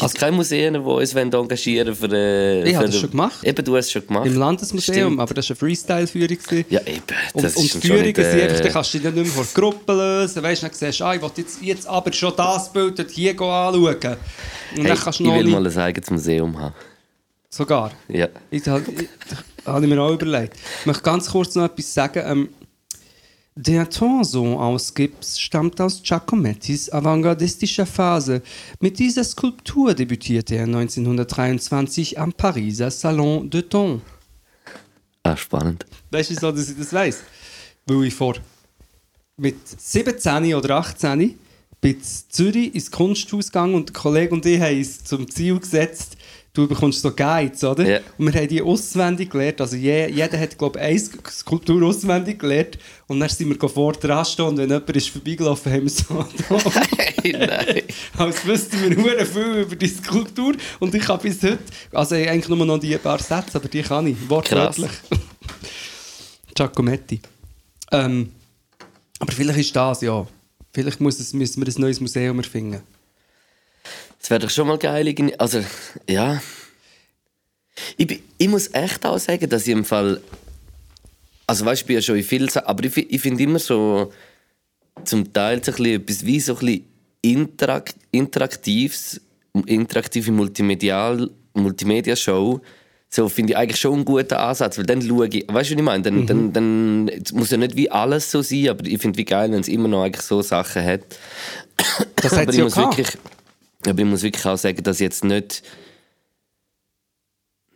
Gibt 0.00 0.14
es 0.14 0.20
keine 0.20 0.36
Museen, 0.36 0.74
die 0.74 0.80
uns 0.80 1.14
wollen 1.14 1.32
engagieren 1.32 1.94
für. 1.94 2.06
Äh, 2.12 2.68
Ich 2.68 2.74
habe 2.74 2.86
das 2.86 2.98
schon 2.98 3.10
gemacht. 3.10 3.44
Eben, 3.44 3.64
du 3.64 3.76
hast 3.76 3.86
es 3.86 3.92
schon 3.92 4.06
gemacht. 4.06 4.26
Im 4.26 4.36
Landesmuseum, 4.38 4.96
Stimmt. 4.96 5.20
aber 5.20 5.34
das 5.34 5.48
war 5.50 5.54
eine 5.54 5.58
Freestyle-Führung. 5.58 6.64
Ja, 6.70 6.80
eben. 6.80 7.02
Und, 7.34 7.44
Das 7.44 7.56
und 7.56 7.64
ist 7.66 7.74
die 7.82 7.86
Führungen 7.86 8.14
sind 8.14 8.24
einfach, 8.24 8.58
äh, 8.58 8.62
dann 8.62 8.72
kannst 8.72 8.94
du 8.94 8.98
dich 8.98 9.04
nicht 9.12 9.16
mehr 9.16 9.24
vor 9.26 9.44
der 9.44 9.62
Gruppe 9.62 9.92
lösen. 9.92 10.42
Weißt 10.42 10.62
du, 10.62 10.66
dann 10.66 10.74
siehst 10.76 11.00
du, 11.00 11.04
ah, 11.04 11.14
ich 11.14 11.22
will 11.22 11.30
jetzt, 11.36 11.62
jetzt 11.62 11.86
aber 11.86 12.12
schon 12.12 12.32
das 12.36 12.72
Bild 12.72 13.10
hier 13.10 13.30
anschauen. 13.32 13.76
Und 13.76 14.02
hey, 14.04 14.16
dann 14.76 14.86
kannst 14.98 15.06
ich 15.08 15.16
du 15.18 15.24
noch 15.24 15.34
will 15.36 15.44
nicht- 15.44 15.52
mal 15.52 15.66
ein 15.66 15.78
eigenes 15.78 16.10
Museum 16.10 16.58
haben. 16.58 16.74
Sogar. 17.50 17.90
Ja. 18.08 18.28
Ich, 18.50 18.62
das 18.62 18.80
habe 19.66 19.84
ich 19.84 19.90
mir 19.92 20.00
auch 20.00 20.12
überlegt. 20.12 20.54
Ich 20.80 20.86
möchte 20.86 21.02
ganz 21.02 21.28
kurz 21.30 21.54
noch 21.56 21.64
etwas 21.64 21.92
sagen. 21.92 22.22
Ähm, 22.24 22.48
der 23.54 23.90
Torso 23.90 24.58
aus 24.58 24.94
Gips 24.94 25.38
stammt 25.38 25.80
aus 25.80 26.02
Giacomettis 26.02 26.90
avantgardistischer 26.90 27.86
Phase. 27.86 28.42
Mit 28.80 28.98
dieser 28.98 29.24
Skulptur 29.24 29.94
debütierte 29.94 30.56
er 30.56 30.64
1923 30.64 32.18
am 32.18 32.32
Pariser 32.32 32.90
Salon 32.90 33.50
de 33.50 33.62
Ton. 33.62 34.02
Ah, 35.22 35.36
spannend. 35.36 35.84
Weißt 36.10 36.30
du, 36.30 36.34
wieso 36.34 36.52
dass 36.52 36.70
ich 36.70 36.78
das 36.78 36.92
weiss? 36.92 37.22
Weil 37.86 38.04
ich 38.04 38.14
vor 38.14 38.36
mit 39.36 39.56
17 39.66 40.54
oder 40.54 40.76
18 40.76 41.38
bin 41.80 41.96
in 41.96 42.02
Zürich 42.02 42.74
ins 42.74 42.90
Kunsthaus 42.90 43.46
gegangen 43.46 43.74
und 43.74 43.88
der 43.88 43.94
Kollege 43.94 44.34
und 44.34 44.44
ich 44.44 44.60
haben 44.60 44.76
uns 44.76 45.02
zum 45.02 45.30
Ziel 45.30 45.58
gesetzt, 45.58 46.16
du 46.62 46.68
bekommst 46.68 47.02
so 47.02 47.10
Guides, 47.10 47.62
oder? 47.64 47.86
Ja. 47.88 48.00
Und 48.18 48.32
wir 48.32 48.40
haben 48.40 48.48
die 48.48 48.62
auswendig 48.62 49.30
gelernt. 49.30 49.60
Also 49.60 49.76
je, 49.76 50.08
jeder 50.10 50.38
hat, 50.38 50.56
glaube 50.56 50.78
ich, 50.78 50.84
eine 50.84 50.98
Sk- 50.98 51.30
Skulptur 51.30 51.82
auswendig 51.86 52.38
gelernt. 52.38 52.78
Und 53.06 53.20
dann 53.20 53.28
sind 53.28 53.48
wir 53.60 53.68
vor 53.68 53.92
dran 53.92 54.24
und 54.38 54.56
wenn 54.58 54.68
jemand 54.70 54.90
ist 54.96 55.08
vorbeigelaufen, 55.08 55.72
haben 55.72 55.82
wir 55.82 55.90
so 55.90 56.24
Hey, 57.22 57.32
nein. 57.38 57.82
als 58.16 58.46
wüssten 58.46 58.80
wir 58.82 58.96
nur 58.96 59.26
viel 59.26 59.62
über 59.62 59.76
die 59.76 59.88
Skulptur. 59.88 60.54
Und 60.78 60.94
ich 60.94 61.06
habe 61.08 61.22
bis 61.22 61.42
heute, 61.42 61.58
also 61.92 62.14
ich 62.14 62.22
habe 62.26 62.32
eigentlich 62.34 62.48
nur 62.48 62.64
noch 62.66 62.78
die 62.78 62.96
paar 62.98 63.18
Sätze, 63.18 63.56
aber 63.56 63.68
die 63.68 63.82
kann 63.82 64.06
ich, 64.06 64.16
wortwörtlich. 64.28 64.90
Giacometti. 66.54 67.20
Ähm, 67.92 68.30
aber 69.18 69.32
vielleicht 69.32 69.58
ist 69.58 69.76
das, 69.76 70.00
ja. 70.02 70.26
Vielleicht 70.72 71.00
muss 71.00 71.18
es, 71.18 71.32
müssen 71.32 71.64
wir 71.64 71.72
ein 71.72 71.80
neues 71.80 72.00
Museum 72.00 72.38
erfinden. 72.38 72.80
Das 74.20 74.30
wäre 74.30 74.40
doch 74.40 74.50
schon 74.50 74.68
mal 74.68 74.78
geil. 74.78 75.14
Also, 75.38 75.64
ja. 76.08 76.40
Ich, 77.96 78.22
ich 78.38 78.48
muss 78.48 78.72
echt 78.74 79.04
auch 79.06 79.18
sagen, 79.18 79.48
dass 79.48 79.66
ich 79.66 79.72
im 79.72 79.84
Fall. 79.84 80.20
Also, 81.46 81.64
weißt 81.64 81.80
du, 81.80 81.84
ich 81.84 81.86
bin 81.86 81.96
ja 81.96 82.02
schon 82.02 82.16
in 82.16 82.24
vielen 82.24 82.48
Sachen. 82.48 82.66
Aber 82.68 82.84
ich, 82.84 82.96
ich 82.96 83.20
finde 83.20 83.42
immer 83.42 83.58
so. 83.58 84.12
Zum 85.04 85.32
Teil 85.32 85.64
so 85.64 85.72
ein 85.72 85.76
bisschen 85.76 86.00
etwas 86.02 86.26
wie 86.26 86.40
so 86.40 86.52
ein 86.54 86.58
bisschen 86.58 86.84
Interak 87.22 87.94
Interaktives, 88.10 89.20
interaktive 89.66 90.30
Multimedial 90.32 91.30
Multimedia-Show, 91.54 92.60
so 93.08 93.28
finde 93.28 93.52
ich 93.52 93.56
eigentlich 93.56 93.80
schon 93.80 93.94
einen 93.94 94.04
guten 94.04 94.34
Ansatz, 94.34 94.78
weil 94.78 94.86
dann 94.86 95.02
schaue 95.02 95.26
ich, 95.28 95.44
weißt 95.48 95.48
du, 95.48 95.54
was 95.54 95.70
ich 95.70 95.82
meine? 95.82 96.02
Dann, 96.02 96.20
Mhm. 96.20 96.26
dann, 96.26 96.52
dann 96.52 97.08
es 97.08 97.32
muss 97.32 97.50
ja 97.50 97.56
nicht 97.56 97.76
wie 97.76 97.90
alles 97.90 98.30
so 98.30 98.42
sein, 98.42 98.68
aber 98.68 98.86
ich 98.86 99.00
finde 99.00 99.18
wie 99.18 99.24
geil, 99.24 99.50
wenn 99.50 99.60
es 99.60 99.68
immer 99.68 99.88
noch 99.88 100.04
eigentlich 100.04 100.24
so 100.24 100.42
Sachen 100.42 100.84
hat. 100.84 101.00
Das 102.16 102.32
aber 102.34 102.50
ich 102.50 102.58
ja 102.58 102.64
muss 102.64 102.74
gehabt. 102.74 103.18
Aber 103.86 103.98
ich 103.98 104.04
muss 104.04 104.22
wirklich 104.22 104.44
auch 104.46 104.58
sagen, 104.58 104.82
dass 104.82 104.96
ich 104.96 105.04
jetzt 105.04 105.24
nicht 105.24 105.62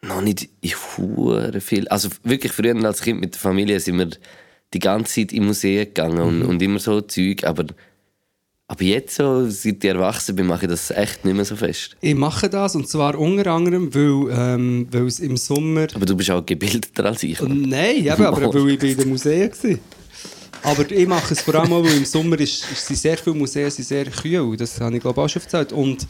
noch 0.03 0.21
nicht 0.21 0.49
in 0.61 0.73
hure 0.99 1.61
viel, 1.61 1.89
also 1.89 2.09
wirklich 2.25 2.53
früher 2.53 2.77
als 2.85 3.01
Kind 3.03 3.21
mit 3.21 3.35
der 3.35 3.41
Familie 3.41 3.81
sind 3.81 3.99
wir 3.99 4.11
die 4.75 4.79
ganze 4.79 5.15
Zeit 5.15 5.33
in 5.33 5.47
Museen 5.47 5.87
gegangen 5.87 6.21
und, 6.21 6.39
Mhm. 6.41 6.49
und 6.49 6.63
immer 6.63 6.79
so 6.79 7.01
Zeug, 7.01 7.45
aber 7.45 7.67
aber 8.67 8.83
jetzt 8.83 9.17
so, 9.17 9.49
seit 9.51 9.85
ich 9.85 9.91
erwachsen 9.91 10.37
bin, 10.37 10.47
mache 10.47 10.65
ich 10.65 10.71
das 10.71 10.91
echt 10.91 11.23
nicht 11.25 11.35
mehr 11.35 11.45
so 11.45 11.55
fest. 11.55 11.97
Ich 12.01 12.15
mache 12.15 12.49
das 12.49 12.75
und 12.75 12.89
zwar 12.89 13.17
unter 13.19 13.51
anderem, 13.53 13.95
weil, 13.95 14.31
ähm, 14.37 14.89
weil 14.91 15.07
es 15.07 15.21
im 15.21 15.37
Sommer. 15.37 15.87
Aber 15.95 16.07
du 16.07 16.17
bist 16.17 16.31
auch 16.31 16.45
gebildeter 16.45 17.05
als 17.05 17.23
ich. 17.23 17.41
Nein, 17.43 17.97
eben, 17.97 18.11
aber 18.25 18.55
weil 18.55 18.71
ich 18.71 18.79
bei 18.79 18.95
den 18.95 19.11
Museen 19.11 19.51
war. 19.51 19.79
Aber 20.65 20.91
ich 20.91 21.07
mache 21.07 21.35
es 21.35 21.43
vor 21.43 21.55
allem 21.55 21.73
auch, 21.73 21.85
weil 21.85 21.97
im 21.97 22.05
Sommer 22.05 22.41
ist, 22.41 22.71
ist, 22.71 22.87
sind 22.87 22.97
sehr 22.97 23.19
viele 23.19 23.37
Museen 23.37 23.71
sind 23.71 23.87
sehr 23.87 24.07
kühl. 24.07 24.57
Das 24.57 24.81
habe 24.81 24.97
ich 24.97 25.03
glaube 25.03 25.21
auch 25.21 25.29
schon 25.29 25.43
erzählt. 25.43 25.73
Und 25.73 26.07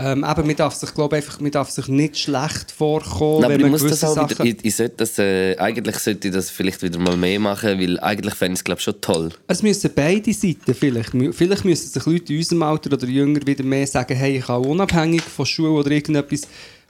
ähm, 0.00 0.24
eben, 0.24 0.46
man 0.46 0.54
darf 0.54 0.74
sich, 0.74 0.94
glaube 0.94 1.16
einfach, 1.16 1.40
man 1.40 1.50
darf 1.50 1.70
sich 1.70 1.88
nicht 1.88 2.16
schlecht 2.16 2.70
vorkommen, 2.70 3.40
Nein, 3.42 3.50
wenn 3.50 3.60
man 3.62 3.70
muss 3.72 3.84
das 3.84 4.04
auch 4.04 4.14
Sachen... 4.14 4.30
wieder, 4.30 4.44
ich, 4.44 4.64
ich 4.64 4.76
sollte 4.76 4.94
das, 4.98 5.18
äh, 5.18 5.56
eigentlich 5.58 5.96
sollte 5.96 6.28
ich 6.28 6.34
das 6.34 6.50
vielleicht 6.50 6.82
wieder 6.82 7.00
mal 7.00 7.16
mehr 7.16 7.40
machen, 7.40 7.80
weil 7.80 7.98
eigentlich 7.98 8.34
fände 8.34 8.54
ich 8.54 8.60
es 8.60 8.64
glaube 8.64 8.80
schon 8.80 9.00
toll. 9.00 9.30
Es 9.48 9.60
müssen 9.60 9.90
beide 9.92 10.32
Seiten 10.32 10.72
vielleicht. 10.72 11.10
Vielleicht 11.32 11.64
müssen 11.64 11.88
sich 11.88 12.06
Leute 12.06 12.32
in 12.32 12.38
unserem 12.38 12.62
Alter 12.62 12.92
oder 12.92 13.08
jünger 13.08 13.44
wieder 13.44 13.64
mehr 13.64 13.88
sagen, 13.88 14.16
hey, 14.16 14.38
ich 14.38 14.46
kann 14.46 14.64
unabhängig 14.64 15.22
von 15.22 15.44
Schule 15.44 15.70
oder 15.70 15.90
irgendetwas 15.90 16.42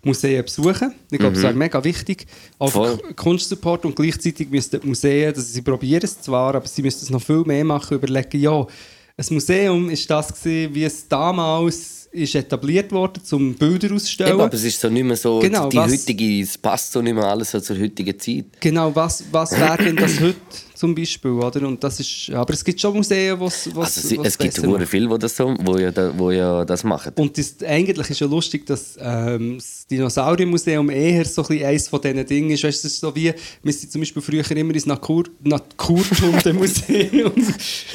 Museen 0.03 0.45
besuchen. 0.45 0.95
Ich 1.11 1.19
glaube, 1.19 1.35
das 1.35 1.43
wäre 1.43 1.55
mega 1.55 1.83
wichtig. 1.83 2.27
Auch 2.59 2.75
Mhm. 2.75 3.17
Kunstsupport 3.17 3.85
und 3.85 3.97
gleichzeitig 3.97 4.49
müssten 4.51 4.81
die 4.81 4.87
Museen, 4.87 5.29
also 5.29 5.43
sie 5.43 5.63
probieren 5.63 6.03
es 6.05 6.21
zwar, 6.21 6.55
aber 6.55 6.67
sie 6.69 6.83
müssten 6.83 7.05
es 7.05 7.11
noch 7.11 7.23
viel 7.23 7.43
mehr 7.45 7.65
machen, 7.65 7.97
überlegen, 7.97 8.41
ja, 8.41 8.61
ein 8.61 9.27
Museum 9.31 9.91
ist 9.91 10.09
das 10.09 10.29
gewesen, 10.29 10.75
wie 10.75 10.85
es 10.85 11.09
damals 11.09 12.09
ist 12.13 12.35
etabliert 12.37 12.91
wurde, 12.93 13.21
um 13.33 13.55
Bilder 13.55 13.93
auszustellen. 13.95 14.33
Eben, 14.33 14.41
aber 14.41 14.55
es 14.55 14.65
ist 14.65 14.81
so 14.81 14.89
nicht 14.89 15.05
mehr 15.05 15.17
so, 15.17 15.41
Genau, 15.41 15.69
die 15.69 15.77
was- 15.77 15.91
heutige, 15.93 16.41
es 16.41 16.57
passt 16.57 16.93
so 16.93 17.03
nicht 17.03 17.15
mehr 17.15 17.25
alles 17.25 17.51
so 17.51 17.61
zur 17.61 17.79
heutigen 17.79 18.19
Zeit. 18.19 18.47
Genau, 18.61 18.95
was, 18.95 19.25
was 19.33 19.51
wäre 19.59 19.77
denn 19.85 19.97
das 19.97 20.19
heute 20.21 20.37
zum 20.79 20.95
Beispiel, 20.95 21.33
oder? 21.33 21.67
Und 21.67 21.83
das 21.83 21.99
ist, 22.01 22.31
aber 22.31 22.55
es 22.55 22.65
gibt 22.65 22.81
schon 22.81 22.95
Museen, 22.95 23.39
wo 23.39 23.47
es 23.47 23.67
Also 23.67 24.17
wo's 24.17 24.27
es 24.27 24.39
gibt 24.39 24.55
sehr 24.55 24.87
viele, 24.87 25.09
die 25.09 25.19
das, 25.19 25.37
so, 25.37 25.55
wo 25.61 25.77
ja, 25.77 25.93
wo 26.17 26.31
ja 26.31 26.65
das 26.65 26.85
machen. 26.85 27.13
Und 27.17 27.37
das, 27.37 27.57
eigentlich 27.67 28.11
ist 28.11 28.21
ja 28.21 28.27
lustig, 28.27 28.65
dass 28.67 28.97
ähm, 29.01 29.57
das 29.59 29.87
Dinosauriermuseum 29.91 30.89
eher 30.91 31.25
so 31.25 31.45
ein 31.49 31.65
eines 31.65 31.89
von 31.89 32.01
diesen 32.01 32.25
Dingen 32.25 32.51
ist. 32.51 32.63
Weißt, 32.63 32.83
du, 32.83 32.87
das 32.87 32.93
ist 32.93 33.01
so 33.01 33.15
wie, 33.15 33.35
wir 33.63 33.73
sind 33.73 33.91
zum 33.91 34.01
Beispiel 34.01 34.23
früher 34.23 34.51
immer 34.57 34.75
ins 34.75 34.87
Natur, 34.87 35.25
Naturkundemuseum, 35.43 37.33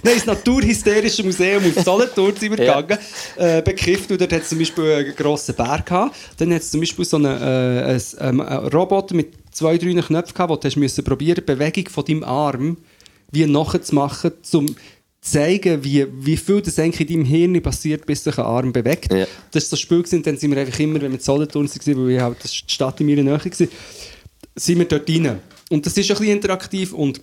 nein, 0.03 0.13
ins 0.15 0.25
Naturhysterische 0.25 1.23
Museum 1.23 1.63
auf 1.65 1.83
Solothurn 1.83 2.35
sind 2.35 2.57
wir 2.57 2.65
Ja. 2.65 2.81
gegangen, 2.81 3.01
äh, 3.37 3.61
bekifft. 3.61 4.11
Und 4.11 4.19
dort 4.19 4.33
hat 4.33 4.41
es 4.41 4.49
zum 4.49 4.59
Beispiel 4.59 4.91
einen 4.91 5.15
grossen 5.15 5.55
Berg 5.55 5.85
gehabt. 5.85 6.15
Dann 6.37 6.53
hat 6.53 6.61
es 6.61 6.71
zum 6.71 6.79
Beispiel 6.79 7.05
so 7.05 7.17
einen, 7.17 7.25
äh, 7.25 7.93
ein, 7.93 8.01
ähm, 8.19 8.41
einen 8.41 8.67
Roboter 8.67 9.15
mit 9.15 9.42
zwei, 9.53 9.77
drei 9.77 9.93
Knöpfen 9.93 10.33
gehabt, 10.33 10.49
wo 10.49 10.55
du 10.55 10.79
müssen 10.79 11.03
probieren, 11.03 11.35
die 11.35 11.41
Bewegung 11.41 11.89
von 11.89 12.05
deinem 12.05 12.23
Arm 12.23 12.77
wie 13.31 13.45
nachzumachen, 13.45 14.31
um 14.53 14.67
zu 14.67 14.75
zeigen, 15.21 15.83
wie, 15.83 16.05
wie 16.11 16.37
viel 16.37 16.61
das 16.61 16.77
eigentlich 16.77 17.09
in 17.09 17.23
deinem 17.23 17.25
Hirn 17.25 17.61
passiert, 17.61 18.05
bis 18.05 18.23
sich 18.23 18.37
ein 18.37 18.45
Arm 18.45 18.73
bewegt. 18.73 19.11
Ja. 19.11 19.25
Das 19.51 19.63
war 19.63 19.69
so 19.69 19.75
ein 19.75 19.79
Spiel, 19.79 20.03
gewesen, 20.03 20.21
dann 20.21 20.37
sind 20.37 20.51
wir 20.51 20.59
einfach 20.59 20.79
immer, 20.79 21.01
wenn 21.01 21.11
wir 21.11 21.17
in 21.17 21.23
Solothurn 21.23 21.67
waren, 21.67 21.97
weil 22.05 22.15
ich 22.15 22.21
halt, 22.21 22.43
das 22.43 22.51
die 22.51 22.73
Stadt 22.73 22.99
in 22.99 23.07
meiner 23.07 23.23
Nähe 23.23 23.33
war, 23.33 23.67
sind 24.55 24.79
wir 24.79 24.85
dort 24.85 25.09
rein. 25.09 25.39
Und 25.69 25.85
das 25.85 25.97
ist 25.97 26.11
ein 26.11 26.17
bisschen 26.17 26.33
interaktiv 26.33 26.93
und 26.93 27.21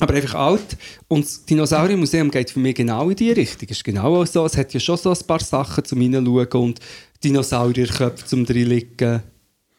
aber 0.00 0.14
einfach 0.14 0.34
alt. 0.34 0.76
Und 1.06 1.24
das 1.24 1.44
Dinosauriermuseum 1.44 2.30
geht 2.30 2.50
für 2.50 2.58
mich 2.58 2.74
genau 2.74 3.08
in 3.10 3.16
die 3.16 3.30
Richtung. 3.30 3.68
Es 3.70 3.76
ist 3.76 3.84
genau 3.84 4.24
so. 4.24 4.44
Es 4.44 4.56
hat 4.56 4.74
ja 4.74 4.80
schon 4.80 4.96
so 4.96 5.10
ein 5.10 5.26
paar 5.26 5.40
Sachen 5.40 5.84
zum 5.84 6.00
Hineinschauen 6.00 6.48
und 6.50 6.80
Dinosaurierköpfe 7.22 8.26
zum 8.26 8.44
drinliegen. 8.44 9.22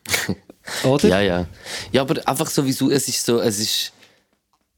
Oder? 0.83 1.07
Ja, 1.07 1.21
ja. 1.21 1.47
Ja, 1.91 2.01
aber 2.01 2.25
einfach 2.27 2.49
sowieso, 2.49 2.89
es 2.89 3.07
ist 3.07 3.25
so, 3.25 3.39
es 3.41 3.59
ist, 3.59 3.93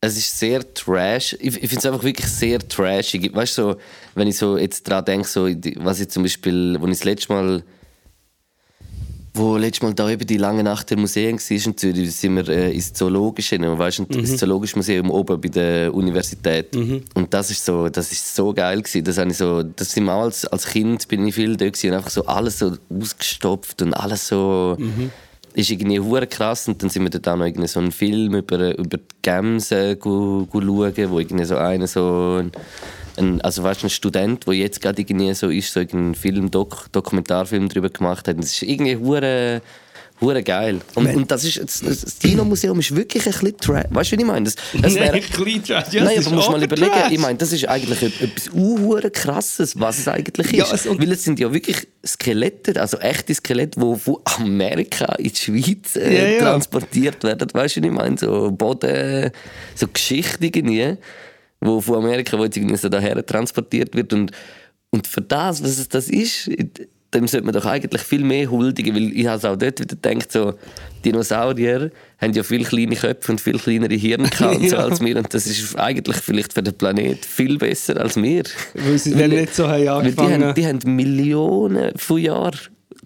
es 0.02 0.18
ist 0.18 0.40
sehr 0.40 0.74
trash. 0.74 1.34
Ich, 1.40 1.56
ich 1.56 1.70
finde 1.70 1.78
es 1.78 1.86
einfach 1.86 2.04
wirklich 2.04 2.28
sehr 2.28 2.60
trashig. 2.60 3.34
Weißt 3.34 3.58
du, 3.58 3.62
so, 3.62 3.76
wenn 4.14 4.28
ich 4.28 4.38
so 4.38 4.58
jetzt 4.58 4.84
dran 4.88 5.06
denke, 5.06 5.28
so, 5.28 5.48
was 5.78 6.00
ich 6.00 6.10
zum 6.10 6.24
Beispiel, 6.24 6.78
wo 6.80 6.86
ich 6.86 6.94
das 6.94 7.04
letzte 7.04 7.34
Mal, 7.34 7.64
wo 9.34 9.58
letztes 9.58 9.84
Mal 9.84 9.94
da 9.94 10.10
eben 10.10 10.26
die 10.26 10.38
lange 10.38 10.64
Nacht 10.64 10.90
der 10.90 10.98
Museen 10.98 11.38
war 11.38 11.66
in 11.66 11.78
Zürich, 11.78 12.16
sind 12.16 12.36
wir 12.36 12.48
äh, 12.48 12.72
ins 12.74 12.94
Zoologische, 12.94 13.60
weißt 13.60 14.00
du, 14.00 14.04
ins 14.18 14.38
Zoologische 14.38 14.78
Museum 14.78 15.10
oben 15.12 15.42
bei 15.42 15.50
der 15.50 15.94
Universität. 15.94 16.74
Und 17.16 17.34
das 17.34 17.52
ist 17.52 17.66
so, 17.66 17.90
das 17.90 18.12
ist 18.12 18.34
so 18.36 18.54
geil 18.54 18.82
gewesen. 18.82 19.04
Das 19.04 19.18
ich 19.18 19.38
so, 19.38 19.62
das 19.64 19.92
sind 19.92 20.08
als, 20.08 20.46
als 20.46 20.66
Kind 20.68 21.08
bin 21.10 21.28
ich 21.28 21.36
viel 21.36 21.58
da 21.58 21.66
gewesen, 21.66 21.90
und 21.90 21.98
einfach 21.98 22.12
so 22.12 22.26
alles 22.26 22.60
so 22.60 22.78
ausgestopft 22.90 23.82
und 23.82 23.94
alles 23.94 24.28
so 24.28 24.78
ist 25.56 25.72
irgendwie 25.72 26.00
hure 26.00 26.28
krass 26.28 26.68
und 26.68 26.82
dann 26.84 26.90
sind 26.90 27.04
wir 27.04 27.10
dort 27.10 27.28
auch 27.28 27.38
noch 27.38 27.46
irgendwie 27.46 27.68
so 27.68 27.80
einen 27.80 27.92
Film 27.92 28.36
über, 28.36 28.78
über 28.78 28.98
die 28.98 29.16
Gämse 29.22 29.96
gu, 29.96 30.46
gu 30.46 30.62
schauen, 30.62 31.10
wo 31.10 31.20
irgendwie 31.20 31.46
so 31.46 31.58
einer 31.58 31.88
so 31.88 32.42
ein, 32.42 32.52
ein 33.18 33.42
also 33.42 33.64
weißt 33.64 33.84
ein 33.84 33.90
Student, 33.90 34.46
der 34.46 34.54
jetzt 34.54 34.82
gerade 34.82 35.02
irgendwie 35.02 35.34
so 35.34 35.50
ist, 35.50 35.72
so 35.72 35.80
einen 35.80 36.14
Film, 36.14 36.52
Dok 36.52 36.92
Dokumentarfilm 36.92 37.70
darüber 37.70 37.90
gemacht 37.90 38.28
hat. 38.28 38.36
Und 38.36 38.44
Das 38.44 38.52
ist 38.52 38.64
irgendwie 38.64 38.98
hure 38.98 39.62
hure 40.22 40.42
geil. 40.44 40.80
Und, 40.96 41.14
und 41.14 41.30
das 41.32 41.44
ist 41.44 41.58
das, 41.62 41.82
das 41.82 42.18
Dino-Museum 42.20 42.80
ist 42.80 42.96
wirklich 42.96 43.26
ein 43.26 43.32
bisschen 43.34 43.58
trash. 43.58 43.84
Weißt 43.90 44.12
du, 44.12 44.16
wie 44.18 44.22
ich 44.22 44.26
meine? 44.28 44.46
Das, 44.46 44.56
das 44.82 44.96
Nein, 44.96 45.22
klein 45.22 45.64
Trash. 45.64 45.94
Ja, 45.94 46.04
Nein, 46.04 46.18
aber 46.18 46.20
ist 46.20 46.32
musst 46.32 46.50
mal 46.50 46.64
überlegen, 46.64 46.90
Overtrash. 46.92 47.12
ich 47.12 47.20
meine, 47.20 47.38
das 47.38 47.52
ist 47.52 47.68
eigentlich 47.68 48.02
et- 48.02 48.22
etwas 48.22 48.50
uh, 48.54 49.00
krasses, 49.12 49.80
was 49.80 50.00
es 50.00 50.08
eigentlich 50.08 50.48
ist. 50.54 50.58
Ja, 50.70 50.74
es- 50.74 50.86
und- 50.88 51.02
Weil 51.02 51.12
es 51.12 51.24
sind 51.24 51.40
ja 51.40 51.54
wirklich 51.54 51.88
Skelette, 52.06 52.80
also 52.80 52.98
echte 53.00 53.34
Skelette, 53.36 53.80
die 53.80 54.00
von 54.00 54.18
Amerika 54.26 55.16
in 55.16 55.30
die 55.30 55.36
Schweiz 55.36 55.96
äh, 55.96 56.16
Ja, 56.16 56.28
ja. 56.38 56.40
transportiert 56.52 57.24
werden. 57.24 57.48
Weißt 57.54 57.76
du, 57.76 57.82
was 57.82 57.88
ich 57.88 57.92
meine? 57.94 58.18
So 58.18 58.52
Boden, 58.52 59.32
so 59.76 59.88
Geschichten 59.88 60.44
irgendwie, 60.44 60.96
wo 61.60 61.82
von 61.82 61.96
Amerika, 62.04 62.38
wo 62.40 62.46
jetzt 62.46 62.56
irgendwie 62.58 62.78
so 62.78 62.88
daher 62.90 63.26
transportiert 63.26 63.94
wird. 63.96 64.14
Und, 64.14 64.32
und 64.92 65.08
für 65.08 65.22
das, 65.22 65.62
was 65.62 65.78
es 65.78 65.90
das 65.90 66.08
ist, 66.10 66.50
dem 67.16 67.28
sollte 67.28 67.46
man 67.46 67.54
doch 67.54 67.66
eigentlich 67.66 68.02
viel 68.02 68.24
mehr 68.24 68.50
huldigen, 68.52 68.94
weil 68.96 69.12
ich 69.18 69.26
habe 69.26 69.38
es 69.38 69.46
auch 69.46 69.56
dort 69.56 69.80
wieder 69.80 69.96
gedacht, 69.96 70.32
so, 70.32 70.54
Dinosaurier 71.04 71.92
haben 72.20 72.34
ja 72.34 72.44
viel 72.44 72.64
kleine 72.64 72.96
Köpfe 72.96 73.32
und 73.32 73.42
viel 73.42 73.58
kleinere 73.58 73.94
Hirne 73.96 74.24
und 74.26 74.36
so 74.70 74.76
Ja. 74.76 74.84
als 74.86 75.02
wir 75.02 75.18
und 75.18 75.34
das 75.34 75.46
ist 75.48 75.76
eigentlich 75.78 76.18
vielleicht 76.18 76.54
für 76.54 76.64
den 76.64 76.74
Planet 76.74 77.26
viel 77.26 77.58
besser 77.58 78.00
als 78.00 78.16
wir. 78.16 78.44
Weil 78.74 78.98
sie 78.98 79.16
dann 79.16 79.30
nicht 79.30 79.56
so 79.56 79.68
haben 79.68 79.88
angefangen. 79.88 80.44
haben, 80.46 80.54
die 80.56 80.66
haben 80.66 80.96
Millionen 80.96 81.92
von 81.98 82.18
Jahren 82.20 82.60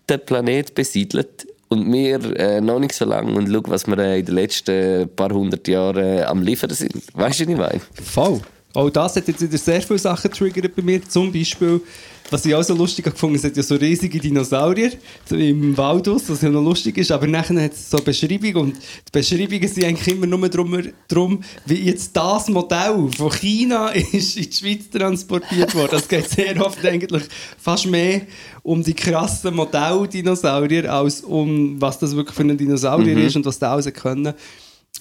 den 0.09 0.19
Planet 0.25 0.73
besiedelt 0.75 1.47
und 1.67 1.91
wir 1.91 2.19
äh, 2.39 2.61
noch 2.61 2.79
nicht 2.79 2.93
so 2.93 3.05
lange 3.05 3.31
und 3.33 3.47
schau, 3.51 3.61
was 3.67 3.85
wir 3.87 3.97
äh, 3.99 4.19
in 4.19 4.25
den 4.25 4.35
letzten 4.35 5.07
paar 5.15 5.29
hundert 5.31 5.67
Jahren 5.67 6.03
äh, 6.19 6.23
am 6.23 6.41
Liefern 6.41 6.71
sind. 6.71 6.93
Weißt 7.13 7.39
du, 7.41 7.43
was 7.45 7.51
ich 7.51 7.57
meine? 7.57 7.81
Voll. 8.03 8.41
Auch 8.73 8.89
das 8.89 9.15
hat 9.15 9.27
jetzt 9.27 9.41
wieder 9.41 9.57
sehr 9.57 9.81
viele 9.81 9.99
Sachen 9.99 10.29
getriggert 10.31 10.75
bei 10.75 10.81
mir. 10.83 11.01
Zum 11.07 11.31
Beispiel, 11.31 11.81
was 12.29 12.45
ich 12.45 12.53
auch 12.53 12.63
so 12.63 12.73
lustig 12.73 13.05
gefunden 13.05 13.35
es 13.35 13.43
hat 13.43 13.57
ja 13.57 13.63
so 13.63 13.75
riesige 13.75 14.19
Dinosaurier 14.19 14.91
im 15.31 15.75
Waldhaus, 15.75 16.29
was 16.29 16.41
ja 16.41 16.49
noch 16.49 16.63
lustig 16.63 16.97
ist. 16.97 17.11
Aber 17.11 17.27
nachher 17.27 17.61
hat 17.61 17.73
es 17.73 17.89
so 17.89 17.97
Beschreibungen 17.97 18.55
und 18.55 18.75
die 18.75 19.11
Beschreibungen 19.11 19.67
sind 19.67 19.83
eigentlich 19.83 20.15
immer 20.15 20.27
nur 20.27 20.47
darum, 20.49 20.81
darum 21.07 21.43
wie 21.65 21.75
jetzt 21.75 22.15
das 22.15 22.47
Modell 22.49 23.09
von 23.15 23.31
China 23.31 23.89
ist 24.11 24.37
in 24.37 24.49
die 24.49 24.55
Schweiz 24.55 24.89
transportiert 24.89 25.73
worden. 25.75 25.95
Es 25.95 26.07
geht 26.07 26.29
sehr 26.29 26.63
oft 26.63 26.85
eigentlich 26.85 27.23
fast 27.57 27.87
mehr 27.87 28.21
um 28.63 28.83
die 28.83 28.93
krassen 28.93 29.55
Modelldinosaurier 29.55 30.91
als 30.91 31.21
um 31.21 31.81
was 31.81 31.99
das 31.99 32.15
wirklich 32.15 32.35
für 32.35 32.43
ein 32.43 32.57
Dinosaurier 32.57 33.17
ist 33.17 33.35
und 33.35 33.45
was 33.45 33.59
der 33.59 33.71
alles 33.71 33.91
können. 33.93 34.33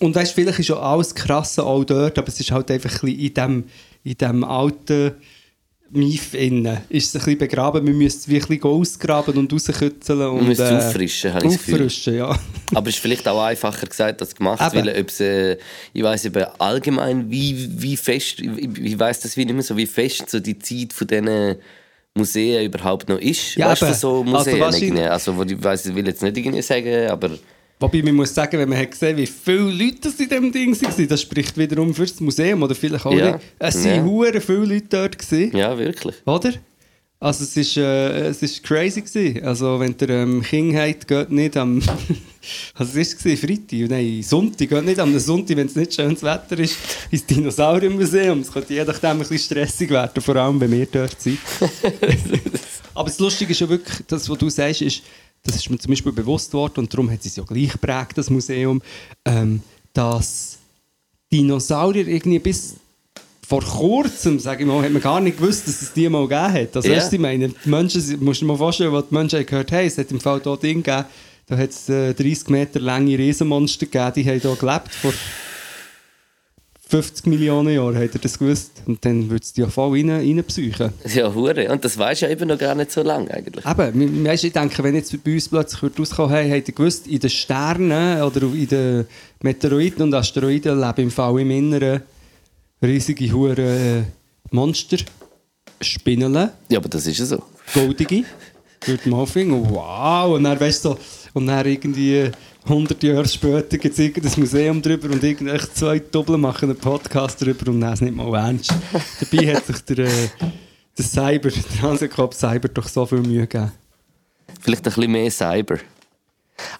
Und 0.00 0.14
weißt, 0.14 0.32
vielleicht 0.32 0.60
ist 0.60 0.68
ja 0.68 0.78
alles 0.78 1.14
krasse 1.14 1.64
auch 1.64 1.84
dort, 1.84 2.18
aber 2.18 2.28
es 2.28 2.38
ist 2.38 2.52
halt 2.52 2.70
einfach 2.70 3.02
ein 3.02 3.10
bisschen 3.10 3.18
in 3.18 3.34
dem, 3.34 3.64
in 4.04 4.14
dem 4.14 4.44
alten 4.44 5.14
Mief 5.90 6.34
innen. 6.34 6.78
Ist 6.88 7.08
es 7.08 7.14
ein 7.14 7.24
bisschen 7.24 7.38
begraben, 7.38 7.86
wir 7.86 7.94
müssen 7.94 8.32
es 8.32 8.50
ein 8.50 8.62
ausgraben 8.62 9.36
und 9.36 9.52
rauskützeln. 9.52 10.28
Und, 10.28 10.48
müssen 10.48 10.62
es 10.64 10.84
auffrischen, 10.84 11.32
habe 11.32 11.46
ich. 11.46 11.54
Auffrischen, 11.54 12.16
ja. 12.16 12.38
Aber 12.74 12.88
es 12.88 12.96
ist 12.96 13.00
vielleicht 13.00 13.26
auch 13.26 13.42
einfacher 13.42 13.86
gesagt 13.86 14.20
als 14.20 14.34
gemacht, 14.34 14.74
Eben. 14.74 14.86
weil 14.86 15.00
ob's, 15.00 15.20
äh, 15.20 15.56
ich 15.92 16.02
weiß 16.02 16.26
eben 16.26 16.44
allgemein, 16.58 17.30
wie, 17.30 17.68
wie 17.80 17.96
fest, 17.96 18.40
ich, 18.40 18.78
ich 18.78 18.98
weiß 18.98 19.20
das 19.20 19.36
wie 19.36 19.46
nicht 19.46 19.54
mehr 19.54 19.62
so, 19.62 19.76
wie 19.76 19.86
fest 19.86 20.28
so 20.28 20.40
die 20.40 20.58
Zeit 20.58 20.92
von 20.92 21.06
diesen 21.06 21.56
Museen 22.14 22.66
überhaupt 22.66 23.08
noch 23.08 23.18
ist. 23.18 23.54
Ja, 23.56 23.70
weißt 23.70 23.82
du, 23.82 23.94
so 23.94 24.24
Also 24.34 24.50
Museen 24.50 24.82
irgendwie. 24.82 25.02
Also, 25.02 25.36
wo 25.36 25.42
ich 25.42 25.62
weiss, 25.62 25.86
ich 25.86 25.94
will 25.94 26.06
jetzt 26.06 26.22
nicht 26.22 26.36
irgendwie 26.36 26.62
sagen, 26.62 27.08
aber 27.08 27.30
Wobei 27.80 28.02
man 28.02 28.14
muss 28.14 28.34
sagen, 28.34 28.58
wenn 28.58 28.68
man 28.68 28.78
hat 28.78 28.90
gesehen 28.90 29.16
wie 29.16 29.26
viele 29.26 29.70
Leute 29.70 29.98
das 30.02 30.14
in 30.18 30.28
diesem 30.28 30.50
Ding 30.52 30.80
waren, 30.82 31.08
das 31.08 31.22
spricht 31.22 31.56
wiederum 31.56 31.94
für 31.94 32.06
das 32.06 32.18
Museum 32.20 32.62
oder 32.62 32.74
vielleicht 32.74 33.06
auch 33.06 33.12
Ja. 33.12 33.32
nicht. 33.32 33.44
Es 33.58 33.84
waren 33.84 34.24
Ja. 34.24 34.40
viele 34.40 34.64
Leute 34.64 34.86
dort, 34.90 35.18
gewesen, 35.18 35.56
ja, 35.56 35.78
wirklich. 35.78 36.16
oder? 36.26 36.52
Also 37.20 37.42
es 37.42 37.56
ist, 37.56 37.76
äh, 37.76 38.28
es 38.28 38.42
ist 38.44 38.62
crazy 38.62 39.00
gewesen. 39.02 39.44
Also 39.44 39.80
wenn 39.80 39.96
der 39.96 40.08
ähm, 40.10 40.40
King 40.40 40.76
hat, 40.76 41.06
geht 41.08 41.30
nicht 41.32 41.56
am... 41.56 41.82
War 42.76 42.86
es? 42.94 43.18
gewesen? 43.18 43.36
Freitag? 43.36 43.90
Nein, 43.90 44.22
Sonntag. 44.22 44.68
Geht 44.68 44.84
nicht 44.84 45.00
am 45.00 45.18
Sonntag, 45.18 45.56
wenn 45.56 45.66
es 45.66 45.74
nicht 45.74 45.94
schönes 45.94 46.22
Wetter 46.22 46.56
ist, 46.60 46.76
ins 47.10 47.26
Dinosauriermuseum. 47.26 48.38
Es 48.40 48.52
könnte 48.52 48.72
je 48.72 48.84
nachdem 48.84 49.10
ein 49.10 49.18
bisschen 49.18 49.38
stressig 49.40 49.90
werden, 49.90 50.22
vor 50.22 50.36
allem 50.36 50.60
wenn 50.60 50.70
wir 50.70 50.86
dort 50.86 51.20
sind. 51.20 51.38
Aber 52.94 53.08
das 53.08 53.18
Lustige 53.18 53.50
ist 53.50 53.60
ja 53.60 53.68
wirklich, 53.68 53.98
das, 54.06 54.28
was 54.28 54.38
du 54.38 54.48
sagst, 54.48 54.82
ist, 54.82 55.02
das 55.44 55.56
ist 55.56 55.70
mir 55.70 55.78
zum 55.78 55.90
Beispiel 55.90 56.12
bewusst 56.12 56.52
worden 56.52 56.80
und 56.80 56.92
darum 56.92 57.10
hat 57.10 57.24
es 57.24 57.36
ja 57.36 57.42
gleich 57.44 57.72
geprägt, 57.72 58.12
das 58.16 58.30
Museum, 58.30 58.82
ähm, 59.24 59.62
dass 59.92 60.58
Dinosaurier 61.32 62.06
irgendwie 62.06 62.38
bis 62.38 62.76
vor 63.46 63.62
kurzem, 63.62 64.38
sage 64.38 64.62
ich 64.62 64.68
mal, 64.68 64.82
hat 64.82 64.92
man 64.92 65.00
gar 65.00 65.20
nicht 65.20 65.38
gewusst, 65.38 65.66
dass 65.66 65.80
es 65.80 65.92
die 65.94 66.08
mal 66.08 66.28
gegeben 66.28 66.52
hat. 66.52 66.76
Also, 66.76 66.88
Ja. 66.88 66.96
weißt 66.96 67.12
ich 67.14 67.18
meine, 67.18 67.48
die 67.48 67.68
Menschen, 67.68 68.02
musst 68.22 68.40
du 68.42 68.44
dir 68.44 68.52
mal 68.52 68.58
vorstellen, 68.58 68.92
was 68.92 69.08
die 69.08 69.14
Menschen 69.14 69.46
gehört 69.46 69.72
haben, 69.72 69.86
es 69.86 69.96
hat 69.96 70.10
im 70.10 70.20
Fall 70.20 70.40
dort 70.40 70.62
Ding 70.62 70.82
gegeben, 70.82 71.06
da 71.46 71.56
hat 71.56 71.70
es 71.70 71.88
äh, 71.88 72.12
30 72.12 72.48
Meter 72.50 72.78
lange 72.80 73.16
Riesenmonster 73.18 73.86
gegeben, 73.86 74.12
die 74.16 74.24
haben 74.26 74.40
hier 74.40 74.56
gelebt, 74.56 74.94
vor 74.94 75.14
50 76.90 77.26
Millionen 77.26 77.74
Jahren, 77.74 77.96
habt 77.96 78.14
ihr 78.14 78.20
das 78.20 78.38
gewusst? 78.38 78.82
Und 78.86 79.04
dann 79.04 79.28
würde 79.28 79.42
es 79.44 79.52
die 79.52 79.60
ja 79.60 79.68
voll 79.68 79.98
rein, 79.98 80.08
reinpsychen. 80.10 80.90
Ja, 81.14 81.34
hure. 81.34 81.70
Und 81.70 81.84
das 81.84 81.98
weisst 81.98 82.22
du 82.22 82.26
ja 82.26 82.32
eben 82.32 82.48
noch 82.48 82.56
gar 82.58 82.74
nicht 82.74 82.90
so 82.90 83.02
lange 83.02 83.30
eigentlich. 83.30 83.64
Eben, 83.66 84.24
weißt, 84.24 84.44
ich 84.44 84.52
denke, 84.54 84.82
wenn 84.82 84.94
jetzt 84.94 85.22
bei 85.22 85.34
uns 85.34 85.48
plötzlich 85.50 85.82
würde 85.82 85.98
rauskommen, 85.98 86.30
hey, 86.34 86.50
habt 86.50 86.68
ihr 86.68 86.74
gewusst, 86.74 87.06
in 87.06 87.18
den 87.20 87.28
Sternen 87.30 88.22
oder 88.22 88.42
in 88.42 88.66
den 88.68 89.06
Meteoriten 89.42 90.02
und 90.04 90.14
Asteroiden 90.14 90.80
leben 90.80 91.02
im 91.02 91.10
Fall 91.10 91.38
im 91.40 91.50
Inneren 91.50 92.00
riesige 92.82 93.30
hure 93.32 93.60
äh, 93.60 94.02
Monster, 94.50 94.96
Spinnele, 95.80 96.52
Ja, 96.68 96.78
aber 96.78 96.88
das 96.88 97.06
ist 97.06 97.18
ja 97.18 97.26
so. 97.26 97.42
goldige. 97.74 98.24
Würde 98.86 99.08
man 99.10 99.20
auch 99.20 99.28
finden, 99.28 99.68
wow, 99.70 100.34
und 100.36 100.44
dann 100.44 100.58
weißt 100.58 100.84
du, 100.84 100.90
so, 100.90 100.98
und 101.34 101.46
dann 101.48 101.66
irgendwie 101.66 102.30
100 102.68 103.02
Jahre 103.02 103.26
später 103.26 103.78
gibt 103.78 103.94
es 103.94 103.98
irgendein 103.98 104.40
Museum 104.40 104.82
drüber 104.82 105.08
und 105.10 105.24
irgendwelche 105.24 105.72
zwei 105.72 105.98
Doppel 105.98 106.36
machen 106.36 106.68
einen 106.68 106.78
Podcast 106.78 107.40
drüber 107.40 107.70
und 107.70 107.78
nehmen 107.78 107.92
es 107.92 108.02
nicht 108.02 108.14
mal 108.14 108.34
ernst. 108.34 108.74
Dabei 109.20 109.54
hat 109.54 109.64
sich 109.66 109.80
der, 109.84 109.98
äh, 110.00 110.28
der 110.96 111.04
Cyber, 111.04 111.48
der 111.50 111.82
Hansekopf 111.82 112.34
Cyber 112.36 112.68
doch 112.68 112.86
so 112.86 113.06
viel 113.06 113.20
Mühe 113.20 113.46
gegeben. 113.46 113.72
Vielleicht 114.60 114.86
ein 114.86 114.92
bisschen 114.92 115.10
mehr 115.12 115.30
Cyber. 115.30 115.78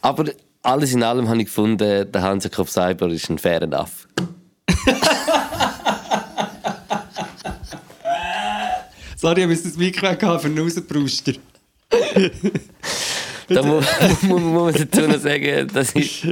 Aber 0.03 0.27
alles 0.63 0.93
in 0.93 1.03
allem 1.03 1.27
habe 1.29 1.39
ich 1.39 1.47
gefunden, 1.47 2.11
der 2.13 2.23
Hansekopf 2.23 2.69
Cyber 2.71 3.09
ist 3.09 3.31
ein 3.31 3.39
fairer 3.39 3.63
Enough. 3.63 4.07
Sorry, 9.17 9.43
ich 9.43 9.49
muss 9.49 9.63
das 9.63 9.77
Mikro 9.77 10.09
weghaben 10.09 10.41
für 10.41 10.47
einen 10.49 10.59
Rausbruster. 10.59 11.33
Da 13.49 13.63
muss, 13.67 13.87
muss, 14.23 14.41
muss 14.41 14.75
man 14.75 14.77
dazu 14.91 15.09
noch 15.09 15.19
sagen, 15.19 15.69
dass 15.73 15.95
ich 15.95 16.27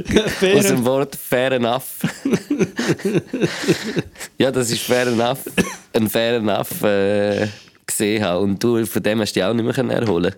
aus 0.55 0.67
dem 0.67 0.85
Wort 0.85 1.15
fair 1.15 1.53
enough. 1.53 1.99
ja, 4.37 4.51
das 4.51 4.71
ist 4.71 4.83
fair 4.83 5.07
enough. 5.07 5.39
Ein 5.93 6.09
fair 6.09 6.35
enough 6.35 6.83
äh, 6.83 7.47
gesehen 7.85 8.23
habe. 8.23 8.39
Und 8.39 8.63
du 8.63 8.85
von 8.85 9.01
dem 9.01 9.21
hast 9.21 9.35
du 9.35 9.39
dich 9.39 9.43
auch 9.43 9.53
nicht 9.53 9.65
mehr 9.65 9.73
können 9.73 9.89
erholen 9.89 10.35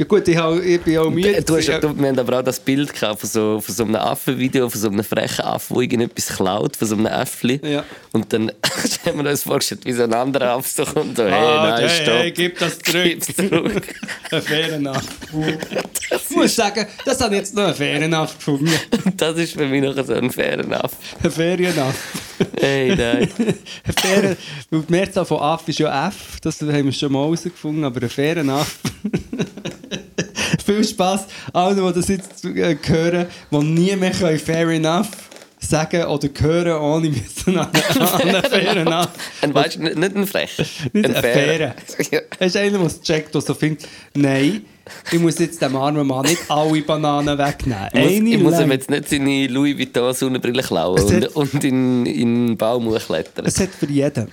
Ja 0.00 0.06
gut, 0.06 0.26
ich, 0.28 0.36
hab, 0.38 0.58
ich 0.64 0.80
bin 0.80 0.96
auch 0.96 1.10
müde. 1.10 1.42
du 1.42 1.56
hast, 1.58 1.68
du, 1.68 1.94
Wir 2.00 2.08
haben 2.08 2.18
aber 2.18 2.38
auch 2.38 2.42
das 2.42 2.58
Bild 2.58 2.90
gehabt 2.98 3.20
von 3.20 3.28
so, 3.28 3.60
von 3.60 3.74
so 3.74 3.84
einem 3.84 3.96
Affenvideo, 3.96 4.70
von 4.70 4.80
so 4.80 4.88
einem 4.88 5.04
frechen 5.04 5.44
Affen, 5.44 5.74
der 5.74 5.82
irgendetwas 5.82 6.28
klaut, 6.28 6.74
von 6.74 6.88
so 6.88 6.94
einem 6.94 7.04
Äffli. 7.04 7.60
Ja. 7.62 7.84
Und 8.12 8.32
dann 8.32 8.50
haben 9.04 9.22
wir 9.22 9.30
uns 9.30 9.42
vorgestellt, 9.42 9.84
wie 9.84 9.92
so 9.92 10.04
ein 10.04 10.14
anderer 10.14 10.52
Affe 10.52 10.86
so 10.86 10.90
kommt. 10.90 11.18
So, 11.18 11.24
hey, 11.24 11.32
Ah, 11.34 11.76
nein, 11.78 11.86
hey, 11.86 12.02
stopp. 12.02 12.14
hey, 12.14 12.30
gib 12.32 12.58
das 12.58 12.78
zurück. 12.82 13.04
Gib's 13.04 13.26
zurück. 13.36 13.94
Ein 14.30 14.40
fairer 14.40 14.78
Nacht. 14.78 15.06
Ich 16.30 16.34
muss 16.36 16.56
sagen, 16.56 16.86
das 17.04 17.20
ich 17.20 17.30
jetzt 17.32 17.54
noch 17.54 17.64
einen 17.64 17.74
fairen 17.74 18.10
Nacht 18.10 18.38
gefunden. 18.38 18.72
Das 19.18 19.36
ist 19.36 19.52
für 19.52 19.66
mich 19.66 19.82
noch 19.82 20.02
so 20.02 20.14
ein 20.14 20.30
fairer 20.30 20.82
Aff. 20.82 20.92
Eine 21.22 21.30
Feriennacht. 21.30 21.94
Hey, 22.58 22.96
nein. 22.96 23.28
Ein 23.84 23.92
fairer, 24.00 24.36
weil 24.70 24.80
die 24.80 24.92
Mehrzahl 24.92 25.26
von 25.26 25.40
Aff 25.40 25.68
ist 25.68 25.78
ja 25.78 26.08
F, 26.08 26.40
das 26.40 26.58
haben 26.62 26.84
wir 26.86 26.92
schon 26.92 27.12
mal 27.12 27.24
herausgefunden, 27.24 27.84
aber 27.84 28.00
ein 28.02 28.08
fairer 28.08 28.48
Aff. 28.48 28.78
Viel 30.70 30.84
Spass 30.84 31.26
allen, 31.52 31.84
die 31.84 31.92
das 31.92 32.06
jetzt 32.06 32.44
äh, 32.44 32.76
hören, 32.86 33.26
die 33.50 33.56
nie 33.58 33.96
mehr 33.96 34.12
können 34.12 34.38
fair 34.38 34.68
enough 34.68 35.08
sagen 35.58 36.04
oder 36.04 36.28
hören, 36.38 36.80
ohne 36.80 37.08
an 37.58 37.70
einen 38.20 38.42
fairen 38.42 38.88
Aff. 38.88 39.08
Ein, 39.42 39.52
weißt, 39.52 39.76
du, 39.76 39.82
nicht, 39.82 39.96
nicht 39.96 40.16
ein 40.16 40.26
Frech. 40.26 40.56
Nicht 40.92 41.06
ein 41.06 41.14
fairer. 41.14 41.74
Es 42.38 42.46
ist 42.46 42.56
einer, 42.56 42.78
der 42.78 42.86
es 42.86 43.00
checkt, 43.00 43.34
der 43.34 43.40
so 43.40 43.52
findet, 43.52 43.88
nein, 44.14 44.64
ich 45.10 45.18
muss 45.18 45.40
jetzt 45.40 45.60
dem 45.60 45.74
armen 45.74 46.06
Mann 46.06 46.26
nicht 46.26 46.48
alle 46.48 46.80
Bananen 46.82 47.36
wegnehmen. 47.36 47.88
Ich 47.92 48.20
muss, 48.20 48.30
ich 48.32 48.38
muss 48.40 48.60
ihm 48.60 48.70
jetzt 48.70 48.90
nicht 48.90 49.08
seine 49.08 49.46
Louis 49.48 49.76
Vuitton 49.76 50.14
Sonnenbrille 50.14 50.62
klauen 50.62 51.00
und, 51.02 51.12
hat- 51.12 51.34
und 51.34 51.64
in, 51.64 52.06
in 52.06 52.46
den 52.48 52.56
Baum 52.56 52.96
klettern. 52.96 53.44
Es 53.44 53.58
hat 53.58 53.70
für 53.70 53.86
jeden. 53.86 54.28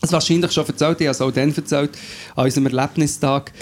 Das 0.00 0.12
wahrscheinlich 0.12 0.50
schon 0.50 0.66
erzählt, 0.66 1.00
ich 1.00 1.06
habe 1.06 1.14
es 1.14 1.20
auch 1.20 1.30
dann 1.30 1.54
erzählt, 1.54 1.90
an 2.34 2.44
unserem 2.44 2.66
Erlebnistag, 2.66 3.52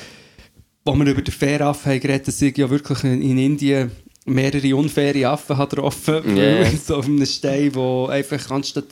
wo 0.89 0.95
wir 0.95 1.07
über 1.07 1.23
den 1.23 1.61
haben 1.61 2.01
geredet, 2.01 2.29
dass 2.29 2.41
ich 2.41 2.57
ja 2.57 2.71
wirklich 2.71 3.05
in 3.05 3.21
in 3.21 3.39
Indien 3.39 3.91
mehrere 4.25 4.75
unfaire 4.75 5.29
Affen 5.29 5.59
getroffen. 5.59 6.23
Weil 6.37 6.77
so 6.77 6.97
auf 6.97 7.07
einem 7.07 7.27
Stein, 7.27 7.75
wo 7.75 8.07
einfach 8.07 8.51
anstatt 8.51 8.87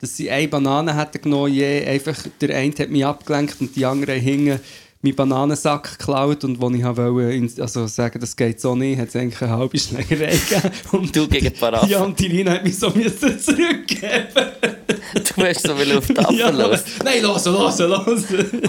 dass 0.00 0.16
sie 0.16 0.30
eine 0.30 0.48
Banane 0.48 0.96
hätten 0.96 1.20
genommen, 1.20 1.52
je, 1.52 1.84
einfach 1.84 2.16
der 2.40 2.56
eine 2.56 2.72
hat 2.72 2.88
mich 2.88 3.04
abgelenkt 3.04 3.60
und 3.60 3.76
die 3.76 3.84
andere 3.84 4.14
hingen 4.14 4.58
meinen 5.02 5.16
Bananensack 5.16 5.98
geklaut 5.98 6.44
und 6.44 6.60
wo 6.60 6.70
ich 6.70 6.84
wollte, 6.84 7.62
also 7.62 7.86
sagen, 7.86 8.20
das 8.20 8.36
geht 8.36 8.60
so 8.60 8.74
nicht, 8.74 8.98
hat 8.98 9.08
es 9.08 9.16
eigentlich 9.16 9.40
eine 9.40 9.52
halbe 9.52 9.78
Schlägerei 9.78 10.36
gegeben. 10.36 10.74
Und 10.92 11.16
Du 11.16 11.26
gegen 11.26 11.44
die 11.46 11.50
Paraffen. 11.50 11.88
Ja, 11.88 12.02
und 12.02 12.18
die 12.18 12.28
Lina 12.28 12.52
hat 12.52 12.64
mich 12.64 12.78
so 12.78 12.90
müssen 12.90 13.38
zurückgeben. 13.40 14.26
Du 15.12 15.42
hast 15.42 15.62
so 15.66 15.76
will 15.76 15.96
auf 15.96 16.06
die 16.06 16.16
Affen 16.18 16.36
Ja, 16.38 16.50
los. 16.50 16.84
Nein, 17.02 17.22
los, 17.22 17.44
los, 17.46 17.78
los. 17.78 18.24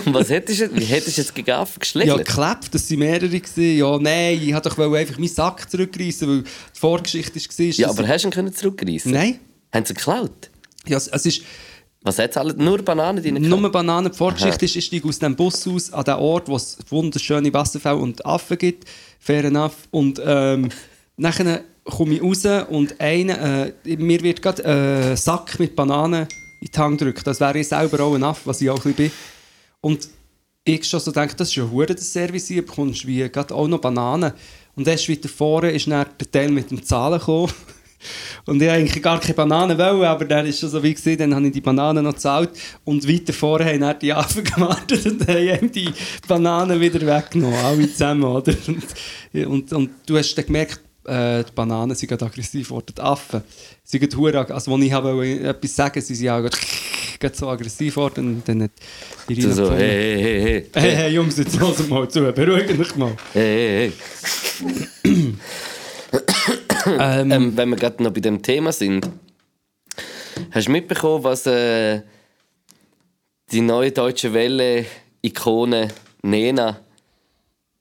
Und 0.06 0.14
was 0.14 0.30
hättest 0.30 0.62
du, 0.62 0.76
wie 0.76 0.86
hättest 0.86 1.18
du 1.18 1.22
jetzt 1.22 1.36
gegen 1.36 1.52
Affen 1.52 1.74
ja, 1.74 1.80
geschlägt? 1.80 2.26
geklebt, 2.26 2.74
das 2.74 2.90
waren 2.90 3.00
mehrere. 3.00 3.30
Gewesen. 3.30 3.78
Ja, 3.78 4.00
nein, 4.00 4.42
ich 4.42 4.54
wollte 4.54 4.70
doch 4.70 4.94
einfach 4.94 5.18
meinen 5.18 5.28
Sack 5.28 5.70
zurückreißen, 5.70 6.28
weil 6.28 6.42
die 6.42 6.80
Vorgeschichte 6.80 7.40
war. 7.40 7.66
ja, 7.66 7.90
aber 7.90 8.08
hast 8.08 8.24
du 8.24 8.30
ihn 8.30 8.32
können 8.32 8.54
zurückreißen? 8.54 9.12
Nein. 9.12 9.40
Haben 9.72 9.86
sie 9.86 9.94
geklaut? 9.94 10.50
Ja, 10.88 10.98
es, 10.98 11.08
es 11.08 11.26
ist 11.26 11.42
Was 12.04 12.18
hat 12.18 12.36
alle? 12.36 12.54
Nur 12.56 12.82
Bananen 12.82 13.22
drin? 13.22 13.42
nur 13.42 13.72
Bananen. 13.72 14.12
Die 14.12 14.18
Vorgeschichte 14.18 14.66
ist, 14.66 14.76
ich 14.76 14.86
steige 14.86 15.08
aus 15.08 15.20
dem 15.20 15.36
Bus 15.36 15.68
aus 15.68 15.94
an 15.94 16.04
den 16.04 16.16
Ort, 16.16 16.48
wo 16.48 16.56
es 16.56 16.78
wunderschöne 16.90 17.54
Wasserfälle 17.54 17.98
und 17.98 18.26
Affen 18.26 18.58
gibt. 18.58 18.90
Fair 19.20 19.46
enough. 19.46 19.88
Und 19.92 20.20
ähm, 20.26 20.70
nachher 21.18 21.62
komme 21.84 22.16
ich 22.16 22.24
raus 22.24 22.46
und 22.70 23.00
einer, 23.00 23.68
äh, 23.86 23.96
mir 23.98 24.22
wird 24.22 24.42
gerade 24.42 24.64
äh, 24.64 25.12
ein 25.12 25.18
Sack 25.18 25.60
mit 25.60 25.76
Bananen 25.76 26.28
in 26.62 26.70
die 26.74 26.78
Hand 26.78 27.00
gedrückt. 27.00 27.26
Das 27.28 27.40
wäre 27.40 27.60
ich 27.60 27.68
selber 27.68 28.04
auch 28.04 28.16
ein 28.16 28.24
Affe, 28.24 28.42
was 28.46 28.62
ich 28.62 28.70
auch 28.70 28.84
ein 28.86 28.94
bisschen 28.94 28.96
bin. 28.96 29.12
Und 29.82 30.10
ich 30.64 30.86
schon 30.86 31.00
so 31.00 31.12
denke, 31.12 31.36
das 31.36 31.50
ist 31.50 31.56
ja 31.56 31.70
hure 31.70 31.88
das 31.88 32.12
Service 32.12 32.48
hier, 32.48 32.66
bekommst 32.66 33.06
wie 33.06 33.28
gerade 33.30 33.54
auch 33.54 33.68
noch 33.68 33.80
Bananen. 33.80 34.34
Und 34.76 34.88
erst 34.88 35.10
weiter 35.10 35.30
vorne 35.30 35.72
ist 35.72 35.88
dann 35.88 36.06
der 36.20 36.32
Teil 36.32 36.50
mit 36.50 36.72
dem 36.72 36.84
Zahlen 36.84 37.20
gekommen. 37.20 37.52
Und 38.46 38.62
ich 38.62 38.68
wollte 38.68 38.74
eigentlich 38.74 39.04
gar 39.04 39.20
keine 39.20 39.34
Bananen, 39.34 39.78
wollen, 39.78 40.04
aber 40.04 40.26
dann 40.26 40.46
ist 40.46 40.60
schon 40.60 40.70
so 40.70 40.82
wie 40.82 40.94
gesehen, 40.94 41.18
dann 41.18 41.36
habe 41.36 41.48
ich 41.48 41.54
die 41.54 41.62
Bananen 41.62 42.04
noch 42.04 42.14
gezahlt. 42.14 42.52
Und 42.84 43.08
weiter 43.08 43.34
vorne 43.34 43.66
haben 43.66 44.00
die 44.00 44.14
Affen 44.14 44.44
gewartet 44.44 45.06
und 45.06 45.28
haben 45.28 45.38
ihm 45.38 45.72
die 45.72 45.90
Bananen 46.28 46.80
wieder 46.80 47.02
weggenommen, 47.06 47.60
alle 47.60 47.92
zusammen, 47.92 48.24
oder? 48.24 48.54
Und, 48.68 49.48
und, 49.48 49.74
und 49.74 49.90
du 50.06 50.18
hast 50.18 50.36
dann 50.36 50.46
gemerkt, 50.46 50.82
äh, 51.06 51.44
die 51.44 51.52
Bananen 51.54 51.96
sind 51.96 52.10
gerade 52.10 52.26
aggressiv 52.26 52.68
geworden, 52.68 52.94
die 52.96 53.02
Affen 53.02 53.42
sind 53.84 54.02
gerade 54.02 54.54
also 54.54 54.74
als 54.74 54.84
ich 54.84 54.94
habe 54.94 55.28
etwas 55.28 55.76
sagen, 55.76 56.02
sie 56.02 56.16
sind 56.16 56.30
auch 56.30 56.48
gerade, 57.20 57.36
so 57.36 57.50
aggressiv 57.50 57.96
geworden 57.96 58.36
und 58.36 58.48
dann 58.48 58.64
hat 58.64 58.72
die 59.28 59.36
Du 59.36 59.42
Rina 59.42 59.54
so, 59.54 59.72
hey, 59.74 59.80
hey, 59.80 60.22
hey, 60.22 60.42
hey. 60.42 60.66
Hey, 60.74 60.96
hey, 60.96 61.14
Jungs, 61.14 61.38
jetzt 61.38 61.60
hört 61.60 61.90
mal 61.90 62.08
zu, 62.08 62.32
beruhigt 62.32 62.80
euch 62.80 62.96
mal. 62.96 63.16
hey, 63.34 63.92
hey, 64.64 64.72
hey. 65.04 65.34
Ähm, 66.86 67.32
Ähm, 67.32 67.58
wenn 67.58 67.70
wir 67.70 67.76
gerade 67.78 68.02
noch 68.04 68.12
bei 68.12 68.20
dem 68.22 68.42
Thema 68.42 68.72
sind, 68.72 69.08
hast 70.52 70.68
du 70.68 70.72
mitbekommen, 70.72 71.24
was 71.24 71.46
äh, 71.46 72.02
die 73.52 73.62
neue 73.62 73.92
deutsche 73.92 74.34
Welle-Ikone 74.34 75.90
Nena 76.24 76.80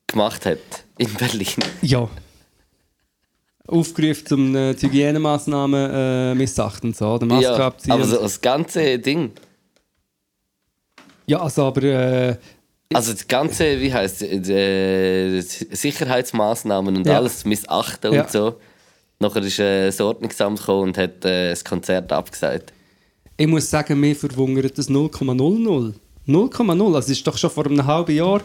gemacht 0.07 0.45
hat 0.47 0.59
in 0.99 1.13
Berlin? 1.15 1.47
ja. 1.83 2.09
Aufgerufen 3.69 4.27
zum 4.27 4.57
äh, 4.57 4.75
Hygienemaßnahmen 4.75 5.91
äh, 5.93 6.35
missachten, 6.35 6.93
so, 6.93 7.07
oder 7.15 7.27
Maske 7.27 7.45
ja, 7.45 7.57
abziehen. 7.67 7.93
aber 7.93 8.05
so 8.05 8.21
das 8.21 8.41
ganze 8.41 8.99
Ding. 8.99 9.31
ja, 11.27 11.41
also 11.41 11.67
aber 11.67 11.83
äh, 11.85 12.37
Also 12.93 13.13
das 13.13 13.29
ganze, 13.29 13.81
wie 13.81 13.95
heißt 13.95 14.23
äh, 14.23 15.41
Sicherheitsmaßnahmen 15.41 16.97
und 16.97 17.07
Ja. 17.07 17.19
alles 17.19 17.45
missachten 17.45 18.13
Ja. 18.13 18.23
und 18.25 18.31
so. 18.33 18.57
Nachher 19.21 19.43
ist 19.43 19.59
äh, 19.59 19.87
das 19.87 20.01
Ordnungsamt 20.01 20.59
gekommen 20.59 20.89
und 20.89 20.99
hat 20.99 21.25
äh, 21.25 21.51
das 21.51 21.65
Konzert 21.65 22.11
abgesagt. 22.13 22.73
ich 23.37 23.47
muss 23.47 23.69
sagen, 23.69 24.01
mir 24.01 24.17
verwundert 24.17 24.77
das 24.79 24.89
0,00. 24.89 25.95
0,0. 26.27 26.95
Also 26.95 27.13
ist 27.13 27.27
doch 27.27 27.37
schon 27.37 27.51
vor 27.51 27.67
einem 27.67 27.85
halben 27.87 28.15
Jahr 28.15 28.43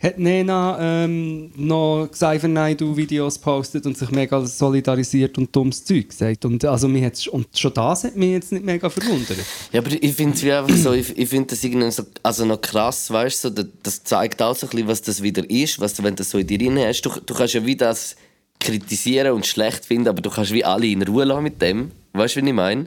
hat 0.00 0.18
Nena 0.18 0.78
ähm, 0.80 1.52
noch 1.56 2.08
Cypher 2.14 2.48
Videos 2.48 3.38
postet 3.38 3.84
und 3.84 3.98
sich 3.98 4.10
mega 4.10 4.44
solidarisiert 4.46 5.36
und 5.36 5.54
dummes 5.54 5.84
Zeug 5.84 6.08
gesagt. 6.08 6.44
Und, 6.46 6.64
also, 6.64 6.88
hat's, 6.88 7.26
und 7.26 7.46
schon 7.56 7.74
das 7.74 8.04
hat 8.04 8.16
mich 8.16 8.30
jetzt 8.30 8.52
nicht 8.52 8.64
mega 8.64 8.88
verwundert. 8.88 9.38
Ja, 9.72 9.80
aber 9.80 9.90
ich 9.90 10.14
finde 10.14 10.34
es 10.34 10.42
wie 10.42 10.52
einfach 10.52 10.74
so, 10.74 10.92
ich, 10.92 11.16
ich 11.18 11.28
finde 11.28 11.48
das 11.48 11.62
irgendwie 11.62 11.90
so, 11.90 12.04
also 12.22 12.46
noch 12.46 12.62
krass, 12.62 13.10
weißt 13.10 13.44
du, 13.44 13.48
so, 13.48 13.54
das, 13.54 13.66
das 13.82 14.04
zeigt 14.04 14.40
auch 14.40 14.56
so 14.56 14.66
ein 14.66 14.70
bisschen, 14.70 14.88
was 14.88 15.02
das 15.02 15.22
wieder 15.22 15.48
ist, 15.50 15.78
was 15.80 15.92
du, 15.92 16.02
wenn 16.02 16.14
du 16.14 16.20
das 16.20 16.30
so 16.30 16.38
in 16.38 16.46
dir 16.46 16.58
drin 16.58 16.78
hast. 16.78 17.02
Du, 17.02 17.10
du 17.10 17.34
kannst 17.34 17.52
ja 17.52 17.66
wie 17.66 17.76
das 17.76 18.16
kritisieren 18.60 19.32
und 19.32 19.46
schlecht 19.46 19.84
finden, 19.84 20.08
aber 20.08 20.20
du 20.20 20.30
kannst 20.30 20.52
wie 20.52 20.64
alle 20.64 20.86
in 20.86 21.02
Ruhe 21.02 21.24
lassen 21.24 21.42
mit 21.42 21.60
dem. 21.60 21.90
Weißt 22.12 22.36
du, 22.36 22.40
was 22.40 22.46
ich 22.46 22.54
meine? 22.54 22.86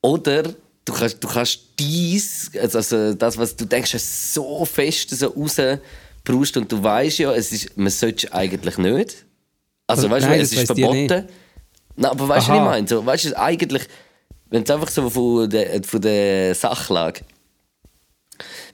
Oder 0.00 0.42
du 0.84 0.92
kannst, 0.92 1.22
du 1.22 1.28
kannst 1.28 1.60
dies, 1.78 2.50
also, 2.60 2.78
also 2.78 3.14
das, 3.14 3.38
was 3.38 3.54
du 3.54 3.64
denkst, 3.64 3.96
so 3.98 4.64
fest 4.64 5.10
so 5.10 5.28
raus 5.28 5.56
brauchst 6.24 6.56
und 6.56 6.70
du 6.70 6.82
weißt 6.82 7.18
ja, 7.18 7.32
es 7.34 7.52
ist, 7.52 7.76
man 7.76 7.90
sollte 7.90 8.26
es 8.26 8.32
eigentlich 8.32 8.78
nicht. 8.78 9.24
Also 9.86 10.08
weißt 10.08 10.26
du, 10.26 10.34
es 10.34 10.52
ist 10.52 10.66
verboten. 10.66 11.28
Nein, 11.96 12.10
aber 12.10 12.28
weißt 12.28 12.48
du, 12.48 12.52
was 12.52 12.58
ich 12.58 12.64
meine? 12.64 12.88
So, 12.88 13.04
weißt 13.04 13.24
du, 13.26 13.38
eigentlich, 13.38 13.82
wenn 14.50 14.64
du 14.64 14.74
einfach 14.74 14.88
so 14.88 15.10
von 15.10 15.50
der, 15.50 15.82
von 15.82 16.00
der 16.00 16.54
Sachlage 16.54 17.20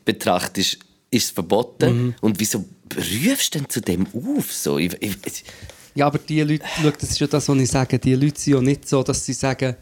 betrachtest, 0.04 0.78
ist 1.10 1.24
es 1.24 1.30
verboten. 1.30 2.06
Mhm. 2.06 2.14
Und 2.20 2.38
wieso 2.38 2.64
rufst 2.94 3.54
du 3.54 3.58
denn 3.58 3.68
zu 3.68 3.80
dem 3.80 4.06
auf? 4.14 4.52
So, 4.52 4.78
ich, 4.78 4.94
ich, 5.00 5.44
ja, 5.94 6.06
aber 6.06 6.18
die 6.18 6.42
Leute, 6.42 6.64
schau, 6.80 6.90
das 6.90 7.10
ist 7.10 7.18
ja 7.18 7.26
das, 7.26 7.48
was 7.48 7.58
ich 7.58 7.68
sage, 7.68 7.98
die 7.98 8.14
Leute 8.14 8.40
sind 8.40 8.54
ja 8.54 8.60
nicht 8.60 8.88
so, 8.88 9.02
dass 9.02 9.24
sie 9.24 9.32
sagen, 9.32 9.76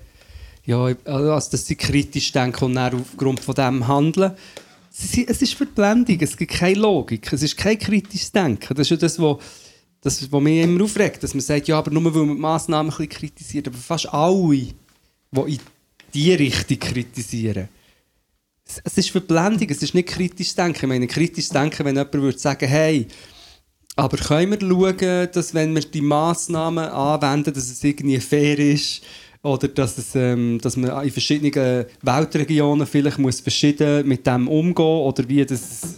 ja, 0.65 0.95
also, 1.05 1.51
dass 1.51 1.67
sie 1.67 1.77
kritisch 1.77 2.33
denken 2.33 2.65
und 2.65 2.75
dann 2.75 3.01
aufgrund 3.01 3.41
von 3.41 3.55
dem 3.55 3.87
handeln, 3.87 4.33
es 4.99 5.43
ist 5.43 5.55
Verblendung, 5.55 6.19
es 6.21 6.37
gibt 6.37 6.53
keine 6.53 6.79
Logik, 6.79 7.31
es 7.33 7.43
ist 7.43 7.57
kein 7.57 7.79
kritisches 7.79 8.33
Denken. 8.33 8.75
Das 8.75 8.87
ist 8.87 8.91
ja 8.91 8.97
das, 8.97 9.19
was 9.19 9.37
das, 10.01 10.33
was 10.33 10.43
mich 10.43 10.63
immer 10.63 10.85
aufregt, 10.85 11.23
dass 11.23 11.35
man 11.35 11.41
sagt, 11.41 11.69
ja, 11.69 11.79
aber 11.79 11.91
nur 11.91 12.15
weil 12.15 12.25
man 12.25 12.37
die 12.37 12.41
Massnahmen 12.41 12.91
ein 12.91 12.97
bisschen 12.97 13.09
kritisiert, 13.09 13.69
aber 13.69 13.77
fast 13.77 14.09
alle, 14.13 14.51
die 14.51 14.75
in 15.33 15.61
diese 16.15 16.39
Richtung 16.39 16.79
kritisieren, 16.79 17.69
es 18.85 18.99
ist 18.99 19.11
Verblendung, 19.11 19.69
es 19.69 19.83
ist 19.83 19.95
nicht 19.95 20.09
kritisches 20.09 20.55
Denken. 20.55 20.85
Ich 20.85 20.89
meine, 20.89 21.07
kritisches 21.07 21.51
Denken, 21.51 21.85
wenn 21.85 21.95
jemand 21.95 22.15
würde 22.15 22.39
sagen, 22.39 22.69
hey, 22.69 23.07
aber 23.97 24.19
können 24.19 24.53
wir 24.53 24.61
schauen, 24.61 25.29
dass 25.33 25.55
wenn 25.55 25.75
wir 25.75 25.83
die 25.83 26.03
Massnahmen 26.03 26.85
anwenden, 26.85 27.53
dass 27.53 27.71
es 27.71 27.83
irgendwie 27.83 28.21
fair 28.21 28.59
ist, 28.59 29.03
oder 29.47 29.69
dass, 29.69 29.97
es, 29.97 30.15
ähm, 30.15 30.59
dass 30.61 30.77
man 30.77 31.05
in 31.05 31.11
verschiedenen 31.11 31.87
Weltregionen 32.03 32.87
vielleicht 32.87 33.19
muss 33.19 33.41
verschieden 33.41 34.07
mit 34.07 34.27
dem 34.27 34.49
umgehen? 34.49 34.85
Oder 34.85 35.29
wie 35.29 35.45
das, 35.47 35.97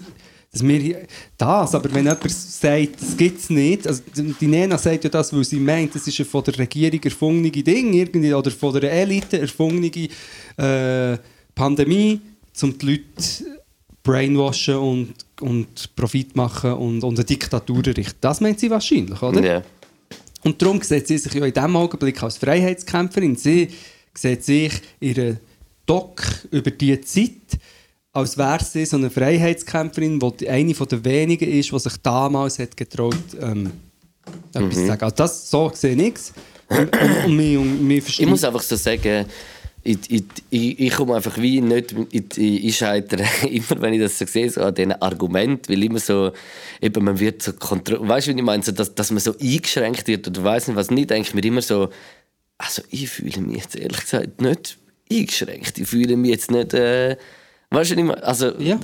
dass 0.52 0.66
wir 0.66 1.06
das, 1.36 1.74
aber 1.74 1.92
wenn 1.94 2.04
jemand 2.04 2.30
sagt, 2.30 3.00
das 3.00 3.16
gibt 3.16 3.40
es 3.40 3.50
nicht, 3.50 3.86
also 3.86 4.02
die 4.40 4.46
Nena 4.46 4.78
sagt 4.78 5.04
ja 5.04 5.10
das, 5.10 5.32
weil 5.32 5.44
sie 5.44 5.60
meint, 5.60 5.94
das 5.94 6.06
ist 6.06 6.18
ein 6.20 6.26
von 6.26 6.44
der 6.44 6.58
Regierung 6.58 7.00
erfundene 7.02 7.50
Ding 7.50 7.92
irgendwie, 7.92 8.32
oder 8.32 8.50
von 8.50 8.78
der 8.78 8.92
Elite 8.92 9.40
erfundene 9.40 10.08
äh, 10.56 11.18
Pandemie, 11.54 12.20
um 12.62 12.78
die 12.78 12.86
Leute 12.86 13.58
brainwashen 14.02 14.76
und, 14.76 15.14
und 15.40 15.94
Profit 15.96 16.36
machen 16.36 16.72
und, 16.72 17.02
und 17.04 17.16
eine 17.16 17.24
Diktatur 17.24 17.86
errichten. 17.86 18.18
Das 18.20 18.40
meint 18.40 18.60
sie 18.60 18.70
wahrscheinlich, 18.70 19.20
oder? 19.22 19.44
Ja. 19.44 19.62
Und 20.44 20.60
darum 20.62 20.80
sieht 20.82 21.06
sie 21.06 21.18
sich 21.18 21.34
ja 21.34 21.44
in 21.44 21.52
diesem 21.52 21.76
Augenblick 21.76 22.22
als 22.22 22.36
Freiheitskämpferin. 22.36 23.36
Sie 23.36 23.68
sieht 24.14 24.44
sich 24.44 24.72
ihre 25.00 25.38
Doc 25.84 26.22
über 26.50 26.70
diese 26.70 27.00
Zeit, 27.00 27.58
als 28.12 28.36
wäre 28.38 28.62
sie 28.62 28.84
so 28.84 28.96
eine 28.96 29.10
Freiheitskämpferin, 29.10 30.20
die 30.38 30.48
eine 30.48 30.72
der 30.72 31.04
wenigen 31.04 31.48
ist, 31.48 31.72
die 31.72 31.78
sich 31.78 31.96
damals 31.98 32.58
hat 32.58 32.76
getraut 32.76 33.16
ähm, 33.40 33.72
etwas 34.52 34.74
zu 34.74 34.80
mhm. 34.80 34.86
sagen. 34.86 35.02
Also 35.02 35.16
das, 35.16 35.50
so 35.50 35.70
sehe 35.74 35.94
ich 35.94 36.14
es. 36.14 36.32
Und, 36.68 36.96
und, 36.96 37.24
und, 37.24 37.56
und 37.56 37.90
ich 37.90 38.26
muss 38.26 38.44
einfach 38.44 38.62
so 38.62 38.76
sagen, 38.76 39.24
ich, 39.88 40.80
ich, 40.80 40.90
komme 40.92 41.16
einfach 41.16 41.38
wie 41.38 41.60
nicht, 41.60 41.94
ich, 42.10 42.76
scheitere 42.76 43.24
immer, 43.50 43.80
wenn 43.80 43.94
ich 43.94 44.00
das 44.00 44.18
so 44.18 44.26
sehe, 44.26 44.50
so 44.50 44.62
an 44.62 44.74
diesen 44.74 44.92
Argument, 44.92 45.68
weil 45.68 45.82
immer 45.82 45.98
so, 45.98 46.32
eben 46.80 47.04
man 47.04 47.18
wird 47.18 47.42
so 47.42 47.52
kontrolliert, 47.54 48.08
weißt 48.08 48.26
du, 48.26 48.34
wie 48.34 48.38
ich 48.38 48.44
meine, 48.44 48.62
so, 48.62 48.72
dass, 48.72 48.94
dass 48.94 49.10
man 49.10 49.20
so 49.20 49.34
eingeschränkt 49.40 50.06
wird 50.06 50.28
oder 50.28 50.44
weiß 50.44 50.68
nicht 50.68 50.76
was 50.76 50.90
nicht, 50.90 51.10
denke 51.10 51.28
ich 51.28 51.34
mir 51.34 51.44
immer 51.44 51.62
so, 51.62 51.88
also 52.58 52.82
ich 52.90 53.08
fühle 53.08 53.40
mich 53.40 53.62
jetzt 53.62 53.76
ehrlich 53.76 54.00
gesagt 54.00 54.40
nicht 54.42 54.78
eingeschränkt, 55.10 55.78
ich 55.78 55.88
fühle 55.88 56.16
mich 56.16 56.32
jetzt 56.32 56.50
nicht, 56.50 56.74
äh, 56.74 57.16
weißt 57.70 57.90
du, 57.92 57.94
ich 57.94 58.04
meine, 58.04 58.22
also... 58.22 58.52
Ja. 58.58 58.78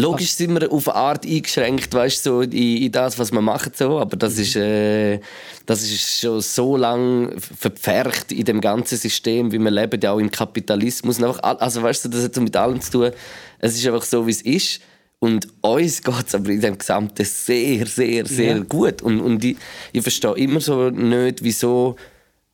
Logisch 0.00 0.30
sind 0.30 0.60
wir 0.60 0.70
auf 0.70 0.88
eine 0.88 0.96
Art 0.96 1.26
eingeschränkt, 1.26 1.92
weißt 1.92 2.22
so 2.22 2.42
in, 2.42 2.52
in 2.52 2.92
das, 2.92 3.18
was 3.18 3.32
wir 3.32 3.40
machen, 3.40 3.72
so. 3.74 3.98
Aber 3.98 4.16
das 4.16 4.38
ist, 4.38 4.54
äh, 4.54 5.18
das 5.66 5.82
ist 5.82 6.20
schon 6.20 6.40
so 6.40 6.76
lange 6.76 7.32
verpfercht 7.40 8.30
in 8.30 8.44
dem 8.44 8.60
ganzen 8.60 8.96
System, 8.96 9.50
wie 9.50 9.58
wir 9.58 9.72
leben, 9.72 10.00
ja 10.00 10.12
auch 10.12 10.20
im 10.20 10.30
Kapitalismus. 10.30 11.20
einfach, 11.20 11.42
also 11.42 11.82
weißt 11.82 12.04
du, 12.04 12.10
das 12.10 12.22
hat 12.22 12.34
so 12.34 12.40
mit 12.40 12.56
allem 12.56 12.80
zu 12.80 12.92
tun. 12.92 13.10
Es 13.58 13.74
ist 13.74 13.84
einfach 13.88 14.04
so, 14.04 14.24
wie 14.24 14.30
es 14.30 14.42
ist. 14.42 14.80
Und 15.18 15.48
uns 15.62 16.00
geht 16.00 16.26
es 16.28 16.34
aber 16.36 16.50
in 16.50 16.60
dem 16.60 16.78
Gesamten 16.78 17.24
sehr, 17.24 17.84
sehr, 17.86 18.24
sehr 18.24 18.58
ja. 18.58 18.62
gut. 18.62 19.02
Und, 19.02 19.20
und 19.20 19.44
ich, 19.44 19.56
ich 19.92 20.02
verstehe 20.02 20.36
immer 20.36 20.60
so 20.60 20.90
nicht, 20.90 21.42
wieso 21.42 21.96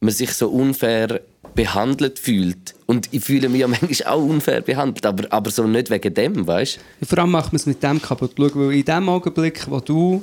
man 0.01 0.15
sich 0.15 0.33
so 0.33 0.49
unfair 0.49 1.21
behandelt 1.55 2.19
fühlt. 2.19 2.75
Und 2.87 3.09
ich 3.13 3.25
fühle 3.25 3.49
mich 3.49 3.61
ja 3.61 3.69
manchmal 3.81 4.13
auch 4.13 4.25
unfair 4.25 4.61
behandelt, 4.61 5.07
aber, 5.07 5.33
aber 5.33 5.51
so 5.51 5.67
nicht 5.67 5.91
wegen 5.91 6.15
dem, 6.15 6.47
weißt 6.47 6.79
du? 7.01 7.07
Vor 7.07 7.19
allem 7.19 7.31
macht 7.31 7.53
man 7.53 7.57
es 7.57 7.67
mit 7.67 7.83
dem 7.83 8.01
kaputt. 8.01 8.33
Schau, 8.37 8.51
weil 8.55 8.73
in 8.73 8.85
dem 8.85 9.09
Augenblick, 9.09 9.71
wo 9.71 9.81
du 9.81 10.23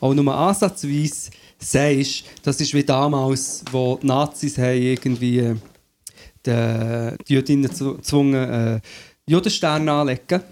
auch 0.00 0.14
nur 0.14 0.34
ansatzweise 0.34 1.30
sagst, 1.58 2.24
das 2.42 2.60
ist 2.60 2.74
wie 2.74 2.84
damals, 2.84 3.64
wo 3.70 3.98
die 4.02 4.06
Nazis 4.06 4.58
haben 4.58 4.82
irgendwie 4.82 5.38
äh, 5.38 5.54
die, 6.44 7.16
die 7.28 7.34
Jüdinnen 7.34 7.70
gezwungen, 7.70 8.34
äh, 8.34 8.80
Judensterne 9.26 9.92
anlegen. 9.92 10.42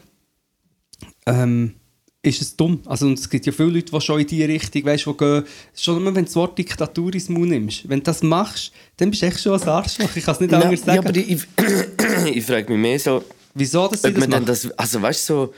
Ähm, 1.27 1.75
ist 2.23 2.43
es 2.43 2.57
dumm. 2.57 2.81
Also, 2.85 3.07
und 3.07 3.19
es 3.19 3.29
gibt 3.29 3.47
ja 3.47 3.53
viele 3.53 3.71
Leute, 3.71 3.93
die 3.93 4.01
schon 4.01 4.21
in 4.21 4.27
diese 4.27 4.49
Richtung 4.49 4.85
weißt, 4.85 5.07
die 5.07 5.17
gehen. 5.17 5.45
Schon 5.75 5.97
immer, 5.97 6.15
wenn 6.15 6.25
du 6.25 6.29
das 6.29 6.37
Wort 6.37 6.59
Diktatur 6.59 7.15
ins 7.15 7.29
Mund 7.29 7.51
nimmst. 7.51 7.89
Wenn 7.89 8.01
du 8.01 8.05
das 8.05 8.23
machst, 8.23 8.73
dann 8.97 9.11
bist 9.11 9.23
du 9.23 9.27
echt 9.27 9.41
schon 9.41 9.61
ein 9.61 9.69
Arschloch. 9.69 10.15
Ich 10.15 10.25
kann 10.25 10.35
es 10.35 10.41
nicht 10.41 10.53
ja, 10.53 10.61
anders 10.61 10.81
sagen. 10.81 11.03
Ja, 11.03 11.09
aber 11.09 11.17
ich, 11.17 11.31
ich, 11.31 11.47
ich 12.37 12.45
frage 12.45 12.73
mich 12.73 12.81
mehr 12.81 12.99
so... 12.99 13.25
Wieso, 13.55 13.89
dass 13.89 14.03
sie 14.03 14.13
das 14.13 14.29
man 14.29 14.45
das 14.45 14.71
Also, 14.73 15.03
weißt 15.03 15.31
du, 15.31 15.35
so, 15.35 15.55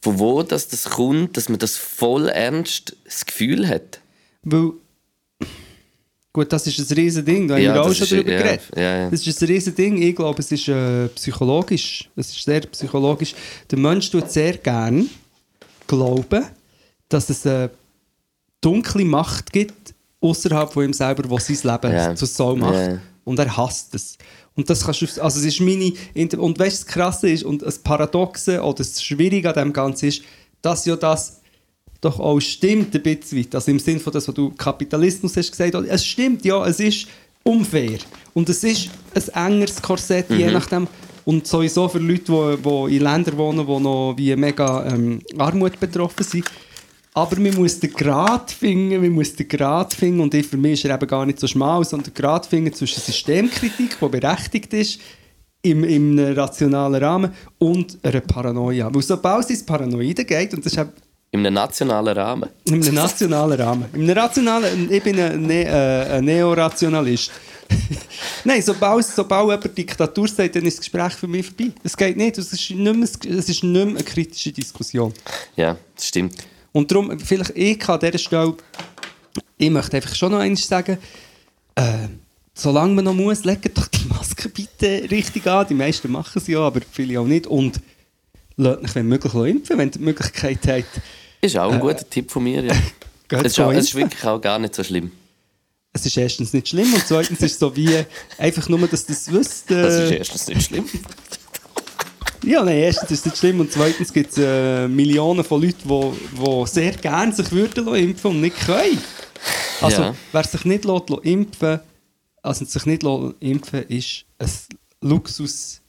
von 0.00 0.18
wo 0.18 0.42
das, 0.42 0.68
das 0.68 0.84
kommt, 0.84 1.36
dass 1.36 1.48
man 1.48 1.58
das 1.58 1.76
voll 1.76 2.28
ernst 2.28 2.96
das 3.04 3.26
Gefühl 3.26 3.68
hat? 3.68 4.00
Weil... 4.44 4.72
Gut, 6.32 6.50
das 6.50 6.66
ist 6.66 6.78
ein 6.78 6.96
riesen 6.96 7.26
Ding, 7.26 7.46
da 7.46 7.56
haben 7.56 7.62
ja, 7.62 7.74
wir 7.74 7.82
auch 7.82 7.92
schon 7.92 8.08
darüber 8.08 8.32
ja, 8.32 8.38
geredet. 8.38 8.62
Ja. 8.74 9.10
Das 9.10 9.26
ist 9.26 9.42
ein 9.42 9.48
riesen 9.48 9.74
Ding, 9.74 10.00
ich 10.00 10.16
glaube, 10.16 10.40
es 10.40 10.50
ist 10.50 10.66
äh, 10.66 11.08
psychologisch. 11.08 12.08
Es 12.16 12.30
ist 12.30 12.44
sehr 12.44 12.60
psychologisch. 12.60 13.34
Der 13.70 13.78
Mensch 13.78 14.10
tut 14.10 14.30
sehr 14.30 14.56
gerne 14.56 15.08
glauben, 15.92 16.44
dass 17.08 17.28
es 17.28 17.46
eine 17.46 17.70
dunkle 18.60 19.04
Macht 19.04 19.52
gibt, 19.52 19.94
außerhalb 20.20 20.72
von 20.72 20.84
ihm 20.84 20.92
selber, 20.92 21.22
die 21.24 21.54
sein 21.54 21.72
Leben 21.72 21.92
yeah. 21.92 22.14
zu 22.14 22.26
Soul 22.26 22.56
macht. 22.56 22.74
Yeah. 22.74 23.00
Und 23.24 23.38
er 23.38 23.56
hasst 23.56 23.94
es. 23.94 24.16
Und 24.54 24.68
das 24.68 24.84
kannst 24.84 25.02
du, 25.02 25.22
also 25.22 25.38
es 25.38 25.44
ist 25.44 25.60
meine, 25.60 25.92
und 26.38 26.58
weißt 26.58 26.82
du, 26.82 26.84
das 26.84 26.86
Krasse 26.86 27.30
ist, 27.30 27.44
und 27.44 27.62
das 27.62 27.78
Paradoxe 27.78 28.60
oder 28.62 28.78
das 28.78 29.02
Schwierige 29.02 29.48
an 29.48 29.54
dem 29.54 29.72
Ganzen 29.72 30.06
ist, 30.06 30.22
dass 30.60 30.84
ja 30.84 30.96
das 30.96 31.40
doch 32.00 32.18
auch 32.18 32.40
stimmt 32.40 32.94
ein 32.94 33.02
bisschen 33.02 33.38
weit. 33.38 33.54
Also 33.54 33.70
im 33.70 33.78
Sinne 33.78 34.00
von 34.00 34.12
das, 34.12 34.26
was 34.26 34.34
du 34.34 34.50
Kapitalismus 34.50 35.36
hast 35.36 35.50
gesagt, 35.50 35.74
es 35.74 36.04
stimmt, 36.04 36.44
ja, 36.44 36.66
es 36.66 36.80
ist 36.80 37.06
unfair. 37.44 37.98
Und 38.34 38.48
es 38.48 38.64
ist 38.64 38.90
ein 39.14 39.52
engeres 39.52 39.80
Korsett, 39.80 40.28
mhm. 40.30 40.38
je 40.38 40.50
nachdem, 40.50 40.88
und 41.24 41.46
sowieso 41.46 41.88
für 41.88 41.98
Leute, 41.98 42.58
die, 42.58 42.96
in 42.96 43.02
Ländern 43.02 43.36
wohnen, 43.36 43.66
die 43.66 43.80
noch 43.80 44.14
wie 44.16 44.36
mega 44.36 44.86
ähm, 44.86 45.20
Armut 45.38 45.78
betroffen 45.78 46.24
sind. 46.24 46.44
Aber 47.14 47.38
man 47.38 47.54
muss 47.54 47.78
den 47.78 47.92
Grad 47.92 48.50
finden, 48.50 49.00
man 49.00 49.10
muss 49.10 49.36
den 49.36 49.46
Grad 49.46 49.92
finden 49.92 50.20
und 50.20 50.34
für 50.34 50.56
mich 50.56 50.72
ist 50.72 50.84
er 50.86 50.94
eben 50.94 51.06
gar 51.06 51.26
nicht 51.26 51.38
so 51.38 51.46
schmal, 51.46 51.84
sondern 51.84 52.12
den 52.12 52.14
Grad 52.14 52.46
finden 52.46 52.72
zwischen 52.72 53.00
Systemkritik, 53.00 53.98
die 54.00 54.08
berechtigt 54.08 54.72
ist, 54.72 54.98
im, 55.62 55.84
im 55.84 56.18
rationalen 56.18 57.02
Rahmen 57.02 57.32
und 57.58 57.98
einer 58.02 58.20
Paranoia. 58.20 58.92
Weil 58.92 59.02
sobald 59.02 59.44
es 59.44 59.50
ins 59.50 59.66
Paranoide 59.66 60.24
geht, 60.24 60.54
und 60.54 60.64
das 60.64 60.72
ist 60.72 60.78
einem 61.40 61.54
nationalen 61.54 62.16
Rahmen? 62.16 62.50
In 62.64 62.82
einem 62.82 62.94
nationalen 62.94 63.58
Rahmen. 63.60 63.86
In 63.94 64.02
einem 64.02 64.18
rationalen, 64.18 64.92
ich 64.92 65.02
bin 65.02 65.18
ein, 65.18 65.42
ne, 65.46 65.64
äh, 65.64 66.16
ein 66.18 66.24
Neorationalist. 66.24 67.30
Nein, 68.44 68.60
sobald, 68.62 69.04
sobald 69.04 69.48
jemand 69.48 69.78
Diktatur 69.78 70.28
sagt, 70.28 70.56
dann 70.56 70.66
ist 70.66 70.78
das 70.78 70.84
Gespräch 70.84 71.14
für 71.14 71.26
mich 71.26 71.46
vorbei. 71.46 71.72
Es 71.82 71.96
geht 71.96 72.16
nicht. 72.16 72.36
Es 72.36 72.52
ist 72.52 72.70
nicht 72.70 72.96
mehr, 72.96 73.02
es 73.02 73.16
ist 73.16 73.48
nicht 73.48 73.64
mehr 73.64 73.82
eine 73.82 74.02
kritische 74.02 74.52
Diskussion. 74.52 75.12
Ja, 75.56 75.76
das 75.94 76.08
stimmt. 76.08 76.36
Und 76.72 76.90
darum, 76.90 77.18
vielleicht 77.18 77.52
ich 77.54 77.88
an 77.88 78.00
dieser 78.00 78.18
Stelle, 78.18 78.54
ich 79.56 79.70
möchte 79.70 79.96
einfach 79.96 80.14
schon 80.14 80.32
noch 80.32 80.38
eines 80.38 80.66
sagen, 80.66 80.98
äh, 81.76 82.08
solange 82.54 82.94
man 82.94 83.04
noch 83.04 83.14
muss, 83.14 83.44
legt 83.44 83.76
doch 83.76 83.86
die 83.86 84.06
Maske 84.08 84.48
bitte 84.48 85.10
richtig 85.10 85.46
an. 85.46 85.66
Die 85.68 85.74
meisten 85.74 86.10
machen 86.10 86.38
es 86.40 86.46
ja, 86.46 86.60
aber 86.60 86.80
viele 86.90 87.20
auch 87.20 87.26
nicht. 87.26 87.46
Und 87.46 87.80
lasst 88.56 88.82
euch, 88.82 88.94
wenn 88.94 89.08
möglich, 89.08 89.34
impfen, 89.34 89.78
wenn 89.78 89.88
ihr 89.88 89.92
die 89.92 89.98
Möglichkeit 89.98 90.60
habt. 90.66 91.00
Ist 91.42 91.56
auch 91.58 91.72
ein 91.72 91.80
guter 91.80 92.08
Tipp 92.08 92.30
von 92.30 92.44
mir, 92.44 92.64
ja. 92.64 92.74
Es, 93.34 93.44
ist 93.52 93.60
auch, 93.60 93.72
es 93.72 93.86
ist 93.86 93.94
wirklich 93.94 94.22
auch 94.24 94.38
gar 94.38 94.58
nicht 94.58 94.74
so 94.74 94.84
schlimm. 94.84 95.10
Es 95.94 96.04
ist 96.04 96.16
erstens 96.18 96.52
nicht 96.52 96.68
schlimm 96.68 96.92
und 96.92 97.06
zweitens 97.06 97.40
ist 97.40 97.52
es 97.52 97.58
so 97.58 97.74
wie, 97.74 98.04
einfach 98.36 98.68
nur, 98.68 98.86
dass 98.86 99.04
ihr 99.04 99.14
das 99.14 99.32
wisst. 99.32 99.70
Äh, 99.70 99.82
Das 99.82 99.94
ist 100.04 100.10
erstens 100.10 100.48
nicht 100.48 100.62
schlimm. 100.64 100.84
Ja, 102.44 102.62
nein, 102.62 102.76
erstens 102.76 103.10
ist 103.10 103.20
es 103.20 103.24
nicht 103.24 103.38
schlimm 103.38 103.60
und 103.60 103.72
zweitens 103.72 104.12
gibt 104.12 104.32
es 104.32 104.38
äh, 104.38 104.86
Millionen 104.88 105.44
von 105.44 105.62
Leuten, 105.62 105.88
die, 105.88 106.44
die 106.44 106.66
sehr 106.66 106.92
gerne 106.92 107.32
sich 107.32 107.50
würden 107.52 107.86
lassen 107.86 107.96
impfen 108.02 108.30
und 108.32 108.40
nicht 108.40 108.58
können. 108.66 108.98
Also, 109.80 110.02
Ja. 110.02 110.14
wer 110.32 110.44
sich 110.44 110.64
nicht 110.64 110.84
lässt, 110.84 111.08
lassen 111.10 111.22
impfen 111.22 111.80
also 112.42 112.64
sich 112.64 112.86
nicht 112.86 113.02
lassen 113.02 113.34
impfen 113.40 113.84
ist 113.88 114.24
ein 114.38 114.58
Luxus, 115.08 115.80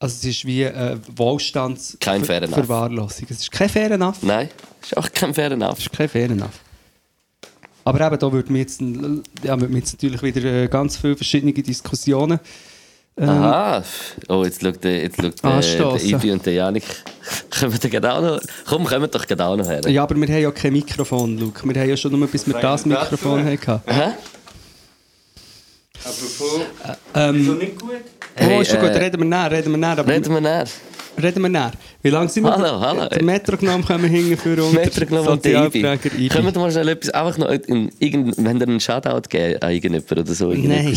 also 0.00 0.14
es 0.14 0.24
ist 0.24 0.44
wie 0.46 0.66
eine 0.66 1.00
Wohlstands 1.14 1.96
Kein 2.00 2.24
Fair 2.24 2.42
enough. 2.42 2.54
Verwahrlosung. 2.54 3.26
Es 3.30 3.42
ist 3.42 3.52
kein 3.52 3.68
Fair 3.68 3.90
enough. 3.90 4.22
Nein, 4.22 4.48
ist 4.82 4.96
auch 4.96 5.08
kein 5.12 5.34
fairer 5.34 5.52
Enough. 5.52 5.78
Es 5.78 5.86
ist 5.86 5.92
kein 5.92 6.08
Fair 6.08 6.30
enough. 6.30 6.60
Aber 7.84 8.00
eben, 8.06 8.18
da 8.18 8.32
würden 8.32 8.54
wir 8.54 8.60
jetzt, 8.60 8.80
ja, 8.80 9.60
würden 9.60 9.72
wir 9.72 9.78
jetzt 9.78 9.92
natürlich 9.92 10.22
wieder 10.22 10.44
äh, 10.44 10.68
ganz 10.68 10.96
viele 10.96 11.16
verschiedene 11.16 11.52
Diskussionen 11.52 12.40
ähm, 13.20 13.28
Aha. 13.28 13.82
Oh, 14.28 14.44
jetzt 14.44 14.62
schaut 14.62 14.82
der, 14.82 15.02
jetzt 15.02 15.20
schaut 15.20 15.42
der. 15.42 16.02
Ibi 16.02 16.32
und 16.32 16.46
der 16.46 16.54
Janik. 16.54 16.84
Kommen 17.50 17.78
wir 17.82 18.14
auch 18.14 18.22
noch, 18.22 18.40
komm, 18.66 18.84
kommen 18.84 19.10
doch 19.10 19.26
gerade 19.26 19.44
auch 19.44 19.56
noch 19.56 19.68
her. 19.68 19.82
Ja, 19.88 20.04
aber 20.04 20.14
wir 20.14 20.26
haben 20.26 20.42
ja 20.42 20.50
kein 20.50 20.72
Mikrofon, 20.72 21.36
Luke. 21.36 21.68
Wir 21.68 21.80
haben 21.80 21.88
ja 21.88 21.96
schon 21.96 22.18
nur, 22.18 22.26
bis 22.28 22.46
wir 22.46 22.54
das 22.54 22.86
Mikrofon 22.86 23.44
hatten. 23.44 23.82
Apropos, 26.04 26.62
Ähm, 27.14 27.58
nicht 27.58 27.78
gut? 27.78 27.90
oh, 28.40 28.60
ist 28.60 28.70
schon 28.70 28.78
äh, 28.78 28.88
gut, 28.88 29.00
reden 29.00 29.20
wir 29.20 29.26
näher, 29.26 29.50
reden 29.50 29.70
wir 29.72 29.76
näher. 29.78 29.98
Aber 29.98 30.08
Reden 30.12 30.32
wir 30.32 30.40
näher. 30.40 30.64
reden 31.22 31.42
wir 31.42 31.48
näher. 31.50 31.72
Wie 32.02 32.08
lange 32.10 32.28
sind 32.30 32.44
wir? 32.44 32.52
Hallo, 32.56 32.80
hallo. 32.80 33.08
Der 33.08 33.22
Metro 33.22 33.56
genommen 33.56 33.84
können 33.84 34.02
wir 34.04 34.08
hinten 34.08 34.36
für 34.38 34.62
uns. 34.64 34.72
Metro 34.72 35.04
genommen 35.04 35.28
und 35.28 35.44
Ibi. 35.44 35.80
Ibi. 35.80 36.28
Können 36.28 36.52
wir 36.54 36.58
mal 36.60 36.70
schnell 36.72 36.88
etwas, 36.88 37.10
einfach 37.10 37.36
noch 37.38 37.48
in, 37.50 37.90
irgend, 37.98 38.34
wenn 38.38 38.56
ihr 38.58 38.68
einen 38.68 38.80
Shoutout 38.80 39.28
geben 39.28 39.60
an 39.62 39.70
irgendjemanden 39.72 40.18
oder 40.18 40.34
so? 40.34 40.48
Nein. 40.52 40.96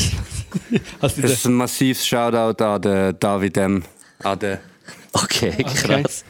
also, 1.01 1.21
Das 1.21 1.31
ist 1.31 1.45
ein 1.45 1.53
massives 1.53 2.07
Shoutout 2.07 2.63
an 2.63 2.81
den 2.81 3.19
David 3.19 3.57
M. 3.57 3.83
An 4.23 4.39
den 4.39 4.57
Okay, 5.11 5.51
krass. 5.63 6.23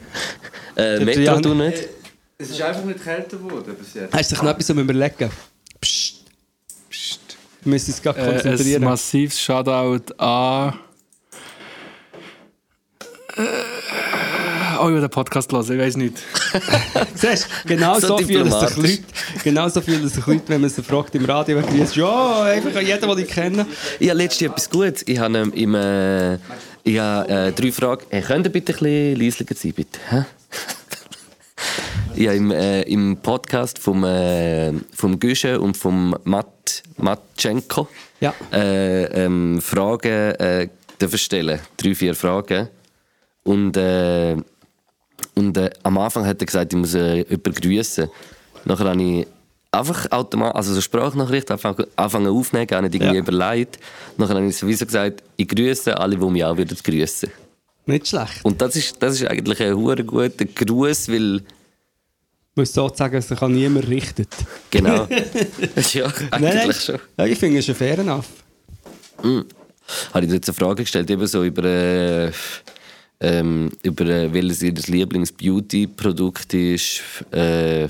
Äh, 0.75 0.97
Der 0.97 1.05
Metro, 1.05 1.39
du 1.39 1.53
nicht? 1.53 1.87
es 2.39 2.49
ist 2.49 2.61
einfach 2.61 2.83
nicht 2.83 3.03
kälter 3.03 3.37
geworden 3.37 3.75
bis 3.77 3.93
jetzt. 3.93 4.13
hast 4.13 4.31
du 4.31 4.35
sich 4.35 4.43
noch 4.43 4.51
etwas 4.51 4.69
um 4.71 4.79
überlegen? 4.79 5.29
Psst. 5.79 6.22
Wir 7.63 7.69
müssen 7.71 7.91
uns 7.91 8.01
gerade 8.01 8.19
Äh, 8.19 8.23
ein 8.23 8.31
konzentrieren. 8.41 8.83
massives 8.83 9.39
Shoutout 9.41 10.13
an. 10.17 10.73
Äh, 13.37 13.41
Oh, 14.81 14.87
ich 14.87 14.95
will 14.95 15.01
den 15.01 15.09
Podcast 15.09 15.49
hören, 15.53 15.63
ich 15.71 15.77
weiß 15.79 15.95
nicht. 15.97 16.17
Siehst 17.15 17.47
du, 17.63 17.67
genau 17.69 17.97
So 17.99 18.07
so, 18.07 18.17
fühlen 18.17 18.27
sich 18.51 18.59
diplomatisch. 18.59 18.77
Leute, 18.77 19.03
genau 19.43 19.69
so 19.69 19.79
fühlen 19.81 20.09
sich 20.09 20.25
Leute, 20.27 20.41
wenn 20.47 20.61
man 20.61 20.69
sie 20.69 20.83
fragt 20.83 21.15
im 21.15 21.23
Radio, 21.25 21.57
wenn 21.57 21.65
grüßt, 21.67 21.95
ja, 21.95 22.41
einfach 22.41 22.75
an 22.75 22.85
jeden, 22.85 22.99
den 23.09 23.17
ich 23.19 23.27
kenne. 23.29 23.65
Ich 23.99 24.09
habe 24.09 24.17
letztens 24.17 24.49
etwas 24.51 24.69
Gutes. 24.69 25.03
Ich 25.07 25.19
habe 25.19 25.37
ähm, 25.37 25.53
im, 25.53 25.75
äh, 25.75 26.33
ich 26.83 26.99
habe, 26.99 27.29
äh, 27.29 27.51
drei 27.53 27.71
Fragen. 27.71 28.03
Hey, 28.09 28.23
könnt 28.23 28.47
ihr 28.47 28.51
bitte 28.51 28.73
ein 28.73 28.79
bisschen 28.79 29.15
leiser 29.21 29.45
sein, 29.55 29.73
bitte? 29.73 29.99
Ich 32.15 32.27
habe 32.27 32.37
im, 32.37 32.51
äh, 32.51 32.81
im 32.83 33.17
Podcast 33.17 33.79
vom, 33.79 34.03
äh, 34.03 34.71
vom 34.93 35.19
Güsche 35.19 35.59
und 35.59 35.75
vom 35.75 36.15
Matt, 36.25 36.83
Matschenko 36.97 37.87
Ja. 38.19 38.33
äh, 38.51 39.25
ähm, 39.25 39.59
Fragen 39.61 40.31
äh, 40.35 40.67
stellen. 41.15 41.59
Drei, 41.77 41.95
vier 41.95 42.13
Fragen. 42.15 42.69
Und, 43.43 43.75
äh, 43.77 44.37
und 45.35 45.57
äh, 45.57 45.69
am 45.81 45.97
Anfang 45.97 46.25
hat 46.25 46.39
er 46.41 46.45
gesagt, 46.45 46.71
ich 46.71 46.79
muss 46.79 46.93
äh, 46.93 47.17
jemanden 47.29 47.53
grüßen. 47.55 48.07
Nachher 48.65 48.89
habe 48.89 49.01
ich 49.01 49.27
einfach 49.71 50.09
automatisch, 50.11 50.55
also 50.55 50.73
so 50.75 50.81
Sprachnachricht 50.81 51.49
anfangen, 51.51 51.85
anfangen 51.95 52.27
aufnehmen, 52.27 52.67
gar 52.67 52.81
nicht 52.83 52.93
irgendwie 52.95 53.15
Ja. 53.15 53.21
überlegt. 53.21 53.79
Nachher 54.17 54.35
habe 54.35 54.45
ich 54.45 54.55
sowieso 54.55 54.85
gesagt, 54.85 55.23
ich 55.35 55.47
grüße 55.47 55.97
alle, 55.99 56.15
die 56.15 56.25
mich 56.25 56.45
auch 56.45 56.55
würden 56.55 56.77
grüßen. 56.81 57.29
Nicht 57.87 58.07
schlecht. 58.07 58.39
Und 58.45 58.61
das 58.61 58.75
ist, 58.77 59.01
das 59.01 59.15
ist 59.15 59.27
eigentlich 59.27 59.61
ein 59.61 59.75
hure 59.75 60.03
guter 60.05 60.45
Gruß, 60.45 61.09
weil 61.09 61.41
Muss 62.55 62.71
sozusagen, 62.71 63.19
sich 63.21 63.41
an 63.41 63.53
niemand 63.53 63.87
richtet. 63.87 64.29
genau, 64.69 65.07
ja 65.93 66.05
eigentlich 66.31 66.81
schon. 66.81 66.99
Ja, 67.17 67.25
ich 67.25 67.37
finde 67.39 67.59
es 67.59 67.69
ein 67.69 67.75
fair 67.75 67.99
enough. 67.99 68.27
habe 70.13 70.25
ich 70.25 70.27
dir 70.27 70.35
jetzt 70.35 70.49
eine 70.49 70.55
Frage 70.55 70.83
gestellt, 70.83 71.09
eben 71.09 71.25
so 71.25 71.43
über, 71.43 71.63
äh, 71.63 72.31
ähm, 73.19 73.71
über 73.81 74.05
äh, 74.05 74.31
welches 74.31 74.61
ihr 74.61 74.73
Lieblings-Beauty-Produkt 74.73 76.53
ist, 76.53 77.01
äh, 77.31 77.87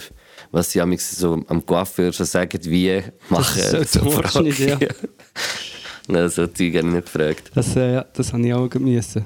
was 0.51 0.71
sie 0.71 0.79
amigs 0.79 1.17
so 1.17 1.43
am 1.47 1.65
Coiffeur 1.65 2.13
schon 2.13 2.25
sagen, 2.25 2.59
wie 2.63 3.03
machen. 3.29 3.61
Das 3.61 3.73
ist 3.73 3.93
so 3.93 4.09
so 4.09 4.21
Ausschnitt, 4.21 4.59
ja. 4.59 4.77
Nein, 6.07 6.29
so 6.29 6.47
Zeug 6.47 6.75
habe 6.75 6.87
ich 6.87 6.93
nicht 6.93 7.05
gefragt. 7.05 7.51
Das, 7.53 7.75
äh, 7.75 7.93
ja, 7.93 8.05
das 8.13 8.31
habe 8.31 8.45
ich 8.45 8.53
auch 8.53 8.73
müssen. 8.75 9.25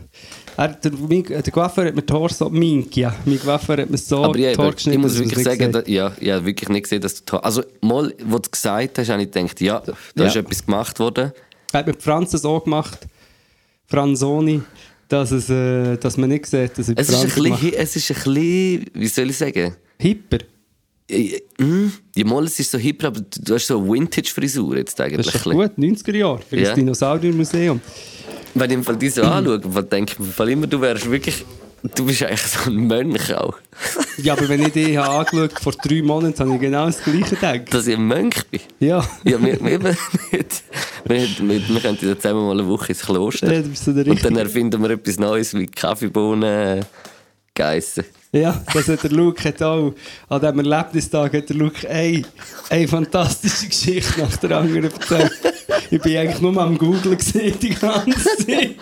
Er, 0.58 0.70
der, 0.70 0.92
mein, 0.94 1.24
der 1.24 1.44
Coiffeur 1.44 1.86
hat 1.86 1.96
mir 1.96 2.02
die 2.02 2.12
Haare 2.14 2.34
so 2.34 2.50
mink, 2.50 2.98
ja. 2.98 3.16
Mein 3.26 3.40
Coiffeur 3.40 3.78
hat 3.78 3.90
mir 3.92 3.98
so 3.98 4.24
Aber 4.24 4.38
ich, 4.40 4.52
die 4.54 4.58
Haare 4.58 4.70
ich 4.70 4.76
geschnitten, 4.76 5.02
muss 5.02 5.18
wirklich 5.20 5.44
sagen, 5.44 5.72
da, 5.72 5.84
ja, 5.86 6.12
ich 6.20 6.32
habe 6.32 6.46
wirklich 6.46 6.70
nicht 6.70 6.84
gesehen, 6.84 7.02
dass 7.02 7.24
du... 7.24 7.38
Also, 7.38 7.64
mal, 7.82 8.12
wo 8.26 8.40
du 8.40 8.50
gesagt 8.50 8.98
hast, 8.98 9.10
habe 9.10 9.22
ich 9.22 9.32
gedacht, 9.32 9.62
ja, 9.62 9.84
da 10.16 10.24
Ja. 10.24 10.30
ist 10.30 10.36
etwas 10.36 10.66
gemacht 10.66 11.00
worden. 11.00 11.32
Er 11.72 11.80
hat 11.80 11.88
mit 11.88 12.02
Franzen 12.02 12.40
so 12.40 12.60
gemacht, 12.60 13.00
Franzoni, 13.86 14.62
dass, 15.10 15.32
es, 15.32 15.50
äh, 15.50 15.96
dass 15.98 16.18
man 16.18 16.30
nicht 16.30 16.48
sieht, 16.48 16.78
dass 16.78 16.90
ich 16.90 16.98
Es 16.98 17.10
ist, 17.10 17.38
ein 17.38 17.44
bisschen, 17.44 17.74
es 17.74 17.96
ist 17.96 18.10
ein 18.12 18.16
bisschen, 18.16 18.86
wie 18.94 19.08
soll 19.08 19.30
ich 19.30 19.38
sagen... 19.38 19.76
Hipper. 20.00 20.40
Mm, 21.60 21.88
Ja, 22.16 22.26
mal, 22.26 22.44
es 22.44 22.60
ist 22.60 22.70
so 22.72 22.78
hip, 22.78 23.02
aber 23.06 23.22
du 23.22 23.54
hast 23.54 23.68
so 23.68 23.80
eine 23.80 23.90
Vintage-Frisur 23.94 24.76
jetzt 24.78 25.00
eigentlich. 25.00 25.26
Das 25.28 25.36
ist 25.36 25.44
gut, 25.46 25.72
90er 25.78 26.16
Jahre, 26.18 26.42
für 26.42 26.58
Ja. 26.58 26.64
das 26.66 26.76
Dinosauriermuseum. 26.76 27.80
bisschen. 27.80 28.27
Wenn 28.60 28.72
ich 28.72 28.78
im 28.78 28.84
Fall 28.84 28.98
die 28.98 29.10
so 29.10 29.24
anschaue, 29.24 29.60
denke 29.84 30.16
ich 30.20 30.34
Fall 30.34 30.50
immer, 30.50 30.68
du 30.68 30.82
wärst 30.82 31.10
wirklich... 31.10 31.46
Du 31.96 32.06
bist 32.06 32.24
eigentlich 32.24 32.42
so 32.42 32.70
ein 32.70 32.88
Mönch 32.88 33.34
auch. 33.34 33.56
Ja, 34.18 34.34
aber 34.34 34.50
wenn 34.50 34.64
ich 34.64 34.74
dich 34.74 34.98
habe 34.98 35.30
angeschaut 35.30 35.60
vor 35.62 35.74
drei 35.74 36.02
Monaten, 36.02 36.40
habe 36.40 36.56
ich 36.56 36.60
genau 36.60 36.88
das 36.88 37.04
Gleiche 37.04 37.36
gedacht. 37.36 37.72
Dass 37.72 37.86
ich 37.86 37.96
ein 37.96 38.08
Mönch 38.08 38.44
bin. 38.50 38.62
Ja, 38.80 39.08
Ja, 39.24 39.40
wir, 39.40 39.64
wir, 39.64 39.84
wir, 39.84 39.96
wir, 41.06 41.20
wir, 41.70 41.82
könnten 41.82 42.20
zusammen 42.20 42.48
mal 42.48 42.60
eine 42.60 42.68
Woche 42.68 42.90
ins 42.90 43.02
Kloster. 43.02 43.54
Ja, 43.54 43.62
Und 43.62 44.26
dann 44.26 44.36
erfinden 44.38 44.82
wir 44.82 44.90
etwas 44.90 45.20
Neues 45.20 45.54
wie 45.54 45.68
Kaffeebohnen 45.68 46.84
geissen. 47.54 48.06
ja, 48.32 48.64
das 48.74 48.88
hat 48.88 49.04
der 49.04 49.12
Luke 49.12 49.44
hat 49.44 49.62
auch, 49.62 49.94
an 50.30 50.42
diesem 50.42 50.60
Erlebnistag 50.60 51.34
hat 51.34 51.50
der 51.50 51.56
Luke 51.56 51.90
eine, 51.90 52.24
eine 52.70 52.88
fantastische 52.88 53.68
Geschichte 53.68 54.22
nach 54.22 54.36
der 54.38 54.58
anderen 54.58 54.86
erzählt. 54.86 55.32
Ich 55.90 56.00
war 56.04 56.22
eigentlich 56.22 56.42
nur 56.42 56.58
am 56.62 56.78
Googlen 56.78 57.18
gewesen 57.18 57.60
die 57.62 57.70
ganze 57.70 58.38
Zeit. 58.46 58.76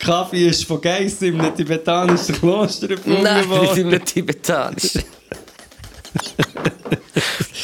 Kaffee 0.00 0.48
ist 0.48 0.64
von 0.64 0.80
Geiss 0.80 1.22
im 1.22 1.40
tibetanischen 1.56 2.34
Kloster 2.36 2.90
erfunden 2.90 3.22
Nein, 3.22 3.44
ich 3.44 3.48
worden. 3.50 3.74
bin 3.74 3.88
nicht 3.88 4.06
tibetanisch. 4.06 4.94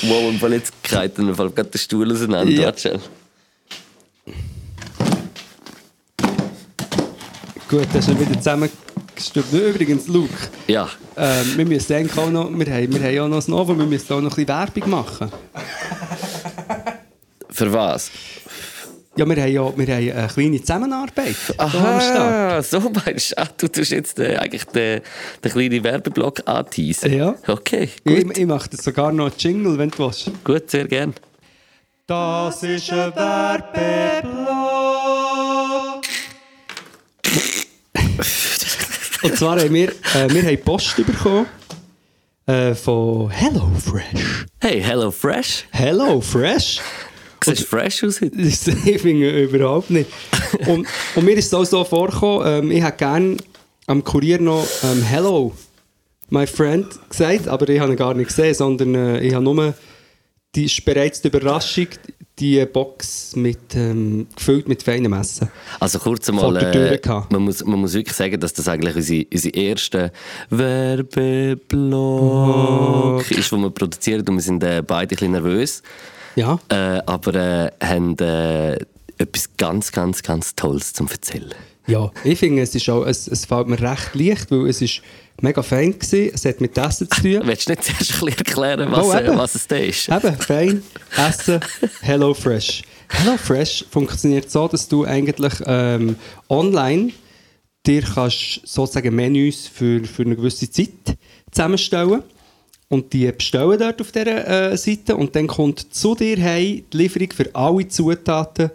wow, 0.02 0.30
im 0.30 0.38
Fall 0.38 0.52
jetzt 0.54 0.72
geht 0.82 1.18
im 1.18 1.34
Fall 1.34 1.50
gerade 1.50 1.68
der 1.70 1.78
Stuhl 1.78 2.10
auseinander. 2.10 2.50
Ja. 2.52 2.72
Gut, 7.68 7.86
das 7.94 8.06
ist 8.08 8.20
wieder 8.20 8.36
zusammengestülpt. 8.38 9.52
Übrigens, 9.52 10.06
Luke, 10.08 10.28
Ja, 10.66 10.88
ähm, 11.16 11.56
wir 11.56 11.64
müssen 11.64 11.92
eigentlich 11.94 12.18
auch 12.18 12.30
noch, 12.30 12.50
wir 12.50 12.66
haben, 12.66 12.92
wir 12.92 13.00
haben 13.02 13.14
ja 13.14 13.28
noch 13.28 13.36
das 13.36 13.48
Novo, 13.48 13.76
wir 13.78 13.86
müssen 13.86 14.12
auch 14.12 14.20
noch 14.20 14.36
ein 14.36 14.44
bisschen 14.44 14.48
Werbung 14.48 14.90
machen. 14.90 15.32
Für 17.62 17.72
was? 17.72 18.10
Ja, 19.16 19.24
wir 19.28 19.36
haben 19.36 19.52
ja 19.52 19.76
wir 19.76 19.86
haben 19.94 20.10
eine 20.18 20.28
kleine 20.28 20.60
Zusammenarbeit. 20.60 21.36
Aha, 21.58 22.62
so 22.62 22.80
meinst 22.80 23.32
du. 23.32 23.38
Ah, 23.38 23.48
du 23.58 23.68
tust 23.68 23.92
jetzt 23.92 24.18
äh, 24.18 24.36
eigentlich 24.36 24.64
den, 24.64 25.02
den 25.44 25.52
kleinen 25.52 25.84
Werbeblock 25.84 26.42
anteasen. 26.48 27.12
Ja. 27.12 27.34
Okay, 27.46 27.90
Ich, 28.04 28.24
gut, 28.24 28.36
ich 28.38 28.46
mache 28.46 28.70
das 28.70 28.82
sogar 28.84 29.12
noch 29.12 29.30
Jingle, 29.38 29.76
wenn 29.78 29.90
du 29.90 29.98
willst. 29.98 30.30
gut, 30.42 30.70
sehr 30.70 30.88
gern. 30.88 31.14
Das 32.06 32.62
ist 32.62 32.90
ein 32.90 33.14
Werbeblock. 33.14 34.42
Und 39.22 39.36
zwar 39.36 39.60
haben 39.60 39.72
wir, 39.74 39.90
äh, 39.90 40.28
wir 40.30 40.42
haben 40.42 40.60
Post 40.64 40.96
bekommen 40.96 41.46
äh, 42.46 42.74
von 42.74 43.30
HelloFresh. 43.30 44.46
Hey, 44.58 44.82
Hello 44.82 45.10
Fresh. 45.12 45.66
HelloFresh? 45.70 46.80
Siehst 47.44 47.64
fresh 47.64 48.04
aus 48.04 48.20
heute? 48.20 48.36
Ich 48.42 48.58
finde 49.00 49.42
überhaupt 49.42 49.90
nicht. 49.90 50.10
Und, 50.66 50.86
und 51.14 51.24
mir 51.24 51.36
ist 51.36 51.46
es 51.46 51.54
auch 51.54 51.64
so 51.64 51.84
vorgekommen, 51.84 52.46
ähm, 52.46 52.70
ich 52.70 52.82
hätte 52.82 52.98
gerne 52.98 53.36
am 53.86 54.04
Kurier 54.04 54.40
noch 54.40 54.66
ähm, 54.84 55.02
Hello, 55.02 55.52
my 56.30 56.46
friend 56.46 56.86
gesagt, 57.08 57.48
aber 57.48 57.68
ich 57.68 57.80
habe 57.80 57.92
ihn 57.92 57.96
gar 57.96 58.14
nicht 58.14 58.28
gesehen, 58.28 58.54
sondern 58.54 58.94
äh, 58.94 59.20
ich 59.20 59.34
habe 59.34 59.44
nur 59.44 59.74
die 60.54 60.66
ist 60.66 60.84
bereits 60.84 61.22
die 61.22 61.28
Überraschung, 61.28 61.86
die 62.38 62.64
Box 62.66 63.34
mit, 63.36 63.74
ähm, 63.74 64.26
gefüllt 64.34 64.68
mit 64.68 64.82
feinem 64.82 65.14
Essen. 65.14 65.50
Also 65.80 65.98
kurz 65.98 66.28
einmal, 66.28 66.54
äh, 66.56 66.98
man, 67.30 67.42
muss, 67.42 67.64
man 67.64 67.80
muss 67.80 67.94
wirklich 67.94 68.16
sagen, 68.16 68.38
dass 68.40 68.52
das 68.52 68.68
eigentlich 68.68 68.96
unsere, 68.96 69.26
unsere 69.32 69.54
erste 69.54 70.12
Werbeblock 70.50 71.70
ist, 73.30 73.50
die 73.50 73.56
wir 73.56 73.70
produzieren 73.70 74.28
und 74.28 74.34
wir 74.34 74.42
sind 74.42 74.62
äh, 74.62 74.82
beide 74.86 75.14
ein 75.14 75.16
bisschen 75.16 75.32
nervös. 75.32 75.82
Ja. 76.36 76.58
Äh, 76.68 77.02
aber 77.06 77.34
äh, 77.34 77.70
haben 77.82 78.18
äh, 78.18 78.78
etwas 79.18 79.50
ganz, 79.56 79.92
ganz, 79.92 80.22
ganz 80.22 80.54
Tolles 80.54 80.92
zum 80.92 81.08
erzählen. 81.08 81.54
Ja, 81.86 82.10
ich 82.22 82.38
finde, 82.38 82.62
es, 82.62 82.74
ist 82.74 82.88
auch, 82.88 83.04
es, 83.04 83.26
es 83.26 83.44
fällt 83.44 83.66
mir 83.66 83.80
recht 83.80 84.14
leicht, 84.14 84.50
weil 84.50 84.68
es 84.68 84.80
ist 84.80 85.02
mega 85.40 85.62
fein 85.62 85.94
war. 85.94 86.34
Es 86.34 86.44
hat 86.44 86.60
mit 86.60 86.78
Essen 86.78 87.10
zu 87.10 87.20
tun. 87.22 87.40
Willst 87.44 87.68
du 87.68 87.72
nicht 87.72 87.84
zuerst 87.84 88.22
erklären, 88.38 88.90
was, 88.92 89.06
Oh, 89.06 89.12
äh, 89.12 89.26
eben. 89.26 89.36
was 89.36 89.54
es 89.56 89.66
da 89.66 89.76
ist? 89.76 90.08
Eben, 90.08 90.36
fein, 90.36 90.82
Essen, 91.16 91.60
Hello 92.00 92.34
Fresh. 92.34 92.82
Hello 93.08 93.36
Fresh 93.36 93.84
funktioniert 93.90 94.50
so, 94.50 94.68
dass 94.68 94.88
du 94.88 95.04
eigentlich 95.04 95.54
ähm, 95.66 96.16
online 96.48 97.12
dir 97.84 98.02
kannst 98.02 98.60
sozusagen 98.64 99.14
Menüs 99.14 99.66
für, 99.66 100.04
für 100.04 100.22
eine 100.22 100.36
gewisse 100.36 100.70
Zeit 100.70 101.18
zusammenstellen 101.50 102.22
und 102.92 103.10
die 103.14 103.32
bestellen 103.32 103.78
dort 103.78 104.02
auf 104.02 104.12
dieser 104.12 104.72
äh, 104.72 104.76
Seite 104.76 105.16
und 105.16 105.34
dann 105.34 105.46
kommt 105.46 105.94
zu 105.94 106.14
dir 106.14 106.36
heim 106.36 106.82
die 106.92 106.96
Lieferung 106.98 107.30
für 107.34 107.48
alle 107.54 107.88
Zutaten 107.88 108.70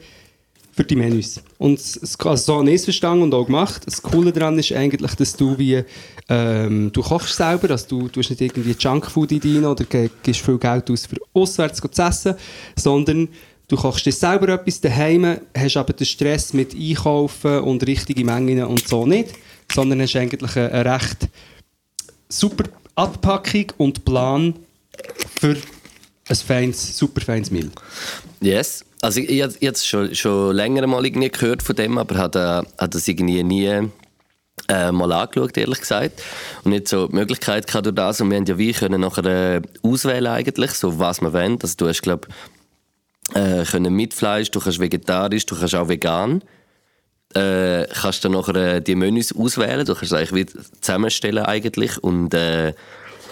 für 0.73 0.83
die 0.83 0.95
Menüs. 0.95 1.39
Und 1.59 1.77
es- 1.79 2.17
also 2.19 2.43
so 2.43 2.57
habe 2.57 2.69
ich 2.69 2.75
es 2.77 2.83
verstanden 2.85 3.21
und 3.25 3.33
auch 3.35 3.45
gemacht. 3.45 3.83
Das 3.85 4.01
Coole 4.01 4.31
daran 4.31 4.57
ist 4.57 4.71
eigentlich, 4.71 5.13
dass 5.13 5.35
du 5.35 5.55
wie, 5.59 5.83
ähm, 6.29 6.91
du 6.91 7.01
kochst 7.03 7.35
selber, 7.35 7.69
also 7.69 7.85
du 7.89 8.07
tust 8.09 8.31
nicht 8.31 8.41
irgendwie 8.41 8.75
Junkfood 8.79 9.31
in 9.33 9.41
rein 9.41 9.65
oder 9.65 9.85
gibst 9.85 10.41
viel 10.41 10.57
Geld 10.57 10.89
aus 10.89 11.05
für 11.05 11.17
auswärts 11.33 11.79
zu 11.79 12.01
essen, 12.01 12.33
sondern 12.75 13.27
du 13.67 13.75
kochst 13.75 14.05
dir 14.07 14.11
selber 14.11 14.49
etwas 14.49 14.81
daheim, 14.81 15.37
hast 15.55 15.77
aber 15.77 15.93
den 15.93 16.07
Stress 16.07 16.53
mit 16.53 16.73
Einkaufen 16.73 17.59
und 17.59 17.85
richtige 17.85 18.25
Mengen 18.25 18.63
und 18.63 18.87
so 18.87 19.05
nicht, 19.05 19.29
sondern 19.71 20.01
hast 20.01 20.15
eigentlich 20.15 20.55
eine, 20.57 20.71
eine 20.71 20.95
recht 20.95 21.27
super 22.29 22.63
Abpackung 22.97 23.71
und 23.77 24.05
Plan 24.05 24.55
für 25.39 25.55
ein 26.27 26.35
feines, 26.35 26.97
super 26.97 27.21
feines 27.21 27.51
Meal. 27.51 27.69
Yes. 28.41 28.83
Also 29.01 29.19
ich, 29.19 29.29
ich, 29.29 29.41
habe 29.43 29.55
es 29.61 29.85
schon, 29.85 30.15
schon 30.15 30.55
länger 30.55 30.85
mal 30.87 31.05
irgendwie 31.05 31.29
gehört 31.29 31.61
von 31.61 31.75
dem, 31.75 31.99
aber 31.99 32.15
habe 32.15 32.65
äh, 32.79 32.89
das 32.89 33.07
irgendwie 33.07 33.43
nie 33.43 33.89
äh, 34.67 34.91
mal 34.91 35.11
angeschaut, 35.11 35.55
ehrlich 35.57 35.79
gesagt. 35.79 36.23
Und 36.63 36.71
nicht 36.71 36.87
so 36.87 37.07
die 37.07 37.15
Möglichkeit 37.15 37.67
gehabt 37.67 37.85
durch 37.85 37.95
das. 37.95 38.19
Und 38.19 38.31
wir 38.31 38.37
haben 38.37 38.45
ja 38.45 38.57
wie 38.57 38.73
können 38.73 39.01
nachher 39.01 39.25
äh, 39.25 39.61
auswählen 39.83 40.27
eigentlich, 40.27 40.71
so 40.71 40.97
was 40.97 41.21
wir 41.21 41.33
wollen. 41.33 41.59
Also 41.61 41.75
du 41.77 41.87
hast, 41.87 42.01
glaube 42.01 42.27
äh, 43.35 43.63
können 43.63 43.93
mit 43.93 44.15
Fleisch, 44.15 44.49
du 44.49 44.59
kannst 44.59 44.79
vegetarisch, 44.79 45.45
du 45.45 45.55
kannst 45.55 45.75
auch 45.75 45.87
vegan. 45.87 46.41
Äh, 47.35 47.85
kannst 47.87 48.23
dann 48.23 48.31
nachher 48.31 48.55
äh, 48.55 48.81
die 48.81 48.95
Menüs 48.95 49.35
auswählen, 49.35 49.85
du 49.85 49.93
kannst 49.93 50.11
es 50.11 50.13
eigentlich 50.13 50.47
zusammenstellen 50.81 51.43
eigentlich 51.43 52.01
und 52.01 52.33
äh, 52.33 52.73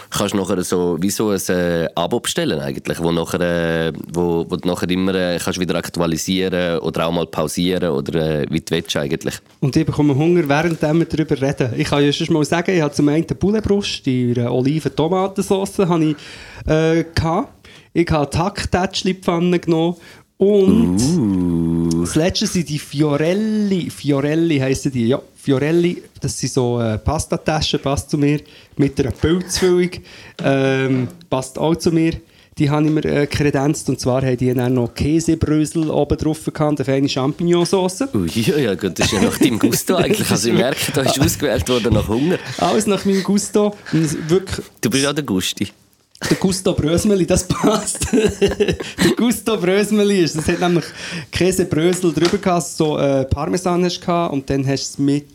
kannst 0.10 0.36
nachher 0.36 0.64
so 0.64 0.98
wie 1.00 1.10
so 1.10 1.30
ein 1.30 1.42
äh, 1.50 1.88
Abo 1.96 2.20
bestellen 2.20 2.60
eigentlich, 2.60 3.02
wo 3.02 3.12
nachher, 3.12 3.42
äh, 3.42 3.94
wo, 4.14 4.46
wo 4.50 4.56
du 4.56 4.68
nachher 4.68 4.90
immer 4.90 5.14
äh, 5.16 5.40
kannst 5.44 5.60
wieder 5.60 5.76
aktualisieren 5.76 6.80
oder 6.80 7.08
auch 7.08 7.12
mal 7.12 7.26
pausieren 7.26 7.90
oder 7.90 8.42
äh, 8.42 8.46
wie 8.50 8.62
du 8.62 8.72
willst 8.72 8.96
eigentlich. 8.96 9.36
Und 9.60 9.76
ich 9.76 9.86
bekomme 9.86 10.16
Hunger, 10.16 10.48
während 10.48 10.82
wir 10.82 11.06
darüber 11.06 11.42
reden. 11.42 11.74
Ich 11.78 11.90
kann 11.90 12.04
ja 12.04 12.12
schon 12.12 12.34
mal 12.34 12.46
sagen, 12.46 12.76
ich 12.76 12.82
habe 12.82 12.94
zum 12.94 13.10
einen 13.10 13.28
die 13.28 13.34
Bullenbrust, 13.34 14.06
die 14.06 14.32
äh, 14.32 14.48
Oliven-Tomatensauce, 14.48 15.80
ich, 15.80 16.16
äh, 16.68 17.04
gehabt. 17.04 17.68
Ich 17.94 18.10
habe 18.12 18.30
Tack-Tätschli-Pfanne 18.30 19.60
genommen 19.60 19.96
und 20.38 20.98
das 22.02 22.16
letzte 22.16 22.46
sind 22.48 22.68
die 22.68 22.80
Fiorelli, 22.80 23.90
Fiorelli 23.90 24.60
heissen 24.60 24.92
die, 24.92 25.08
ja, 25.08 25.22
Fiorelli, 25.36 26.04
das 26.20 26.38
sind 26.38 26.52
so 26.52 26.80
äh, 26.82 26.98
Pastataschen, 26.98 27.80
passt 27.80 28.10
zu 28.10 28.18
mir, 28.18 28.42
mit 28.76 29.00
einer 29.00 29.12
Pilzfüllung, 29.12 29.92
ähm, 30.44 31.08
passt 31.30 31.58
auch 31.58 31.76
zu 31.76 31.92
mir. 31.92 32.14
Die 32.58 32.70
habe 32.70 32.86
ich 32.86 32.92
mir 32.92 33.04
äh, 33.04 33.28
kredenzt 33.28 33.90
und 33.90 34.00
zwar 34.00 34.22
haben 34.22 34.38
die 34.38 34.54
dann 34.54 34.76
noch 34.76 34.94
Käsebrösel 34.94 35.90
oben 35.90 36.18
drauf 36.18 36.46
gehabt, 36.46 36.80
eine 36.80 36.86
feine 36.86 37.10
Champignonsauce. 37.10 38.04
Ui, 38.14 38.30
ja, 38.34 38.58
ja, 38.58 38.76
gut, 38.76 38.98
das 38.98 39.08
ist 39.08 39.14
ja 39.14 39.22
nach 39.22 39.38
deinem 39.38 39.60
Gusto 39.60 39.96
eigentlich. 39.96 40.30
Also 40.32 40.50
ich 40.50 40.56
merke, 40.56 40.92
da 40.94 41.02
ist 41.02 41.20
ausgewählt 41.20 41.68
worden 41.68 41.94
nach 41.94 42.08
Hunger. 42.08 42.38
Alles 42.58 42.88
nach 42.88 43.04
meinem 43.04 43.24
Gusto. 43.24 43.76
Wirklich, 43.92 44.66
Du 44.80 44.90
bist 44.90 45.06
auch 45.06 45.14
der 45.14 45.26
Gusti. 45.26 45.68
Der 46.22 46.38
Gusto 46.38 46.74
Brösmeli, 46.74 47.26
das 47.26 47.48
passt. 47.48 48.08
der 48.14 49.16
Gusto 49.18 49.58
Brösmeli 49.58 50.22
ist. 50.24 50.38
Das 50.38 50.48
hat 50.48 50.60
nämlich 50.60 50.86
Käsebrösel 51.32 52.14
drüber 52.14 52.38
gehabt, 52.38 52.68
so 52.68 52.98
äh, 52.98 53.26
Parmesan 53.26 53.84
hast 53.84 54.00
gehabt, 54.00 54.34
und 54.34 54.50
dann 54.50 54.66
hast 54.66 54.84
du 54.84 54.94
es 54.94 54.98
mit, 55.00 55.28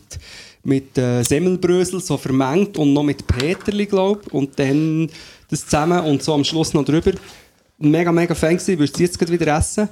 mit 0.63 0.97
äh, 0.97 1.23
Semmelbrösel 1.23 2.01
so 2.01 2.17
vermengt 2.17 2.77
und 2.77 2.93
noch 2.93 3.03
mit 3.03 3.25
Peterli, 3.27 3.85
glaube 3.85 4.21
ich. 4.25 4.33
Und 4.33 4.57
dann 4.57 5.09
das 5.49 5.65
zusammen 5.65 6.03
und 6.05 6.23
so 6.23 6.33
am 6.33 6.43
Schluss 6.43 6.73
noch 6.73 6.83
drüber. 6.83 7.11
Mega, 7.77 8.11
mega 8.11 8.33
fein 8.33 8.57
gewesen. 8.57 8.79
Würdest 8.79 8.97
du 8.97 9.03
jetzt 9.03 9.19
gerade 9.19 9.31
wieder 9.31 9.57
essen? 9.57 9.87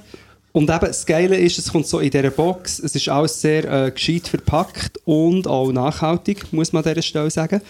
Und 0.52 0.68
eben, 0.68 0.80
das 0.80 1.06
Geile 1.06 1.36
ist, 1.36 1.58
es 1.58 1.70
kommt 1.70 1.86
so 1.86 2.00
in 2.00 2.10
dieser 2.10 2.30
Box. 2.30 2.80
Es 2.80 2.96
ist 2.96 3.08
alles 3.08 3.40
sehr 3.40 3.86
äh, 3.86 3.90
gescheit 3.92 4.26
verpackt 4.26 4.98
und 5.04 5.46
auch 5.46 5.70
nachhaltig, 5.70 6.52
muss 6.52 6.72
man 6.72 6.82
an 6.82 6.92
dieser 6.92 7.02
Stelle 7.02 7.30
sagen. 7.30 7.60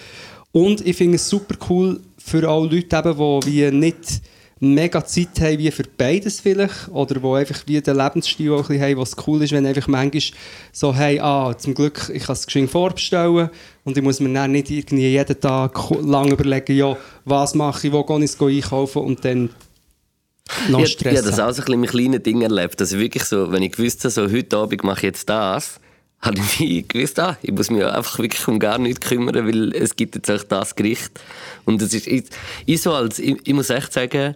Und 0.53 0.85
ich 0.87 0.97
finde 0.97 1.17
es 1.17 1.29
super 1.29 1.55
cool 1.69 2.01
für 2.23 2.49
alle 2.49 2.69
Leute, 2.69 2.97
eben, 2.97 3.41
die 3.41 3.47
wie 3.47 3.71
nicht 3.71 4.23
mega 4.61 5.03
Zeit 5.05 5.41
haben 5.41 5.59
wie 5.59 5.71
für 5.71 5.85
beides 5.97 6.39
vielleicht 6.41 6.89
oder 6.91 7.15
die 7.15 7.27
einfach 7.27 7.63
wie 7.67 7.81
den 7.81 7.97
Lebensstil 7.97 8.53
auch 8.53 8.59
ein 8.59 8.67
bisschen 8.67 8.83
haben, 8.83 8.97
was 8.99 9.17
cool 9.27 9.43
ist, 9.43 9.53
wenn 9.53 9.65
einfach 9.65 9.89
manchmal 9.89 10.23
so, 10.71 10.95
hey, 10.95 11.19
ah, 11.19 11.57
zum 11.57 11.75
Glück, 11.75 12.11
ich 12.13 12.25
kann 12.25 12.35
es 12.35 12.45
geschwind 12.45 12.71
vorbestellen 12.71 13.49
und 13.85 13.97
ich 13.97 14.03
muss 14.03 14.21
mir 14.21 14.33
dann 14.33 14.53
nicht 14.53 14.71
irgendwie 14.71 15.09
jeden 15.09 15.41
Tag 15.41 15.79
lang 16.03 16.31
überlegen, 16.31 16.77
ja, 16.77 16.97
was 17.25 17.55
mache 17.55 17.87
ich, 17.87 17.93
wo 17.93 18.05
gehe 18.05 18.23
ich 18.25 18.39
einkaufen 18.39 19.03
und 19.03 19.25
dann 19.25 19.49
noch 20.69 20.81
Ich, 20.81 20.87
ich 20.87 20.93
Stress 20.93 21.19
habe 21.19 21.31
das 21.31 21.41
auch 21.41 21.53
so 21.53 21.63
ein 21.63 21.65
bisschen 21.65 21.81
mit 21.81 21.91
kleinen 21.91 22.23
Dingen 22.23 22.43
erlebt. 22.43 22.81
Also 22.81 22.99
wirklich 22.99 23.25
so, 23.25 23.51
wenn 23.53 23.63
ich 23.63 23.73
gewusst 23.73 24.05
habe, 24.05 24.11
so, 24.11 24.31
heute 24.31 24.57
Abend 24.59 24.85
mache 24.85 24.99
ich 24.99 25.05
jetzt 25.05 25.29
das, 25.29 25.81
habe 26.23 26.39
ich 26.39 26.61
wie 26.61 26.83
gewusst, 26.87 27.19
ah, 27.19 27.37
ich 27.43 27.53
muss 27.53 27.71
mich 27.71 27.85
einfach 27.85 28.19
wirklich 28.19 28.47
um 28.47 28.59
gar 28.59 28.79
nichts 28.79 29.01
kümmern, 29.07 29.47
weil 29.47 29.75
es 29.75 29.97
gibt 29.97 30.17
jetzt 30.17 30.31
auch 30.31 30.43
das 30.45 30.77
Gericht. 30.77 31.13
Und 31.65 31.81
das 31.81 31.95
ist, 31.95 32.07
ich, 32.07 32.25
ich, 32.67 32.83
so 32.83 32.93
als, 32.93 33.19
ich, 33.19 33.37
ich 33.45 33.55
muss 33.55 33.71
echt 33.71 33.93
sagen, 33.93 34.35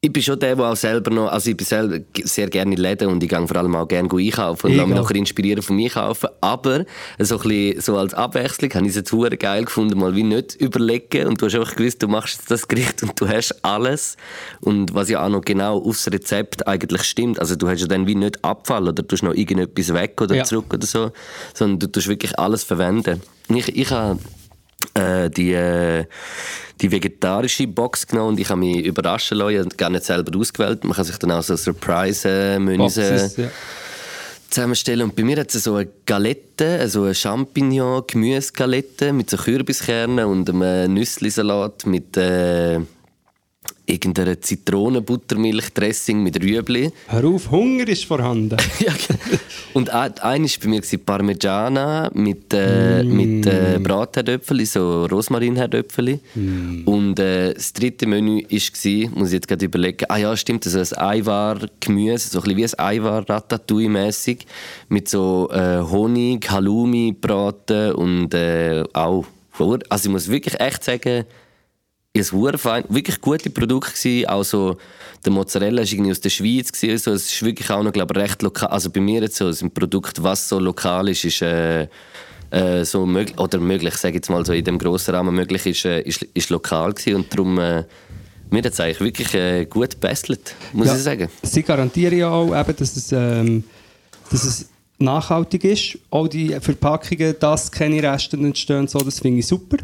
ich 0.00 0.12
bin 0.12 0.22
schon 0.22 0.38
der, 0.38 0.54
der 0.54 0.64
auch 0.64 0.76
selber 0.76 1.10
noch, 1.10 1.26
also 1.26 1.50
ich 1.50 1.56
bin 1.56 1.66
selber 1.66 1.98
sehr 2.22 2.48
gerne 2.48 2.72
in 2.72 2.80
Läden 2.80 3.08
und 3.08 3.20
ich 3.20 3.28
gehe 3.28 3.46
vor 3.48 3.56
allem 3.56 3.74
auch 3.74 3.88
gerne 3.88 4.08
einkaufen 4.08 4.68
und 4.70 4.76
lasse 4.76 4.88
mich 4.88 4.96
nachher 4.96 5.16
inspirieren 5.16 5.60
vom 5.60 5.76
Einkaufen. 5.76 6.28
Aber 6.40 6.84
so, 7.18 7.36
ein 7.36 7.42
bisschen, 7.42 7.80
so 7.80 7.96
als 7.96 8.14
Abwechslung 8.14 8.72
habe 8.74 8.84
ich 8.84 8.90
es 8.90 8.96
jetzt 8.96 9.10
hure 9.10 9.36
geil 9.36 9.64
gefunden, 9.64 9.98
mal 9.98 10.14
wie 10.14 10.22
nicht 10.22 10.54
überlegen 10.54 11.26
und 11.26 11.42
du 11.42 11.46
hast 11.46 11.56
einfach 11.56 11.74
gewusst, 11.74 12.00
du 12.00 12.06
machst 12.06 12.38
jetzt 12.38 12.48
das 12.48 12.68
Gericht 12.68 13.02
und 13.02 13.20
du 13.20 13.28
hast 13.28 13.64
alles. 13.64 14.16
Und 14.60 14.94
was 14.94 15.08
ja 15.08 15.24
auch 15.24 15.30
noch 15.30 15.40
genau 15.40 15.82
aufs 15.82 16.06
Rezept 16.06 16.68
eigentlich 16.68 17.02
stimmt, 17.02 17.40
also 17.40 17.56
du 17.56 17.68
hast 17.68 17.80
ja 17.80 17.88
dann 17.88 18.06
wie 18.06 18.14
nicht 18.14 18.44
Abfall 18.44 18.84
oder 18.84 18.92
du 18.92 19.02
tust 19.02 19.24
noch 19.24 19.34
irgendetwas 19.34 19.92
weg 19.92 20.20
oder 20.20 20.36
Ja. 20.36 20.44
zurück 20.44 20.72
oder 20.72 20.86
so, 20.86 21.10
sondern 21.54 21.80
du 21.80 21.88
tust 21.90 22.06
wirklich 22.06 22.38
alles 22.38 22.62
verwenden. 22.62 23.20
Ich, 23.48 23.76
ich 23.76 23.90
habe 23.90 24.20
äh, 24.94 25.30
die, 25.30 25.52
äh, 25.52 26.04
die 26.80 26.90
vegetarische 26.90 27.66
Box 27.66 28.06
genommen 28.06 28.30
und 28.30 28.40
ich 28.40 28.48
habe 28.48 28.60
mich 28.60 28.84
überraschen 28.84 29.38
lassen. 29.38 29.54
Ich 29.54 29.58
habe 29.58 29.76
gar 29.76 29.90
nicht 29.90 30.04
selber 30.04 30.36
ausgewählt. 30.38 30.84
Man 30.84 30.94
kann 30.94 31.04
sich 31.04 31.18
dann 31.18 31.32
auch 31.32 31.42
so 31.42 31.56
Surprise-Menüs 31.56 32.96
äh, 32.96 33.42
ja. 33.42 33.48
zusammenstellen. 34.48 35.02
Und 35.02 35.16
bei 35.16 35.24
mir 35.24 35.38
hat 35.38 35.54
es 35.54 35.64
so 35.64 35.74
eine 35.74 35.88
Galette, 36.06 36.78
also 36.80 37.04
eine 37.04 37.14
Champignon-Gemüsegalette 37.14 39.12
mit 39.12 39.30
so 39.30 39.36
Kürbiskernen 39.36 40.24
und 40.26 40.48
einem 40.48 40.94
Nüsslisalat 40.94 41.86
mit 41.86 42.16
äh, 42.16 42.80
irgendeiner 43.88 44.40
Zitronenbuttermilch-Dressing 44.40 46.22
mit 46.22 46.42
Rüebli. 46.42 46.90
Hör 47.08 47.24
auf, 47.24 47.50
Hunger 47.50 47.88
ist 47.88 48.04
vorhanden. 48.04 48.56
ja, 48.78 48.92
genau. 48.92 49.18
und 49.74 49.90
ein- 49.90 50.12
war 50.20 50.38
bei 50.60 50.68
mir 50.68 50.82
Parmigiana 51.04 52.10
mit, 52.14 52.52
äh, 52.52 53.02
mit 53.02 53.46
äh, 53.46 53.78
Bratherdöpfeli, 53.82 54.66
so 54.66 55.06
Rosmarinherdöpfeli. 55.06 56.20
Und 56.84 57.18
äh, 57.18 57.54
das 57.54 57.72
dritte 57.72 58.06
Menü 58.06 58.42
war, 58.42 59.10
muss 59.18 59.28
ich 59.28 59.34
jetzt 59.34 59.48
gerade 59.48 59.64
überlegen, 59.64 60.04
ah 60.08 60.16
ja, 60.18 60.36
stimmt, 60.36 60.66
also 60.66 60.78
ein 60.96 61.02
Eiwar-Gemüse, 61.20 62.28
so 62.30 62.38
ein 62.40 62.54
bisschen 62.54 62.56
wie 62.56 62.64
ein 62.64 62.98
Eiwar-Ratatouille-mässig, 62.98 64.46
mit 64.88 65.08
so 65.08 65.48
äh, 65.52 65.80
Honig, 65.82 66.50
Halloumi, 66.50 67.16
Braten 67.18 67.92
und 67.92 68.34
äh, 68.34 68.84
auch, 68.92 69.24
also 69.58 70.08
ich 70.08 70.12
muss 70.12 70.28
wirklich 70.28 70.60
echt 70.60 70.84
sagen, 70.84 71.24
es 72.18 72.32
war 72.32 72.56
fein, 72.58 72.84
wirklich 72.88 73.20
gute 73.20 73.50
Produkte 73.50 73.92
gewesen. 73.92 74.26
Also 74.26 74.76
der 75.24 75.32
Mozzarella 75.32 75.82
ist 75.82 75.92
irgendwie 75.92 76.10
aus 76.10 76.20
der 76.20 76.30
Schweiz 76.30 76.72
gewesen, 76.72 76.98
so. 76.98 77.12
Es 77.12 77.32
ist 77.32 77.42
wirklich 77.42 77.70
auch 77.70 77.82
noch, 77.82 77.92
glaube 77.92 78.14
ich, 78.16 78.22
recht 78.22 78.42
lokal. 78.42 78.68
Also 78.68 78.90
bei 78.90 79.00
mir 79.00 79.22
jetzt 79.22 79.36
so 79.36 79.46
ein 79.48 79.70
Produkt, 79.70 80.22
was 80.22 80.48
so 80.48 80.58
lokal 80.58 81.08
ist, 81.08 81.24
ist 81.24 81.42
äh, 81.42 81.88
äh, 82.50 82.84
so 82.84 83.04
möglich 83.06 83.38
oder 83.38 83.58
möglich, 83.58 83.94
sage 83.94 84.14
jetzt 84.16 84.30
mal 84.30 84.44
so 84.44 84.52
in 84.52 84.64
dem 84.64 84.78
grossen 84.78 85.14
Rahmen 85.14 85.34
möglich 85.34 85.66
ist, 85.66 85.84
äh, 85.84 86.00
ist, 86.02 86.22
ist 86.34 86.50
lokal 86.50 86.92
gewesen 86.92 87.16
und 87.16 87.32
darum 87.32 87.58
äh, 87.58 87.84
Mir 88.50 88.62
hat 88.62 88.72
es 88.72 88.80
eigentlich 88.80 89.00
wirklich 89.00 89.34
äh, 89.34 89.66
gut 89.66 89.90
gebesselt, 89.90 90.54
muss 90.72 90.86
Ja, 90.86 90.96
ich 90.96 91.02
sagen. 91.02 91.28
Sie 91.42 91.62
garantieren 91.62 92.18
ja 92.18 92.30
auch, 92.30 92.58
eben, 92.58 92.76
dass, 92.76 92.96
es, 92.96 93.12
ähm, 93.12 93.64
dass 94.30 94.44
es 94.44 94.66
nachhaltig 94.98 95.64
ist. 95.64 95.98
Auch 96.10 96.28
die 96.28 96.56
Verpackungen, 96.60 97.34
dass 97.38 97.70
keine 97.70 98.02
Reste 98.02 98.36
entstehen, 98.36 98.88
so, 98.88 99.00
das 99.00 99.20
finde 99.20 99.40
ich 99.40 99.46
super. 99.46 99.76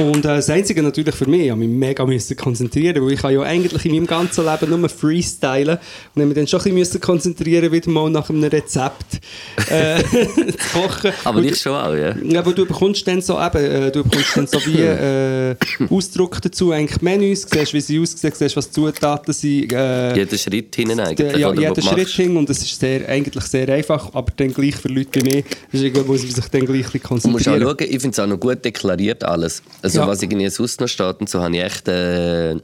Und 0.00 0.24
äh, 0.24 0.36
das 0.36 0.48
Einzige 0.48 0.82
natürlich 0.82 1.14
für 1.14 1.28
mich, 1.28 1.42
ich 1.42 1.50
musste 1.50 1.58
mich 1.58 1.68
mega 1.68 2.06
müssen 2.06 2.36
konzentrieren, 2.36 3.04
weil 3.04 3.12
ich 3.12 3.22
ja 3.22 3.42
eigentlich 3.42 3.84
in 3.84 3.92
meinem 3.92 4.06
ganzen 4.06 4.46
Leben 4.46 4.80
nur 4.80 4.88
freestylen 4.88 5.78
und 6.14 6.22
ich 6.22 6.26
mich 6.26 6.34
dann 6.36 6.46
schon 6.46 6.60
ein 6.62 6.74
bisschen 6.74 7.00
konzentrieren, 7.00 7.70
wieder 7.70 7.90
mal 7.90 8.08
nach 8.08 8.30
einem 8.30 8.44
Rezept 8.44 9.20
äh, 9.68 10.02
zu 10.02 10.56
kochen. 10.72 11.12
Aber 11.24 11.42
ich 11.42 11.58
schon 11.58 11.74
auch, 11.74 11.94
ja. 11.94 12.14
ja, 12.16 12.40
aber 12.40 12.52
du 12.52 12.64
bekommst 12.64 13.06
dann 13.06 13.20
so 13.20 13.38
eben, 13.38 13.58
äh, 13.58 13.90
du 13.90 14.02
bekommst 14.04 14.36
dann 14.36 14.46
so 14.46 14.58
wie 14.64 14.80
äh, 14.80 15.56
Ausdruck 15.90 16.40
dazu, 16.40 16.72
eigentlich 16.72 17.02
Menüs, 17.02 17.46
siehst, 17.50 17.74
wie 17.74 17.80
sie 17.80 18.00
aussehen, 18.00 18.32
siehst, 18.34 18.56
was 18.56 18.68
die 18.70 18.74
Zutaten 18.74 19.34
sind. 19.34 19.72
Äh, 19.72 20.16
Jeder 20.16 20.38
Schritt 20.38 20.76
hinten 20.76 21.00
eigentlich. 21.00 21.36
ja, 21.36 21.52
jeder 21.52 21.82
Schritt 21.82 22.08
hin 22.08 22.36
und 22.36 22.48
es 22.48 22.62
ist 22.62 22.80
sehr, 22.80 23.06
eigentlich 23.08 23.44
sehr 23.44 23.68
einfach, 23.68 24.14
aber 24.14 24.32
dann 24.36 24.54
gleich 24.54 24.76
für 24.76 24.88
Leute 24.88 25.20
wie 25.20 25.24
mich, 25.24 25.44
deswegen 25.70 26.06
muss 26.06 26.22
man 26.22 26.30
sich 26.30 26.46
dann 26.46 26.64
gleich 26.64 26.86
bisschen 26.90 27.00
Du 27.20 27.28
musst 27.28 27.48
auch 27.48 27.58
konzentrieren. 27.58 27.62
schauen, 27.62 27.76
ich 27.80 28.00
finde 28.00 28.10
es 28.10 28.18
auch 28.18 28.26
noch 28.26 28.40
gut 28.40 28.64
deklariert 28.64 29.24
alles. 29.24 29.59
Also 29.82 30.00
Ja. 30.00 30.06
was 30.06 30.22
irgendwie 30.22 30.48
sonst 30.50 30.80
noch 30.80 30.88
steht 30.88 31.20
und 31.20 31.28
so, 31.28 31.40
habe 31.42 31.56
ich 31.56 31.62
echt 31.62 31.88
äh, 31.88 32.56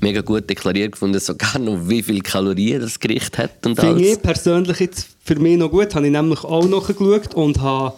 mega 0.00 0.20
gut 0.22 0.48
deklariert 0.50 0.92
gefunden, 0.92 1.20
sogar 1.20 1.58
noch 1.58 1.88
wie 1.88 2.02
viele 2.02 2.20
Kalorien 2.20 2.80
das 2.80 2.98
Gericht 2.98 3.38
hat 3.38 3.64
und 3.64 3.78
Finde 3.78 3.96
alles. 3.96 4.12
ich 4.14 4.22
persönlich 4.22 4.80
jetzt 4.80 5.06
für 5.24 5.36
mich 5.36 5.56
noch 5.56 5.70
gut, 5.70 5.94
habe 5.94 6.06
ich 6.06 6.12
nämlich 6.12 6.42
auch 6.42 6.66
noch 6.66 6.86
geschaut 6.88 7.34
und 7.34 7.60
habe, 7.60 7.94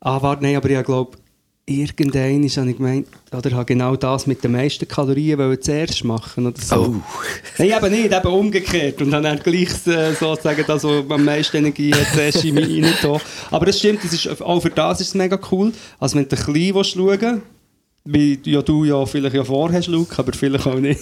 ah 0.00 0.20
warte, 0.20 0.42
nein, 0.42 0.56
aber 0.56 0.68
ich 0.70 0.84
glaube, 0.84 1.16
irgendein 1.66 2.42
habe 2.42 2.70
ich 2.70 2.76
gemeint, 2.76 3.06
oder 3.32 3.50
habe 3.52 3.64
genau 3.64 3.96
das 3.96 4.26
mit 4.26 4.44
den 4.44 4.52
meisten 4.52 4.86
Kalorien 4.86 5.38
wollen 5.38 5.60
zuerst 5.62 6.04
machen 6.04 6.46
oder 6.46 6.60
so. 6.60 6.76
Oh. 6.76 6.94
Nein, 7.58 7.70
eben 7.70 7.90
nicht, 7.92 8.12
eben 8.12 8.26
umgekehrt. 8.28 9.00
Und 9.00 9.12
dann 9.12 9.38
gleich 9.38 9.86
äh, 9.86 10.12
sozusagen 10.12 10.64
das, 10.66 10.84
was 10.84 11.04
am 11.10 11.24
meisten 11.24 11.56
Energie 11.58 11.94
hat, 11.94 12.12
zuerst 12.12 12.44
in 12.44 12.54
mich 12.56 12.84
rein. 12.84 13.20
Aber 13.50 13.66
das 13.66 13.78
stimmt, 13.78 14.04
das 14.04 14.12
ist, 14.12 14.42
auch 14.42 14.60
für 14.60 14.70
das 14.70 15.00
ist 15.00 15.08
es 15.08 15.14
mega 15.14 15.38
cool. 15.52 15.72
Also 15.98 16.18
wenn 16.18 16.28
du 16.28 16.36
ein 16.36 16.44
bisschen 16.52 16.74
willst 16.74 16.90
schauen 16.92 17.42
wie 18.04 18.38
ja, 18.44 18.60
du 18.60 18.84
ja 18.84 19.04
vielleicht 19.06 19.34
ja 19.34 19.44
vorhast, 19.44 19.88
Luke, 19.88 20.14
aber 20.18 20.32
vielleicht 20.32 20.66
auch 20.66 20.78
nicht. 20.78 21.00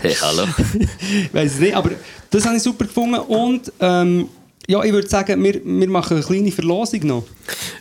Hey, 0.00 0.14
hallo. 0.14 0.46
Weiß 1.32 1.58
nicht, 1.58 1.74
aber 1.74 1.90
das 2.30 2.46
habe 2.46 2.56
ich 2.56 2.62
super 2.62 2.84
gefunden. 2.84 3.18
Und 3.18 3.72
ähm, 3.80 4.28
ja, 4.68 4.82
ich 4.84 4.92
würde 4.92 5.08
sagen, 5.08 5.42
wir, 5.42 5.60
wir 5.64 5.88
machen 5.88 6.16
eine 6.16 6.24
kleine 6.24 6.52
Verlosung 6.52 7.06
noch. 7.06 7.24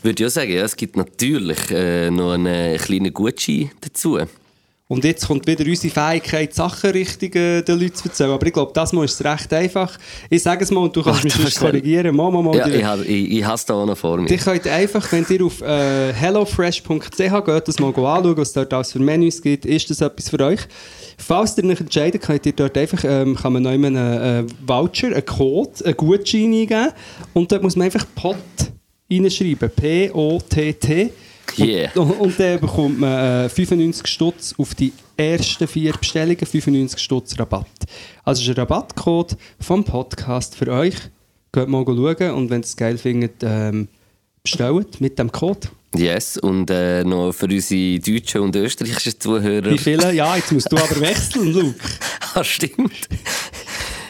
Würde 0.02 0.24
ich 0.24 0.28
auch 0.28 0.32
sagen, 0.32 0.52
ja, 0.52 0.64
es 0.64 0.76
gibt 0.76 0.98
natürlich 0.98 1.70
äh, 1.70 2.10
noch 2.10 2.32
einen 2.32 2.78
kleinen 2.80 3.14
Gutschein 3.14 3.70
dazu. 3.82 4.18
Und 4.94 5.04
jetzt 5.04 5.28
kommt 5.28 5.48
wieder 5.48 5.66
unsere 5.66 5.92
Fähigkeit, 5.94 6.54
Sachen 6.54 6.92
richtig 6.92 7.36
äh, 7.36 7.62
den 7.64 7.80
Leuten 7.80 7.96
zu 7.96 8.08
erzählen. 8.08 8.30
Aber 8.32 8.46
ich 8.46 8.54
glaube, 8.54 8.72
das 8.76 8.94
Mal 8.94 9.06
ist 9.06 9.20
es 9.20 9.26
recht 9.26 9.52
einfach. 9.54 9.98
Ich 10.30 10.44
sage 10.44 10.64
es 10.64 10.70
mal 10.72 10.82
und 10.82 10.96
du 10.96 11.02
kannst 11.02 11.24
mich 11.24 11.34
sonst 11.34 11.60
korrigieren. 11.60 12.16
Mal, 12.16 12.30
mal, 12.32 12.44
mal. 12.44 12.56
Ja, 12.56 12.68
ich, 12.68 12.84
habe- 12.84 13.04
ich, 13.06 13.32
ich 13.40 13.44
habe 13.44 13.56
es 13.56 13.66
da 13.66 13.74
auch 13.74 13.86
noch 13.86 13.98
vor 13.98 14.18
mir. 14.18 14.30
Ihr 14.30 14.38
könnt 14.38 14.68
einfach, 14.68 15.12
wenn 15.12 15.26
ihr 15.30 15.44
auf 15.46 15.62
äh, 15.62 16.14
hellofresh.ch 16.14 17.18
geht, 17.18 17.68
das 17.68 17.80
mal 17.80 17.88
anschauen, 17.88 18.38
was 18.38 18.50
es 18.50 18.54
dort 18.54 18.74
alles 18.74 18.92
für 18.92 19.00
Menüs 19.00 19.42
gibt, 19.42 19.66
ist 19.66 19.90
das 19.90 20.02
etwas 20.02 20.30
für 20.30 20.40
euch. 20.42 20.60
Falls 21.18 21.58
ihr 21.58 21.66
euch 21.66 21.80
entscheidet, 21.80 22.22
könnt 22.22 22.46
ihr 22.46 22.54
dort 22.54 22.78
einfach, 22.78 23.04
ähm, 23.04 23.36
kann 23.36 23.54
man 23.54 23.64
noch 23.64 23.72
einen 23.72 23.96
äh, 23.96 24.44
Voucher, 24.66 25.08
einen 25.08 25.26
Code, 25.26 25.72
einen 25.86 25.98
Gutschein 25.98 26.46
eingeben 26.54 26.90
und 27.34 27.52
dort 27.52 27.64
muss 27.64 27.76
man 27.76 27.86
einfach 27.86 28.06
POT 28.16 28.36
reinschreiben. 29.12 29.70
P-O-T-T. 29.70 31.10
Yeah. 31.58 31.92
Und, 31.96 32.12
und 32.20 32.40
dann 32.40 32.60
bekommt 32.60 33.00
man 33.00 33.46
äh, 33.46 33.50
95 33.50 34.08
Stutz 34.08 34.56
auf 34.58 34.74
die 34.76 34.92
ersten 35.18 35.68
vier 35.68 35.94
Bestellungen, 35.94 36.46
95 36.46 37.00
Stutz 37.00 37.38
Rabatt. 37.38 37.68
Also 38.24 38.42
ist 38.42 38.50
ein 38.50 38.56
Rabattcode 38.56 39.38
vom 39.60 39.84
Podcast 39.84 40.56
für 40.56 40.68
euch. 40.70 40.96
Geht 41.52 41.68
mal 41.68 41.86
schauen 41.86 42.32
und 42.32 42.50
wenn 42.50 42.62
ihr 42.62 42.66
es 42.66 42.76
geil 42.76 42.98
findet, 42.98 43.44
ähm, 43.44 43.88
bestellt 44.42 45.00
mit 45.00 45.20
dem 45.20 45.32
Code. 45.32 45.68
Yes, 45.96 46.38
und 46.38 46.72
äh, 46.72 47.04
noch 47.04 47.34
für 47.34 47.46
unsere 47.46 48.00
deutschen 48.00 48.42
und 48.42 48.56
österreichischen 48.56 49.20
Zuhörer. 49.20 49.70
Wie 49.70 49.78
viele? 49.78 50.12
Ja, 50.12 50.36
jetzt 50.36 50.52
musst 50.52 50.72
du 50.72 50.78
aber 50.78 51.00
wechseln, 51.00 51.54
Luke. 51.54 51.76
Ah, 52.36 52.44
stimmt. 52.44 53.10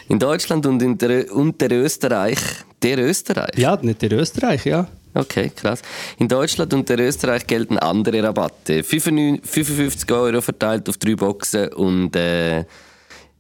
In 0.07 0.17
Deutschland 0.17 0.65
und 0.65 0.81
in 0.81 0.97
der, 0.97 1.29
und 1.34 1.59
der 1.59 1.71
Österreich. 1.71 2.39
Der 2.81 2.99
Österreich? 2.99 3.57
Ja, 3.57 3.77
nicht 3.81 4.01
der 4.01 4.13
Österreich, 4.13 4.65
ja. 4.65 4.88
Okay, 5.14 5.51
krass. 5.55 5.82
In 6.18 6.28
Deutschland 6.28 6.74
und 6.74 6.89
der 6.89 6.99
Österreich 6.99 7.45
gelten 7.45 7.78
andere 7.78 8.24
Rabatte. 8.24 8.84
55 8.84 9.41
55 9.49 10.11
Euro 10.11 10.41
verteilt 10.41 10.89
auf 10.89 10.97
drei 10.97 11.16
Boxen 11.16 11.72
und 11.74 12.16
äh, 12.16 12.66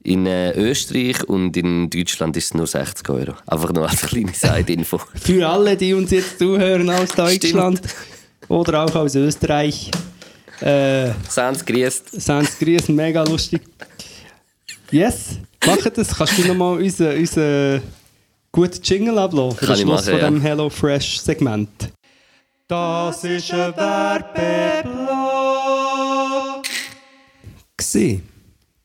in 0.03 0.25
äh, 0.25 0.51
Österreich 0.51 1.23
und 1.23 1.55
in 1.57 1.89
Deutschland 1.89 2.37
ist 2.37 2.45
es 2.45 2.53
nur 2.53 2.67
60 2.67 3.09
Euro. 3.09 3.33
Einfach 3.47 3.71
nur 3.71 3.89
als 3.89 4.01
kleine 4.01 4.33
Side-Info. 4.33 4.99
Für 5.15 5.47
alle, 5.47 5.75
die 5.75 5.93
uns 5.93 6.11
jetzt 6.11 6.37
zuhören 6.37 6.89
aus 6.89 7.09
Deutschland 7.09 7.81
oder 8.49 8.83
auch 8.83 8.95
aus 8.95 9.15
Österreich. 9.15 9.89
Äh, 10.59 11.11
Sans 11.27 11.65
grüßt. 11.65 12.21
Sans 12.21 12.59
grüßen, 12.59 12.95
mega 12.95 13.23
lustig. 13.23 13.61
Yes, 14.91 15.37
mach 15.65 15.77
das. 15.89 16.15
Kannst 16.15 16.37
du 16.37 16.47
nochmal 16.47 16.77
unseren, 16.77 17.17
unseren 17.17 17.81
guten 18.53 18.79
Jingle 18.83 19.17
ablaufen 19.17 19.57
für 19.57 19.65
das 19.65 19.81
Schluss 19.81 20.07
von 20.07 20.19
diesem 20.19 20.37
ja. 20.37 20.43
HelloFresh-Segment. 20.43 21.91
Das 22.67 23.23
ist 23.23 23.51
ein 23.51 23.75
Werbeblock. 23.75 24.93
Gsi. 27.75 28.21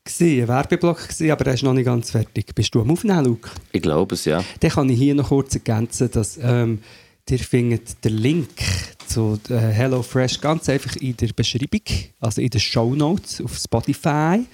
Gsi, 0.05 0.43
ein 0.43 0.49
Werbeblock 0.49 1.09
gsi, 1.09 1.31
aber 1.31 1.47
er 1.47 1.55
ist 1.55 1.63
noch 1.63 1.75
nicht 1.75 1.85
ganz 1.85 2.11
fertig. 2.11 2.55
Bist 2.55 2.75
du 2.75 2.81
am 2.81 2.91
Aufnehmen, 2.91 3.27
Luke? 3.27 3.51
Ich 3.71 3.83
glaube 3.83 4.15
es, 4.15 4.25
ja. 4.25 4.43
Dann 4.61 4.71
kann 4.71 4.89
ich 4.89 4.99
hier 4.99 5.15
noch 5.15 5.29
kurz 5.29 5.55
ergänzen, 5.55 6.11
dass 6.11 6.39
ähm, 6.43 6.79
ihr 7.29 7.39
findet 7.39 8.03
den 8.03 8.17
Link 8.17 8.49
zu 9.07 9.39
äh, 9.51 9.55
HelloFresh 9.59 10.41
ganz 10.41 10.71
einfach 10.71 10.97
in 10.97 11.15
der 11.19 11.29
Beschreibung, 11.37 11.83
also 12.21 12.41
in 12.41 12.49
den 12.49 12.61
Show 12.61 12.95
Notes 12.95 13.43
auf 13.43 13.59
Spotify 13.59 14.47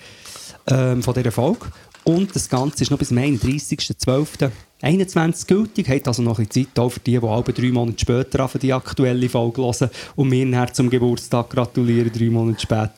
ähm, 0.66 1.04
von 1.04 1.14
dieser 1.14 1.30
Folge. 1.30 1.66
Und 2.02 2.34
das 2.34 2.48
Ganze 2.48 2.82
ist 2.82 2.90
noch 2.90 2.98
bis 2.98 3.12
Mai, 3.12 3.28
am 3.28 3.36
30.12. 3.36 4.50
21 4.85 5.47
gültig, 5.47 5.89
hat 5.89 6.07
also 6.07 6.22
noch 6.22 6.39
ein 6.39 6.47
bisschen 6.47 6.66
Zeit, 6.66 6.78
auch 6.78 6.91
für 6.91 7.01
die, 7.01 7.18
die 7.18 7.26
alle 7.26 7.43
drei 7.43 7.70
Monate 7.72 7.99
später 7.99 8.45
auf 8.45 8.59
die 8.61 8.72
aktuelle 8.72 9.28
Folge 9.28 9.62
hören 9.62 9.91
und 10.16 10.28
mir 10.28 10.45
nachher 10.45 10.74
zum 10.74 10.91
Geburtstag 10.91 11.49
gratulieren, 11.51 12.12
drei 12.12 12.30
Monate 12.30 12.61
später. 12.61 12.93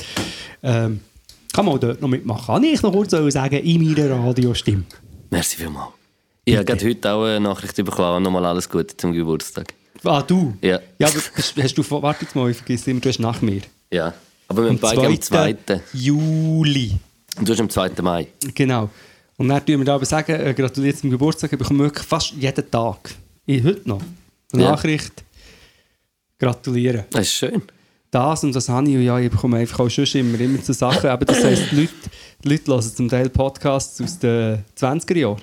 Ähm, 0.63 1.01
kann 1.53 1.65
man 1.65 1.75
auch 1.75 1.79
dort 1.79 2.03
noch 2.03 2.09
mitmachen. 2.09 2.47
Kann 2.47 2.65
ich 2.65 2.83
noch 2.83 2.93
kurz 2.93 3.13
sagen, 3.13 3.57
in 3.57 3.95
meiner 3.95 4.11
Radiostimme. 4.11 4.83
Merci 5.31 5.57
vielmals. 5.57 5.91
Ich 6.45 6.55
habe 6.55 6.65
gerade 6.65 6.87
heute 6.87 7.13
auch 7.13 7.25
eine 7.25 7.41
Nachricht 7.41 7.77
bekommen, 7.77 8.23
nochmal 8.23 8.45
alles 8.47 8.69
Gute 8.69 8.97
zum 8.97 9.13
Geburtstag. 9.13 9.73
Ah, 10.05 10.23
du? 10.23 10.55
Ja. 10.61 10.81
Ja, 10.99 11.09
aber 11.09 11.19
hast 11.63 11.79
du, 11.79 11.91
warte 12.03 12.27
mal, 12.35 12.51
ich 12.51 12.57
vergesse 12.57 12.91
immer, 12.91 13.01
du 13.01 13.09
hast 13.09 13.19
nach 13.19 13.41
mir. 13.43 13.63
Ja, 13.91 14.13
aber 14.49 14.63
wir 14.63 14.71
haben 14.71 14.79
beide 14.79 15.07
am 15.07 15.21
2. 15.21 15.57
Juli. 15.93 16.93
Und 17.39 17.49
du 17.49 17.53
hast 17.53 17.61
am 17.61 17.71
2. 17.71 17.91
Mai. 18.03 18.29
Genau. 18.55 18.91
Und 19.39 19.49
dann 19.49 19.65
tun 19.65 19.85
wir 19.85 19.93
aber 19.93 20.05
sagen, 20.07 20.33
äh, 20.33 20.55
gratuliert 20.55 20.99
zum 20.99 21.11
Geburtstag, 21.11 21.53
ich 21.53 21.59
bekomme 21.59 21.85
wirklich 21.85 22.07
fast 22.07 22.33
jeden 22.33 22.71
Tag, 22.71 23.11
ich, 23.45 23.63
heute 23.63 23.87
noch, 23.89 24.01
eine 24.53 24.63
Ja. 24.63 24.71
Nachricht, 24.71 25.23
gratulieren. 26.39 27.05
Das 27.11 27.23
ist 27.27 27.33
schön. 27.35 27.63
Das 28.11 28.43
und 28.45 28.55
das 28.55 28.69
habe 28.69 28.89
ich, 28.89 28.97
und 28.97 29.03
ja, 29.03 29.19
ich 29.19 29.31
bekomme 29.31 29.59
einfach 29.59 29.81
auch 29.81 29.89
schon 29.91 30.05
immer, 30.15 30.41
immer 30.41 30.63
zu 30.63 30.73
Sachen, 30.73 31.11
aber 31.11 31.25
das 31.27 31.45
heisst, 31.45 31.71
die 31.73 31.77
Leute, 31.83 31.93
die 32.45 32.49
Leute 32.49 32.73
hören 32.73 32.83
zum 32.83 33.09
Teil 33.09 33.29
Podcasts 33.29 34.01
aus 34.01 34.19
den 34.19 34.65
20er 34.79 35.17
Jahren. 35.19 35.43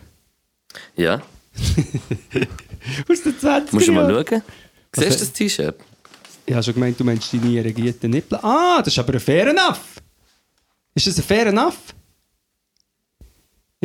Ja. 0.96 1.22
Aus 3.10 3.22
den 3.22 3.34
20er 3.34 3.74
Musst 3.74 3.88
du 3.88 3.92
mal 3.92 4.12
Jahren. 4.12 4.26
schauen. 4.28 4.42
Siehst 4.96 5.22
du 5.22 5.26
das 5.26 5.34
T-Shirt? 5.34 5.76
Ich 6.46 6.54
habe 6.54 6.64
schon 6.64 6.74
gemeint, 6.74 7.00
du 7.00 7.04
meinst 7.04 7.32
die 7.32 7.38
nie 7.38 7.60
regierten 7.60 8.10
Nippel. 8.12 8.40
Ah, 8.42 8.80
das 8.80 8.88
ist 8.88 9.00
aber 9.00 9.14
ein 9.14 9.20
Fair 9.20 9.48
Enough. 9.48 9.80
Ist 10.96 11.08
das 11.08 11.18
ein 11.18 11.24
Fair 11.24 11.48
Enough? 11.48 11.78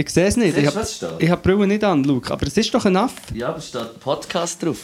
Ich 0.01 0.11
sehe 0.11 0.27
es 0.27 0.37
nicht. 0.37 0.55
Siehst 0.55 1.03
Ich 1.19 1.29
habe 1.29 1.29
hab 1.33 1.43
die 1.43 1.49
Brille 1.49 1.67
nicht 1.67 1.83
an, 1.83 2.05
Luke. 2.05 2.33
Aber 2.33 2.47
es 2.47 2.57
ist 2.57 2.73
doch 2.73 2.85
Enough. 2.87 3.15
Ja, 3.35 3.49
aber 3.49 3.61
steht 3.61 3.99
Podcast 3.99 4.63
drauf. 4.63 4.79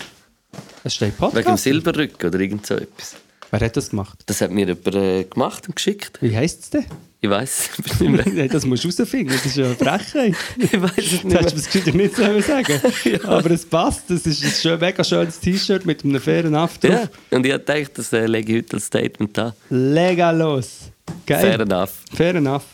Es 0.83 0.97
steht 0.97 1.11
Wegen 1.11 1.31
dem 1.31 1.31
Podcast. 1.45 1.63
Silberrücken 1.63 2.29
oder 2.29 2.41
irgend 2.41 2.67
so 2.67 2.75
etwas. 2.75 3.15
Wer 3.53 3.61
hat 3.61 3.77
das 3.77 3.91
gemacht? 3.91 4.19
Das 4.27 4.41
hat 4.41 4.51
mir 4.51 4.67
jemand 4.67 4.93
äh, 4.97 5.23
gemacht 5.23 5.69
und 5.69 5.77
geschickt. 5.77 6.19
Wie 6.21 6.37
heisst 6.37 6.63
es 6.65 6.71
denn? 6.71 6.87
Ich 7.21 7.31
weiß 7.31 7.71
es 7.87 8.01
nicht 8.01 8.27
mehr. 8.35 8.49
Das 8.49 8.67
musst 8.67 8.83
du 8.83 8.91
herausfinden. 8.91 9.33
Das 9.33 9.47
ist 9.47 9.57
ja 9.57 9.67
eine 9.67 9.77
Frechheit. 9.77 10.35
Ich 10.59 10.73
weiß 10.83 10.91
es 10.99 11.23
nicht 11.23 11.37
Das 11.37 11.53
hättest 11.53 11.55
du 11.55 11.55
mehr. 11.55 11.55
es 11.57 11.71
gescheiter 11.71 11.97
nicht 11.97 12.17
sollen 12.17 12.43
sagen 12.43 13.25
Aber 13.25 13.51
es 13.53 13.65
passt. 13.67 14.11
Das 14.11 14.27
ist 14.27 14.43
ein 14.43 14.51
schön, 14.51 14.81
mega 14.81 15.05
schönes 15.05 15.39
T-Shirt 15.39 15.87
mit 15.87 16.03
einem 16.03 16.21
fairen 16.21 16.57
drauf. 16.57 16.91
Ja, 16.91 17.09
und 17.31 17.47
ich 17.47 17.53
habe 17.53 17.63
gedacht, 17.63 17.93
das 17.95 18.13
äh, 18.13 18.27
lege 18.27 18.51
ich 18.53 18.65
heute 18.65 18.77
als 18.79 18.87
Statement 18.87 19.39
an. 19.39 19.53
Lega 19.71 20.33
los. 20.33 20.91
Geil. 21.25 21.41
Fair 21.41 21.61
enough. 21.61 21.91
Fair 22.13 22.35
enough. 22.35 22.65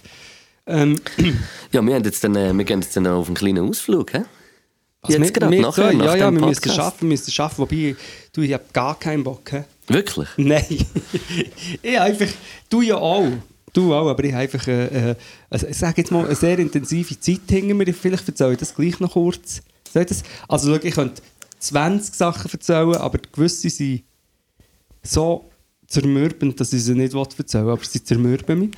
Ähm, 0.70 0.96
Ja, 1.72 1.82
wir, 1.84 1.94
haben 1.94 2.04
jetzt 2.04 2.22
dann, 2.24 2.34
äh, 2.36 2.52
wir 2.52 2.64
gehen 2.64 2.80
jetzt 2.80 2.96
dann 2.96 3.06
auf 3.06 3.26
einen 3.26 3.36
kleinen 3.36 3.68
Ausflug, 3.68 4.12
hä? 4.14 4.22
Also 5.02 5.18
Jetzt 5.18 5.34
wir- 5.34 5.40
gerade, 5.40 5.60
nachher, 5.60 5.72
zwei, 5.72 5.92
nach 5.94 6.04
ja, 6.06 6.14
ja, 6.16 6.24
wir 6.30 6.40
müssen 6.40 6.54
Podcast. 6.54 6.76
schaffen, 6.76 7.00
wir 7.02 7.08
müssen 7.08 7.30
schaffen. 7.32 7.58
Wobei, 7.58 7.96
du, 8.32 8.42
ich 8.42 8.52
habe 8.52 8.64
gar 8.72 8.98
keinen 8.98 9.24
Bock. 9.24 9.50
He? 9.50 9.60
Wirklich? 9.88 10.28
Nein. 10.36 10.86
ich 11.82 11.98
einfach, 12.00 12.26
du 12.68 12.82
ja 12.82 12.96
auch. 12.96 13.28
Du 13.72 13.94
auch, 13.94 14.08
aber 14.08 14.24
ich 14.24 14.32
habe 14.32 14.42
einfach, 14.42 14.66
äh, 14.66 15.10
äh, 15.12 15.14
also 15.48 15.66
ich 15.68 15.76
sage 15.78 16.02
jetzt 16.02 16.10
mal, 16.10 16.26
eine 16.26 16.34
sehr 16.34 16.58
intensive 16.58 17.18
Zeit 17.18 17.40
hinter 17.48 17.74
mir. 17.74 17.94
Vielleicht 17.94 18.26
erzähle 18.28 18.52
ich 18.52 18.58
das 18.58 18.74
gleich 18.74 18.98
noch 19.00 19.12
kurz. 19.12 19.62
Das? 19.92 20.22
Also 20.48 20.74
schau, 20.74 20.80
ich 20.84 20.94
könnte 20.94 21.22
20 21.60 22.14
Sachen 22.14 22.50
erzählen, 22.50 22.96
aber 22.96 23.18
gewisse 23.32 23.70
sind 23.70 24.02
so 25.02 25.50
zermürbend, 25.86 26.60
dass 26.60 26.72
ich 26.72 26.84
sie 26.84 26.94
nicht 26.94 27.14
erzählen 27.14 27.66
will, 27.66 27.72
aber 27.72 27.84
sie 27.84 28.02
zermürben 28.02 28.58
mich. 28.58 28.70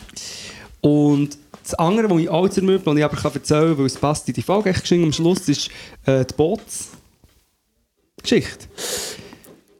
Und 0.81 1.39
das 1.63 1.75
andere, 1.75 2.11
was 2.11 2.21
ich 2.21 2.29
auch 2.29 2.49
zermürben, 2.49 2.87
was 2.87 2.97
ich 2.97 3.05
aber 3.05 3.17
kann 3.17 3.35
erzählen 3.35 3.69
kann, 3.69 3.79
weil 3.79 3.87
es 3.87 3.97
passt 3.97 4.27
in 4.29 4.35
die 4.35 4.43
Folge 4.43 4.75
am 4.91 5.13
Schluss, 5.13 5.49
ist 5.49 5.71
äh, 6.07 6.25
die 6.25 6.35
Bootsgeschichte. 6.35 8.67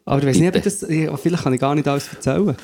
Aber 0.05 0.19
ich 0.21 0.27
weiß 0.27 0.39
nicht, 0.39 0.57
ob 0.57 0.63
das, 0.63 0.83
ich, 0.83 1.09
vielleicht 1.23 1.45
kann 1.45 1.55
ich 1.55 1.61
gar 1.61 1.75
nicht 1.77 1.87
alles 1.87 2.09
erzählen. 2.09 2.57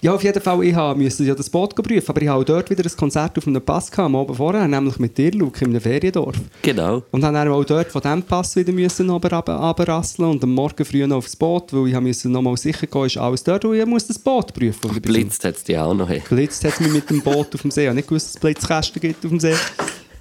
Ja, 0.00 0.14
auf 0.14 0.24
jeden 0.24 0.40
Fall, 0.40 0.64
ich 0.64 0.74
habe 0.74 0.98
musste 0.98 1.24
ja 1.24 1.34
das 1.34 1.50
Boot 1.50 1.74
prüfen, 1.74 2.08
aber 2.08 2.22
ich 2.22 2.28
habe 2.28 2.40
auch 2.40 2.44
dort 2.44 2.70
wieder 2.70 2.84
ein 2.84 2.96
Konzert 2.96 3.36
auf 3.36 3.46
einem 3.46 3.60
Pass 3.60 3.90
gehabt, 3.90 4.06
am 4.06 4.16
Abend 4.16 4.36
vorher, 4.36 4.66
nämlich 4.66 4.98
mit 4.98 5.18
dir, 5.18 5.30
Luke, 5.32 5.62
in 5.62 5.72
einem 5.72 5.80
Feriendorf. 5.80 6.36
Genau. 6.62 7.02
Und 7.10 7.20
dann 7.20 7.36
haben 7.36 7.50
wir 7.50 7.54
auch 7.54 7.64
dort 7.64 7.88
von 7.92 8.00
diesem 8.00 8.22
Pass 8.22 8.56
wieder 8.56 8.72
müssen 8.72 9.10
runterrasseln 9.10 10.30
und 10.30 10.42
am 10.42 10.54
Morgen 10.54 10.84
früh 10.86 11.06
noch 11.06 11.18
aufs 11.18 11.36
Boot, 11.36 11.70
weil 11.74 11.88
ich 11.88 11.94
habe 11.94 12.04
müssen 12.04 12.32
noch 12.32 12.40
mal 12.40 12.56
sicher 12.56 12.86
gehen, 12.86 13.04
ist 13.04 13.18
alles 13.18 13.44
dort, 13.44 13.64
und 13.66 13.74
ich 13.74 13.84
muss 13.84 14.06
das 14.06 14.18
Boot 14.18 14.54
prüfen. 14.54 14.90
Und 14.90 15.02
Blitzt 15.02 15.44
hat 15.44 15.56
es 15.56 15.64
dich 15.64 15.76
auch 15.76 15.92
noch. 15.92 16.08
Hey. 16.08 16.22
Blitzt 16.26 16.64
hat 16.64 16.72
es 16.72 16.80
mich 16.80 16.92
mit 16.92 17.10
dem 17.10 17.20
Boot 17.20 17.54
auf 17.54 17.60
dem 17.60 17.70
See. 17.70 17.82
Ich 17.82 17.88
habe 17.88 17.96
nicht 17.96 18.08
gewusst, 18.08 18.26
dass 18.26 18.34
es 18.36 18.40
Blitzkästen 18.40 19.02
gibt 19.02 19.22
auf 19.22 19.30
dem 19.30 19.40
See. 19.40 19.54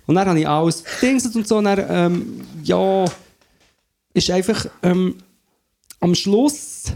Und 0.07 0.15
dann 0.15 0.27
habe 0.27 0.39
ich 0.39 0.47
alles 0.47 0.83
gedingselt 0.99 1.35
und 1.35 1.47
so. 1.47 1.57
Und 1.57 1.65
dann, 1.65 1.85
ähm, 1.89 2.41
ja, 2.63 3.05
ist 4.13 4.29
einfach 4.29 4.65
ähm, 4.83 5.15
am 5.99 6.15
Schluss. 6.15 6.93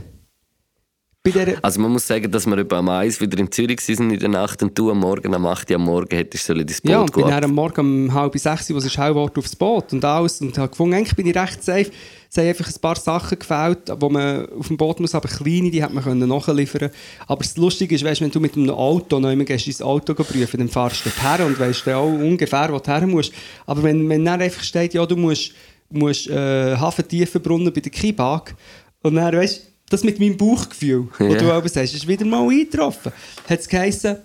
Also 1.62 1.82
man 1.82 1.92
muss 1.92 2.08
sagen, 2.08 2.32
dass 2.32 2.46
wir 2.46 2.58
etwa 2.58 2.80
am 2.80 2.88
1 2.88 3.20
wieder 3.20 3.38
in 3.40 3.52
Zürich 3.52 3.78
waren 3.90 4.12
in 4.12 4.20
der 4.20 4.30
Nacht 4.30 4.64
und 4.64 4.78
du 4.78 4.90
am 4.90 5.00
Morgen 5.00 5.36
am 5.36 5.46
8 5.46 5.70
Uhr 5.70 5.76
am 5.76 5.84
Morgen 5.84 6.16
hättest 6.16 6.46
sollen 6.46 6.66
dein 6.66 6.78
Boot 6.82 6.90
Ja, 6.90 7.02
und 7.02 7.14
bin 7.14 7.28
dann 7.28 7.44
am 7.44 7.54
Morgen 7.54 8.06
um 8.06 8.14
halb 8.14 8.38
sechs, 8.40 8.74
wo 8.74 8.78
es 8.78 8.86
ist 8.86 8.96
geworden, 8.96 9.34
aufs 9.36 9.56
Boot 9.56 9.92
und 9.92 10.06
alles. 10.06 10.40
Und 10.40 10.58
habe 10.58 10.70
gefunden, 10.70 10.96
eigentlich 10.96 11.16
bin 11.18 11.28
ich 11.28 11.36
recht 11.36 11.62
safe. 11.62 11.92
Es 12.32 12.38
haben 12.38 12.48
einfach 12.48 12.68
ein 12.68 12.82
paar 12.82 12.96
Sachen 12.96 13.38
gefällt, 13.38 13.92
wo 14.00 14.10
man 14.10 14.48
auf 14.50 14.68
dem 14.70 14.78
Boot 14.78 15.02
muss, 15.02 15.14
aber 15.14 15.28
kleine, 15.28 15.70
die 15.70 15.84
hat 15.84 15.94
man 15.94 16.04
können 16.04 16.30
nachliefern 16.30 16.90
Aber 17.28 17.44
das 17.44 17.58
Lustige 17.58 17.96
ist, 17.96 18.06
weißt, 18.06 18.22
wenn 18.22 18.32
du 18.32 18.40
mit 18.40 18.56
einem 18.56 18.70
Auto 18.70 19.20
noch 19.20 19.30
immer 19.30 19.44
gehst, 19.44 19.68
dein 19.68 19.86
Auto 19.86 20.14
prüfen, 20.14 20.58
dann 20.58 20.70
fahrst 20.70 21.06
du 21.06 21.10
her 21.10 21.46
und 21.46 21.60
weißt 21.60 21.86
dann 21.86 21.96
auch 21.96 22.08
ungefähr, 22.08 22.72
wo 22.72 22.80
du 22.80 22.92
her 22.92 23.06
musst. 23.06 23.34
Aber 23.66 23.84
wenn, 23.84 24.08
wenn 24.08 24.24
dann 24.24 24.42
einfach 24.42 24.64
steht, 24.64 24.94
ja, 24.94 25.06
du 25.06 25.18
musst, 25.18 25.52
musst 25.90 26.28
äh, 26.28 26.78
Hafentiefenbrunnen 26.78 27.74
bei 27.74 27.82
der 27.82 27.92
Kibag 27.92 28.56
und 29.04 29.16
dann, 29.16 29.34
weißt 29.36 29.68
das 29.90 30.04
mit 30.04 30.20
meinem 30.20 30.38
Bauchgefühl, 30.38 31.08
wo 31.18 31.24
Ja. 31.26 31.38
du 31.38 31.52
aber 31.52 31.68
sagst, 31.68 31.96
ist 31.96 32.08
wieder 32.08 32.26
mal 32.26 32.48
eingetroffen. 32.48 33.12
Hat 33.50 33.60
es 33.60 33.68
geheißen, 33.68 34.18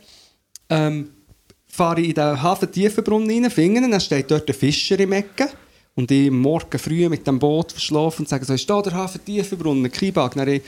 ähm, 0.71 1.09
fahre 1.67 2.01
ich 2.03 2.09
in 2.11 2.15
den 2.15 2.43
Hafentiefenbrunnen 2.43 3.31
rein, 3.31 3.51
finden, 3.51 3.91
dann 3.91 4.01
steht 4.01 4.31
dort 4.31 4.49
ein 4.49 4.55
Fischer 4.55 4.99
im 5.01 5.13
Ecken. 5.13 5.49
Und 5.97 6.11
ich 6.11 6.31
morgen 6.31 6.79
früh 6.79 7.09
mit 7.09 7.27
dem 7.27 7.39
Boot 7.39 7.71
verschlafen 7.73 8.23
und 8.23 8.29
sage 8.29 8.45
so, 8.45 8.53
ist 8.55 8.69
da 8.69 8.83
der 8.83 8.95
Hafentiefenbrunnen, 8.95 9.91
Kibag? 9.93 10.35
Dann 10.35 10.49
ich, 10.49 10.63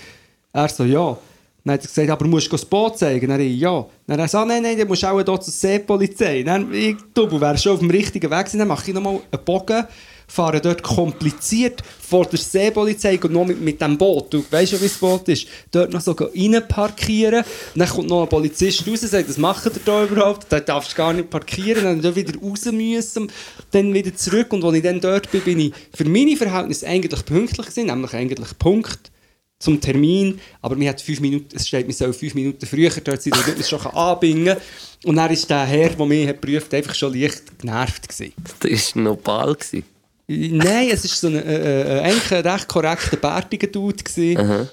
er 0.52 0.68
so, 0.68 0.84
ja. 0.84 1.18
Dann 1.64 1.74
hat 1.74 1.80
er 1.80 1.88
gesagt, 1.88 2.10
aber 2.10 2.26
musst 2.26 2.46
du 2.46 2.50
das 2.52 2.64
Boot 2.64 2.96
zeigen? 2.96 3.28
Dann 3.28 3.40
ich, 3.40 3.58
ja. 3.58 3.84
Dann 4.06 4.20
er 4.20 4.28
so, 4.28 4.44
nein, 4.44 4.62
nein, 4.62 4.78
dann 4.78 4.86
musst 4.86 5.02
du 5.02 5.08
auch 5.08 5.16
hier 5.16 5.24
zur 5.24 5.40
Seepolizei. 5.42 6.44
Dann 6.44 6.72
ich, 6.72 6.94
du, 7.12 7.26
du 7.26 7.40
wärst 7.40 7.64
schon 7.64 7.72
auf 7.72 7.80
dem 7.80 7.90
richtigen 7.90 8.30
Weg 8.30 8.38
gewesen. 8.38 8.58
Dann 8.60 8.68
mache 8.68 8.88
ich 8.88 8.94
nochmal 8.94 9.18
einen 9.32 9.44
Bogen, 9.44 9.84
fahre 10.26 10.60
dort 10.60 10.82
kompliziert 10.82 11.82
vor 12.00 12.26
der 12.26 12.38
Seepolizei 12.38 13.18
und 13.22 13.32
noch 13.32 13.46
mit, 13.46 13.60
mit 13.60 13.80
dem 13.80 13.96
Boot. 13.98 14.32
Du 14.32 14.44
weißt 14.48 14.72
ja, 14.72 14.80
wie 14.80 14.88
das 14.88 14.98
Boot 14.98 15.28
ist. 15.28 15.46
Dort 15.70 15.92
noch 15.92 16.00
so 16.00 16.12
rein 16.12 16.62
parkieren. 16.68 17.44
Dann 17.74 17.88
kommt 17.88 18.08
noch 18.08 18.22
ein 18.22 18.28
Polizist 18.28 18.86
raus 18.86 19.02
und 19.02 19.08
sagt, 19.08 19.28
was 19.28 19.38
macht 19.38 19.66
ihr 19.66 19.80
da 19.84 20.04
überhaupt? 20.04 20.46
Da 20.48 20.60
darfst 20.60 20.92
du 20.92 20.96
gar 20.96 21.12
nicht 21.12 21.30
parkieren. 21.30 22.02
Dann 22.02 22.16
wieder 22.16 22.38
raus 22.40 22.64
müssen, 22.66 23.30
dann 23.70 23.94
wieder 23.94 24.14
zurück. 24.14 24.52
Und 24.52 24.64
als 24.64 24.74
ich 24.76 24.82
dann 24.82 25.00
dort 25.00 25.30
bin, 25.30 25.42
bin 25.42 25.60
ich 25.60 25.72
für 25.94 26.04
meine 26.04 26.36
Verhältnisse 26.36 26.86
eigentlich 26.86 27.24
pünktlich 27.24 27.66
gewesen, 27.66 27.86
nämlich 27.86 28.14
eigentlich 28.14 28.58
Punkt 28.58 29.10
zum 29.58 29.80
Termin, 29.80 30.38
aber 30.60 30.76
mir 30.76 30.90
hat 30.90 31.00
fünf 31.00 31.20
Minuten, 31.20 31.56
es 31.56 31.66
steht, 31.66 31.86
wir 31.86 31.94
sollen 31.94 32.12
fünf 32.12 32.34
Minuten 32.34 32.66
früher 32.66 32.90
dort 32.90 33.22
sein, 33.22 33.32
damit 33.32 33.46
man 33.46 33.60
es 33.60 33.68
schon 33.70 33.86
anbinden 33.86 34.54
kann. 34.54 34.62
Und 35.04 35.16
dann 35.16 35.30
ist 35.30 35.48
der 35.48 35.64
Herr, 35.64 35.90
der 35.90 36.06
mich 36.06 36.28
hat 36.28 36.42
geprüft 36.42 36.74
einfach 36.74 36.94
schon 36.94 37.18
leicht 37.18 37.58
genervt 37.58 38.08
gewesen. 38.08 38.34
Das 38.60 38.96
war 38.96 39.02
noch 39.02 39.16
gewesen. 39.56 39.84
Nein, 40.28 40.88
es 40.90 41.04
war 41.04 41.10
so 41.10 41.26
ein, 41.28 41.36
äh, 41.36 41.98
äh, 41.98 42.00
eigentlich 42.00 42.32
ein 42.32 42.46
recht 42.46 42.68
korrekter, 42.68 43.16
bärtiger 43.16 43.68
Dude. 43.68 44.02
Gewesen. 44.02 44.68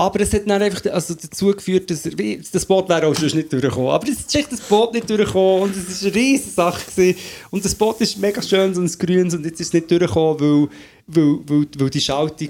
Aber 0.00 0.20
es 0.20 0.32
hat 0.32 0.48
dann 0.48 0.62
einfach 0.62 0.90
also 0.92 1.14
dazu 1.14 1.48
geführt, 1.48 1.90
dass 1.90 2.06
er, 2.06 2.12
das 2.14 2.64
Boot 2.64 2.88
wäre 2.88 3.06
auch 3.06 3.14
sonst 3.14 3.34
nicht 3.34 3.52
durchgekommen. 3.52 3.90
Aber 3.90 4.08
es 4.08 4.20
ist 4.20 4.34
echt 4.34 4.50
das 4.50 4.62
Boot 4.62 4.94
nicht 4.94 5.10
durchgekommen 5.10 5.64
und 5.64 5.76
es 5.76 6.02
war 6.02 6.10
eine 6.10 6.14
riesige 6.16 6.50
Sache. 6.50 6.90
Gewesen. 6.90 7.18
Und 7.50 7.64
das 7.64 7.74
Boot 7.74 8.00
ist 8.00 8.16
mega 8.18 8.40
schön, 8.40 8.74
so 8.74 8.80
ein 8.80 8.86
grünes 8.86 9.34
und 9.34 9.44
jetzt 9.44 9.60
ist 9.60 9.68
es 9.68 9.72
nicht 9.74 9.90
durchgekommen, 9.90 10.40
weil, 10.40 10.68
weil, 11.06 11.38
weil, 11.46 11.66
weil 11.76 11.90
die 11.90 12.00
Schaltung 12.00 12.48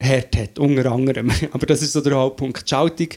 Herd 0.00 0.36
hat, 0.36 0.58
unter 0.58 0.90
anderem. 0.90 1.30
Aber 1.52 1.66
das 1.66 1.82
ist 1.82 1.92
so 1.92 2.00
der 2.00 2.16
Hauptpunkt, 2.16 2.64
die 2.64 2.68
Schaltung. 2.68 3.08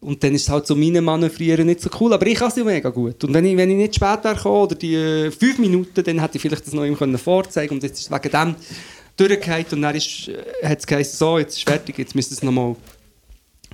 Und 0.00 0.22
dann 0.22 0.34
ist 0.34 0.42
es 0.42 0.48
halt 0.48 0.66
so 0.66 0.76
meine 0.76 1.00
Manövrieren 1.00 1.66
nicht 1.66 1.80
so 1.80 1.90
cool, 2.00 2.12
aber 2.12 2.26
ich 2.26 2.34
kann 2.34 2.48
es 2.48 2.56
ja 2.56 2.64
mega 2.64 2.90
gut. 2.90 3.24
Und 3.24 3.32
wenn 3.32 3.44
ich, 3.44 3.56
wenn 3.56 3.70
ich 3.70 3.76
nicht 3.76 3.94
spät 3.94 4.22
wäre 4.22 4.34
gekommen, 4.34 4.62
oder 4.62 4.74
die 4.74 4.94
äh, 4.94 5.30
fünf 5.30 5.58
Minuten, 5.58 6.04
dann 6.04 6.20
hätte 6.20 6.36
ich 6.36 6.42
vielleicht 6.42 6.66
das 6.66 6.74
noch 6.74 6.84
ihm 6.84 6.96
können 6.96 7.16
vorzeigen 7.18 7.74
und 7.74 7.82
jetzt 7.82 7.98
ist 7.98 8.06
es 8.06 8.10
wegen 8.10 8.30
dem 8.30 8.54
durchgehend 9.16 9.72
und 9.72 9.82
dann 9.82 9.94
ist, 9.94 10.28
äh, 10.28 10.68
hat 10.68 10.78
es 10.78 10.86
geheißen, 10.86 11.18
so, 11.18 11.38
jetzt 11.38 11.56
ist 11.56 11.68
fertig, 11.68 11.98
jetzt 11.98 12.14
müsst 12.14 12.30
ihr 12.30 12.36
es 12.36 12.42
nochmal 12.42 12.76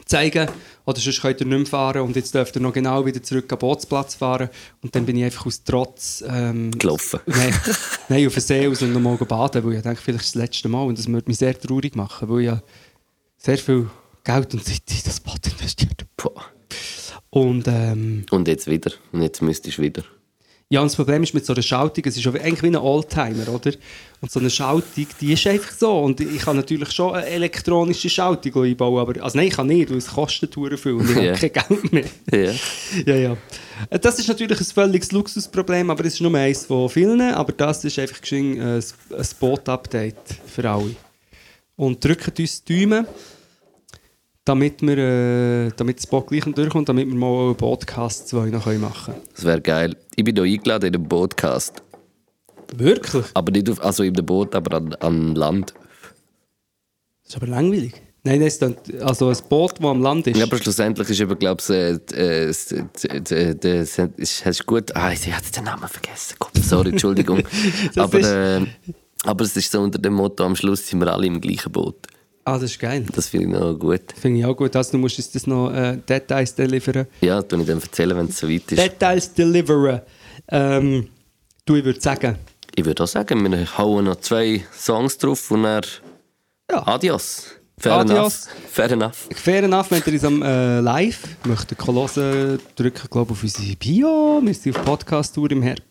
zeigen 0.06 0.48
oder 0.84 1.00
sonst 1.00 1.20
könnt 1.20 1.40
ihr 1.40 1.46
nicht 1.46 1.58
mehr 1.58 1.66
fahren 1.66 2.02
und 2.02 2.16
jetzt 2.16 2.34
dürft 2.34 2.56
ihr 2.56 2.62
noch 2.62 2.72
genau 2.72 3.04
wieder 3.04 3.22
zurück 3.22 3.52
am 3.52 3.58
Bootsplatz 3.58 4.14
fahren 4.14 4.48
und 4.82 4.94
dann 4.94 5.04
bin 5.04 5.16
ich 5.16 5.24
einfach 5.24 5.46
aus 5.46 5.62
Trotz 5.64 6.24
ähm, 6.26 6.70
Gelaufen. 6.78 7.20
Nein, 7.26 7.54
nein, 8.08 8.26
auf 8.26 8.34
den 8.34 8.42
See 8.42 8.66
raus 8.66 8.82
und 8.82 8.92
nochmal 8.92 9.16
baden, 9.16 9.64
weil 9.64 9.74
ich 9.74 9.82
denke, 9.82 10.00
vielleicht 10.00 10.20
ist 10.20 10.26
es 10.28 10.32
das 10.32 10.42
letzte 10.42 10.68
Mal 10.68 10.84
und 10.84 10.98
das 10.98 11.08
würde 11.08 11.28
mich 11.28 11.38
sehr 11.38 11.58
traurig 11.58 11.96
machen, 11.96 12.28
weil 12.28 12.40
ich 12.40 12.46
ja 12.46 12.62
sehr 13.38 13.58
viel 13.58 13.90
Geld 14.24 14.54
und 14.54 14.64
Zeit 14.64 14.82
in 14.90 14.96
das 15.04 15.20
Bad 15.20 15.46
investiert. 15.46 16.04
Boah. 16.16 16.44
Und 17.30 17.66
ähm, 17.68 18.24
Und 18.30 18.48
jetzt 18.48 18.66
wieder. 18.68 18.92
Und 19.12 19.22
jetzt 19.22 19.42
müsstest 19.42 19.78
du 19.78 19.82
wieder. 19.82 20.02
ja, 20.68 20.80
und 20.80 20.86
das 20.86 20.96
Problem 20.96 21.22
ist 21.22 21.34
mit 21.34 21.44
so 21.44 21.52
einer 21.54 21.62
Schaltung, 21.62 22.04
es 22.06 22.16
ist 22.16 22.26
eigentlich 22.26 22.62
wie 22.62 22.66
ein 22.68 22.76
Oldtimer, 22.76 23.48
oder? 23.48 23.72
Und 24.20 24.30
so 24.30 24.38
eine 24.40 24.48
Schaltung, 24.50 25.06
die 25.20 25.32
ist 25.32 25.46
einfach 25.46 25.72
so. 25.72 25.98
Und 26.00 26.20
ich 26.20 26.42
kann 26.42 26.56
natürlich 26.56 26.90
schon 26.92 27.14
eine 27.14 27.26
elektronische 27.26 28.08
Schaltung 28.08 28.62
einbauen, 28.64 28.98
aber 29.00 29.22
also 29.24 29.36
nein, 29.36 29.48
ich 29.48 29.54
kann 29.54 29.66
nicht, 29.66 29.90
weil 29.90 29.98
es 29.98 30.06
kostet 30.08 30.54
hure 30.56 30.76
viel 30.78 30.92
und 30.92 31.10
ich 31.10 31.16
Ja. 31.16 31.34
habe 31.36 31.48
kein 31.48 31.66
Geld 31.68 31.92
mehr. 31.92 32.04
Ja. 32.32 32.52
ja, 33.06 33.16
ja. 33.16 33.36
Äh, 33.90 33.98
Das 33.98 34.18
ist 34.18 34.28
natürlich 34.28 34.60
ein 34.60 34.66
völliges 34.66 35.10
Luxusproblem, 35.12 35.90
aber 35.90 36.04
es 36.04 36.14
ist 36.14 36.20
nur 36.20 36.34
eins 36.38 36.64
von 36.66 36.88
vielen. 36.88 37.20
Aber 37.20 37.52
das 37.52 37.84
ist 37.84 37.98
einfach 37.98 38.20
ein 38.30 38.60
ein 38.60 39.24
Spot-Update 39.24 40.36
für 40.46 40.70
alle. 40.70 40.94
Und 41.76 42.04
drückt 42.04 42.38
uns 42.38 42.62
die 42.64 42.86
Daumen, 42.86 43.06
damit, 44.44 44.82
wir, 44.82 44.98
äh, 44.98 45.70
damit 45.76 45.98
das 45.98 46.04
Spot 46.04 46.22
gleich 46.22 46.44
durchkommt, 46.44 46.88
damit 46.88 47.08
wir 47.08 47.14
mal 47.14 47.46
einen 47.48 47.56
Podcast 47.56 48.28
2 48.28 48.46
noch 48.50 48.66
machen 48.66 49.14
können. 49.14 49.20
Das 49.34 49.44
wäre 49.44 49.60
geil. 49.60 49.96
Ich 50.16 50.24
bin 50.24 50.34
hier 50.34 50.44
eingeladen 50.44 50.86
in 50.86 50.92
den 50.94 51.08
Podcast. 51.08 51.82
Wirklich? 52.74 53.24
Aber 53.34 53.52
nicht 53.52 53.68
auf, 53.70 53.82
also 53.84 54.02
in 54.02 54.14
dem 54.14 54.24
Boot, 54.26 54.54
aber 54.54 54.76
an, 54.76 54.94
an 54.94 55.34
Land. 55.34 55.74
Das 57.22 57.30
ist 57.30 57.36
aber 57.36 57.46
langweilig. 57.46 57.92
Nein, 58.24 58.38
das 58.40 58.54
ist 58.54 58.62
dann, 58.62 58.76
also 59.00 59.28
ein 59.30 59.36
Boot, 59.48 59.74
das 59.80 59.84
am 59.84 60.00
Land 60.00 60.26
ist. 60.28 60.36
Ja, 60.38 60.44
aber 60.44 60.56
schlussendlich 60.58 61.10
ist 61.10 61.20
eben, 61.20 61.36
glaube 61.38 61.60
ich, 61.60 61.70
äh, 61.70 61.92
äh, 62.14 62.44
es- 62.44 62.72
es 62.72 63.98
ist 64.16 64.44
hast 64.46 64.64
gut. 64.66 64.94
Ah, 64.94 65.12
ich 65.12 65.32
hatte 65.32 65.50
den 65.50 65.64
Namen 65.64 65.88
vergessen. 65.88 66.36
Sorry, 66.62 66.90
Entschuldigung. 66.90 67.42
Aber, 67.96 68.18
ist- 68.18 68.26
äh, 68.30 68.60
aber 69.24 69.44
es 69.44 69.56
ist 69.56 69.70
so 69.72 69.80
unter 69.80 69.98
dem 69.98 70.14
Motto: 70.14 70.44
am 70.44 70.54
Schluss 70.56 70.86
sind 70.86 71.00
wir 71.00 71.12
alle 71.12 71.26
im 71.26 71.40
gleichen 71.40 71.70
Boot. 71.72 72.06
Ah, 72.44 72.54
das 72.54 72.64
ist 72.64 72.78
geil. 72.78 73.04
Das 73.14 73.28
finde 73.28 73.46
ich 73.46 73.52
noch 73.52 73.74
gut. 73.78 74.00
Finde 74.20 74.40
ich 74.40 74.44
auch 74.46 74.56
gut. 74.56 74.74
Also, 74.76 74.92
du 74.92 74.98
musst 74.98 75.18
uns 75.18 75.30
das 75.30 75.46
noch 75.46 75.70
äh, 75.72 75.96
Details 76.08 76.54
deliveren. 76.54 77.06
Ja, 77.20 77.42
tue 77.42 77.60
ich 77.60 77.66
dann 77.66 77.80
erzählen, 77.80 78.16
wenn 78.16 78.26
es 78.26 78.38
so 78.38 78.48
weit 78.48 78.70
ist. 78.72 78.78
Details 78.82 79.32
deliveren. 79.34 80.00
Ähm, 80.48 81.08
du, 81.64 81.76
ich 81.76 81.84
würde 81.84 82.00
sagen, 82.00 82.36
Ich 82.74 82.84
würde 82.84 83.02
auch 83.04 83.08
sagen, 83.08 83.50
wir 83.50 83.78
hauen 83.78 84.04
noch 84.06 84.16
zwei 84.16 84.62
Songs 84.76 85.18
drauf 85.18 85.50
und 85.50 85.62
dann 85.64 85.82
Ja. 86.70 86.86
Adios. 86.86 87.46
Fair 87.78 87.92
Adios. 87.94 88.46
enough. 88.46 88.48
Fair 88.70 88.90
enough. 88.92 89.28
Fair 89.34 89.62
enough, 89.64 89.90
wenn 89.90 90.02
ihr 90.06 90.12
uns 90.12 90.24
am 90.24 90.42
äh, 90.42 90.80
Live 90.80 91.20
möchtet 91.44 91.84
hören, 91.86 92.60
drückt 92.76 93.10
glaube 93.10 93.32
auf 93.32 93.42
unsere 93.42 93.74
Bio. 93.76 94.40
Wir 94.42 94.54
sind 94.54 94.76
auf 94.76 94.84
Podcast-Tour 94.84 95.50
im 95.50 95.62
Herbst. 95.62 95.82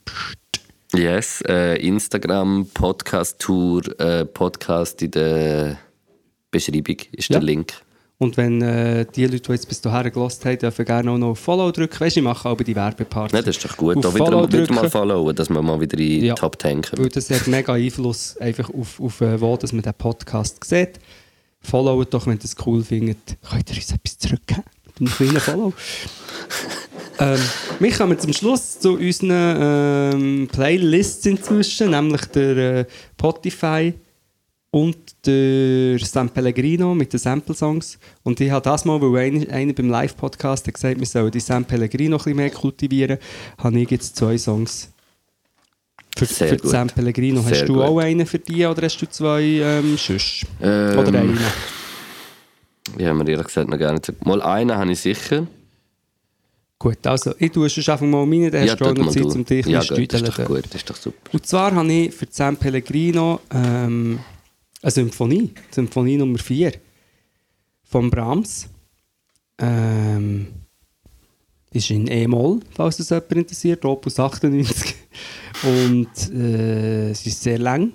Yes, 0.94 1.42
äh, 1.48 1.76
Instagram, 1.86 2.68
Podcast-Tour, 2.74 4.00
äh, 4.00 4.26
Podcast 4.26 5.02
in 5.02 5.12
der 5.12 5.78
Beschreibung 6.52 6.98
ist 7.14 7.30
Ja. 7.30 7.40
der 7.40 7.44
Link. 7.46 7.74
Und 8.18 8.38
wenn 8.38 8.62
äh, 8.62 9.04
die 9.16 9.26
Leute, 9.26 9.40
die 9.40 9.52
jetzt 9.54 9.68
bis 9.68 9.82
dahin 9.82 10.12
gelassen 10.12 10.46
haben, 10.46 10.60
dürfen 10.60 10.86
gerne 10.86 11.10
auch 11.10 11.18
noch 11.18 11.34
Follow 11.36 11.72
drücken. 11.72 12.00
Weißt 12.00 12.18
du, 12.18 12.20
ich 12.20 12.24
mache 12.24 12.48
aber 12.50 12.64
die 12.64 12.76
Werbeparts. 12.76 13.34
Ne, 13.34 13.42
das 13.42 13.58
ist 13.58 13.66
doch 13.66 13.76
gut. 13.76 13.98
Auf 13.98 14.04
Da 14.04 14.14
wieder, 14.14 14.26
Follow 14.26 14.48
wieder 14.52 14.74
mal 14.76 14.90
followen, 14.92 15.36
dass 15.36 15.50
wir 15.50 15.60
mal 15.64 15.80
wieder 15.82 15.98
in 15.98 16.20
die 16.22 16.26
Ja. 16.28 16.36
Top 16.36 16.62
10 16.62 16.84
kommen. 16.84 17.02
Weil 17.02 17.10
das 17.10 17.32
hat 17.32 17.48
mega 17.48 17.74
Einfluss 17.74 18.38
einfach 18.38 18.70
auf, 18.70 19.00
auf 19.00 19.22
äh, 19.22 19.42
wo 19.42 19.58
dass 19.58 19.74
man 19.74 19.82
den 19.82 19.94
Podcast 19.96 20.64
sieht. 20.64 21.00
Followt 21.62 22.14
doch, 22.14 22.28
wenn 22.28 22.38
ihr 22.38 22.44
es 22.44 22.56
cool 22.64 22.84
findet. 22.84 23.18
Könnt 23.50 23.70
ihr 23.72 23.76
uns 23.78 23.92
etwas 23.92 24.18
zurückgeben? 24.20 24.64
Mit 24.86 25.00
einem 25.00 25.10
kleinen 25.32 25.40
Follow. 25.40 25.74
Ähm, 27.20 27.38
wir 27.80 27.92
kommen 27.92 28.18
zum 28.18 28.34
Schluss 28.34 28.80
zu 28.80 28.94
unseren 28.94 29.30
ähm, 29.32 30.50
Playlists 30.52 31.24
inzwischen, 31.28 31.92
nämlich 31.92 32.26
der 32.28 32.58
äh, 32.58 32.86
Spotify 33.14 33.94
und 34.72 34.98
der 35.26 36.00
San 36.00 36.30
Pellegrino 36.30 36.96
mit 36.96 37.12
den 37.12 37.20
Sample-Songs. 37.20 38.00
Und 38.24 38.40
ich 38.40 38.50
habe 38.50 38.64
das 38.64 38.86
mal, 38.86 39.02
weil 39.02 39.34
einer, 39.34 39.50
einer 39.52 39.74
beim 39.74 39.90
Live-Podcast 39.90 40.66
hat 40.66 40.74
gesagt, 40.74 41.00
wir 41.00 41.06
sollen 41.06 41.32
die 41.32 41.42
San 41.42 41.66
Pellegrino 41.66 42.16
ein 42.16 42.18
bisschen 42.18 42.38
mehr 42.38 42.50
kultivieren, 42.50 43.18
habe 43.58 43.80
ich 43.80 43.92
jetzt 43.92 44.16
zwei 44.16 44.38
Songs 44.38 44.90
für, 46.18 46.26
Sehr 46.26 46.60
für. 46.60 46.68
San 46.68 46.88
Pellegrino. 46.88 47.42
Sehr 47.42 47.52
hast 47.52 47.68
du 47.68 47.76
gut. 47.76 47.84
auch 47.84 48.00
einen 48.00 48.26
für 48.26 48.40
die 48.40 48.66
oder 48.66 48.82
hast 48.84 48.98
du 49.02 49.10
zwei 49.10 49.42
ähm, 49.42 49.98
Schüss? 49.98 50.46
Ähm, 50.62 50.98
Oder 50.98 51.20
einen? 51.20 51.40
Ich 52.98 53.06
habe 53.06 53.24
mir 53.24 53.30
ehrlich 53.30 53.48
gesagt 53.48 53.70
noch 53.70 53.78
gar 53.78 53.94
nicht 53.94 54.06
so... 54.06 54.14
Mal 54.24 54.42
einen 54.42 54.76
habe 54.76 54.92
ich 54.92 55.00
sicher. 55.00 55.48
Gut, 56.80 57.06
also 57.06 57.34
ich 57.38 57.52
tue 57.52 57.68
es 57.68 57.78
einfach 57.90 58.06
mal 58.06 58.26
meine, 58.26 58.50
dann 58.50 58.68
hast 58.68 58.82
du 58.82 58.86
auch 58.86 58.96
noch 58.96 59.12
Zeit, 59.12 59.24
um 59.24 59.46
dich 59.46 59.66
Ja 59.68 59.82
bisschen 59.82 59.98
gut, 59.98 60.14
das 60.14 60.22
ist 60.22 60.34
zu 60.34 60.42
doch 60.42 60.48
gut, 60.48 60.66
das 60.66 60.76
ist 60.76 60.90
doch 60.90 60.96
super. 60.96 61.30
Und 61.32 61.46
zwar 61.46 61.76
habe 61.76 61.94
ich 61.94 62.14
für 62.14 62.28
San 62.30 62.58
Pellegrino 62.58 63.40
ähm, 63.54 64.20
eine 64.82 64.92
Symphonie, 64.92 65.54
Symphonie 65.70 66.18
Nummer 66.18 66.38
4 66.38 66.74
von 67.84 68.10
Brahms. 68.10 68.68
Ähm, 69.58 70.48
ist 71.74 71.90
in 71.90 72.08
E-Moll, 72.08 72.60
falls 72.72 73.00
es 73.00 73.10
jemand 73.10 73.32
interessiert, 73.32 73.86
Opus 73.86 74.20
98. 74.20 74.96
Und 75.64 76.34
äh, 76.34 77.12
es 77.12 77.26
ist 77.26 77.42
sehr 77.42 77.60
lang. 77.60 77.94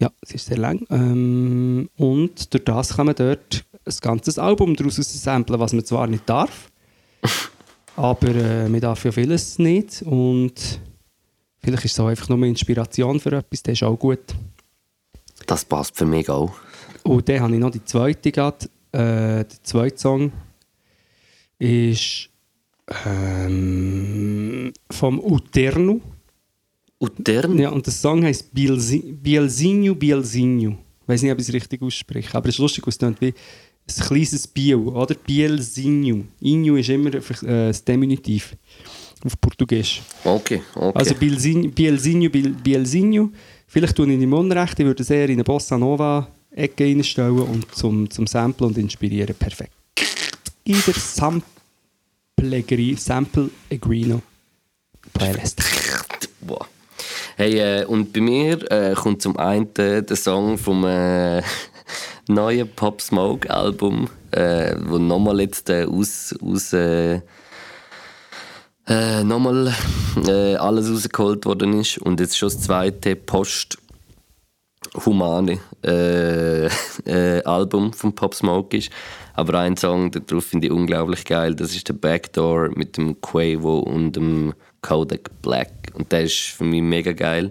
Ja, 0.00 0.10
es 0.22 0.34
ist 0.34 0.46
sehr 0.46 0.58
lang. 0.58 0.86
Ähm, 0.90 1.88
und 1.96 2.52
durch 2.52 2.64
das 2.64 2.96
kann 2.96 3.06
man 3.06 3.14
dort 3.14 3.64
ein 3.86 3.94
ganzes 4.00 4.38
Album 4.38 4.74
daraus 4.74 4.96
samplen, 4.96 5.60
was 5.60 5.72
man 5.72 5.84
zwar 5.84 6.06
nicht 6.06 6.28
darf, 6.28 6.70
aber 7.96 8.28
äh, 8.28 8.68
man 8.68 8.80
darf 8.80 9.04
ja 9.04 9.12
vieles 9.12 9.58
nicht. 9.58 10.02
Und 10.02 10.80
Vielleicht 11.64 11.86
ist 11.86 11.92
es 11.92 12.00
auch 12.00 12.08
einfach 12.08 12.28
nur 12.28 12.36
eine 12.36 12.48
Inspiration 12.48 13.18
für 13.18 13.32
etwas, 13.32 13.62
das 13.62 13.72
ist 13.72 13.82
auch 13.82 13.96
gut. 13.96 14.20
Das 15.46 15.64
passt 15.64 15.96
für 15.96 16.06
mich 16.06 16.28
auch. 16.28 16.52
Und 17.02 17.28
dann 17.28 17.40
habe 17.40 17.54
ich 17.54 17.60
noch 17.60 17.70
die 17.70 17.84
zweite 17.84 18.32
gehabt. 18.32 18.64
Äh, 18.92 19.44
der 19.44 19.62
zweite 19.62 19.98
Song 19.98 20.32
ist 21.58 22.28
ähm, 23.06 24.72
vom 24.90 25.18
Uterno. 25.20 26.00
Utern? 27.00 27.58
Ja, 27.58 27.70
und 27.70 27.84
der 27.84 27.92
Song 27.92 28.24
heißt 28.24 28.54
Bielsi- 28.54 29.12
Bielsinho 29.12 29.94
Bielsinho. 29.94 30.78
Ich 31.02 31.08
weiß 31.08 31.22
nicht, 31.22 31.32
ob 31.32 31.40
ich 31.40 31.48
es 31.48 31.52
richtig 31.52 31.82
ausspreche, 31.82 32.34
aber 32.34 32.48
es 32.48 32.54
ist 32.54 32.60
lustig, 32.60 32.86
es 32.86 32.96
klingt 32.96 33.20
wie 33.20 33.34
ein 33.34 34.06
kleines 34.06 34.46
Biel, 34.46 34.76
oder? 34.76 35.14
Bielsinho. 35.14 36.24
Inho 36.40 36.76
ist 36.76 36.88
immer 36.88 37.12
äh, 37.14 37.20
das 37.68 37.84
Diminutiv 37.84 38.56
auf 39.24 39.38
Portugiesisch. 39.40 40.02
Okay, 40.24 40.62
okay. 40.74 40.92
Also 40.98 41.14
Bielsinho, 41.14 41.68
Bielsinho, 41.70 42.30
Biel, 42.30 42.50
Bielsinho. 42.50 43.30
Vielleicht 43.74 43.96
tue 43.96 44.06
ich 44.06 44.20
ihm 44.20 44.32
Unrecht, 44.32 44.78
ich 44.78 44.86
würde 44.86 45.02
es 45.02 45.10
eher 45.10 45.24
in 45.24 45.32
eine 45.32 45.42
Bossa 45.42 45.76
Nova 45.76 46.28
Ecke 46.52 46.84
reinstellen 46.84 47.40
und 47.40 47.74
zum, 47.74 48.08
zum 48.08 48.24
Samplen 48.24 48.68
und 48.68 48.78
inspirieren. 48.78 49.34
Perfekt. 49.34 49.72
In 50.62 50.80
der 50.86 50.94
Sample, 50.94 51.42
Sample 52.96 53.50
Agrino 53.72 54.22
Playlist. 55.12 55.60
Hey, 57.36 57.58
äh, 57.58 57.84
und 57.86 58.12
bei 58.12 58.20
mir 58.20 58.70
äh, 58.70 58.94
kommt 58.94 59.20
zum 59.20 59.36
einen 59.38 59.74
der 59.74 60.06
Song 60.14 60.56
vom 60.56 60.84
äh, 60.84 61.42
neuen 62.28 62.68
Pop 62.76 63.00
Smoke 63.00 63.50
Album, 63.50 64.08
äh, 64.30 64.76
wo 64.84 64.98
nochmal 64.98 65.40
jetzt 65.40 65.68
äh, 65.68 65.84
aus, 65.84 66.32
aus 66.40 66.72
äh, 68.86 69.24
nochmal 69.24 69.72
äh, 70.26 70.56
alles 70.56 70.90
rausgeholt 70.90 71.46
worden 71.46 71.80
ist 71.80 71.98
und 71.98 72.20
jetzt 72.20 72.36
schon 72.36 72.48
das 72.48 72.60
zweite 72.60 73.16
Post 73.16 73.78
Humane 75.04 75.58
äh, 75.84 76.66
äh, 77.06 77.42
Album 77.44 77.92
von 77.92 78.14
Pop 78.14 78.34
Smoke 78.34 78.76
ist. 78.76 78.90
Aber 79.34 79.58
ein 79.58 79.76
Song 79.76 80.10
darauf 80.12 80.44
finde 80.44 80.68
ich 80.68 80.72
unglaublich 80.72 81.24
geil. 81.24 81.54
Das 81.54 81.74
ist 81.74 81.88
der 81.88 81.94
Backdoor 81.94 82.70
mit 82.76 82.96
dem 82.96 83.20
Quavo 83.20 83.80
und 83.80 84.12
dem 84.12 84.54
Kodak 84.80 85.30
Black. 85.42 85.72
Und 85.94 86.12
der 86.12 86.24
ist 86.24 86.38
für 86.38 86.64
mich 86.64 86.82
mega 86.82 87.12
geil. 87.12 87.50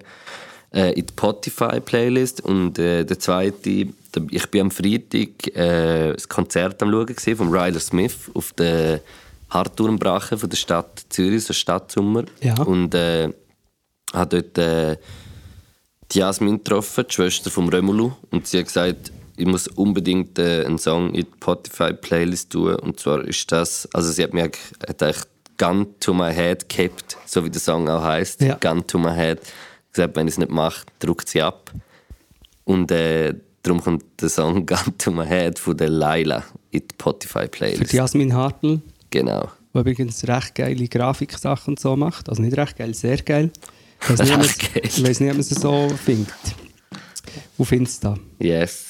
Äh, 0.73 0.93
in 0.93 1.05
die 1.05 1.11
Spotify-Playlist. 1.11 2.41
Und 2.41 2.79
äh, 2.79 3.03
der 3.03 3.19
zweite, 3.19 3.87
der, 4.15 4.23
ich 4.31 4.49
bin 4.49 4.61
am 4.61 4.71
Freitag 4.71 5.55
äh, 5.55 6.13
das 6.13 6.29
Konzert 6.29 6.81
am 6.81 6.91
Schauen 6.91 7.35
von 7.37 7.49
Ryder 7.53 7.79
Smith 7.79 8.31
auf 8.33 8.53
der 8.53 9.01
Hartturmbrache 9.53 10.37
von 10.37 10.49
der 10.49 10.57
Stadt 10.57 11.05
Zürich, 11.09 11.45
so 11.45 11.53
Stadtsommer. 11.53 12.25
Ja. 12.41 12.61
Und 12.63 12.93
äh, 12.95 13.29
habe 14.13 14.41
dort 14.41 14.57
äh, 14.57 14.97
die 16.11 16.19
Jasmin 16.19 16.57
getroffen, 16.57 17.05
die 17.09 17.13
Schwester 17.13 17.49
vom 17.49 17.69
Römulu, 17.69 18.11
und 18.31 18.47
sie 18.47 18.59
hat 18.59 18.65
gesagt, 18.65 19.11
ich 19.35 19.47
muss 19.47 19.67
unbedingt 19.67 20.37
äh, 20.37 20.63
einen 20.65 20.77
Song 20.77 21.13
in 21.13 21.25
die 21.25 21.31
Spotify-Playlist 21.37 22.51
tun. 22.51 22.75
Und 22.75 22.99
zwar 22.99 23.23
ist 23.23 23.51
das, 23.51 23.89
also 23.93 24.11
sie 24.11 24.23
hat 24.23 24.33
mir 24.33 24.43
hat 24.43 25.01
eigentlich 25.01 25.23
Gun 25.57 25.87
to 25.99 26.13
my 26.13 26.31
head 26.33 26.67
gehabt, 26.69 27.17
so 27.25 27.43
wie 27.43 27.49
der 27.49 27.61
Song 27.61 27.89
auch 27.89 28.03
heißt. 28.03 28.41
Ja. 28.41 28.55
Gun 28.55 28.85
to 28.85 28.97
my 28.97 29.13
head. 29.13 29.39
Gesagt, 29.91 30.15
wenn 30.15 30.27
ich 30.27 30.33
es 30.33 30.37
nicht 30.37 30.51
mache, 30.51 30.85
drückt 30.99 31.29
sie 31.29 31.41
ab. 31.41 31.71
Und 32.63 32.91
äh, 32.91 33.33
darum 33.63 33.81
kommt 33.81 34.03
der 34.21 34.29
Song 34.29 34.65
Gun 34.65 34.97
to 34.97 35.11
my 35.11 35.25
head 35.25 35.57
von 35.59 35.77
der 35.77 35.89
Laila 35.89 36.43
in 36.71 36.81
die 36.81 36.85
Für 36.87 36.93
Spotify-Playlist. 37.09 37.91
die 37.91 37.97
Jasmin 37.97 38.33
Hartl, 38.33 38.81
Genau. 39.13 39.47
die 39.73 39.79
übrigens 39.79 40.27
recht 40.27 40.55
geile 40.55 40.87
Grafiksachen 40.87 41.73
und 41.73 41.79
so 41.79 41.95
macht. 41.95 42.29
Also 42.29 42.41
nicht 42.41 42.57
recht 42.57 42.75
geil, 42.77 42.93
sehr 42.95 43.17
geil. 43.17 43.51
Ich 44.01 44.09
weiß 44.09 44.19
nicht, 44.19 44.31
ob 44.31 44.37
man 44.39 44.45
es- 44.47 44.91
ich 44.91 45.03
so 45.59 45.87
findet. 45.89 46.33
Auf 47.57 47.71
Insta. 47.71 48.17
Yes. 48.39 48.87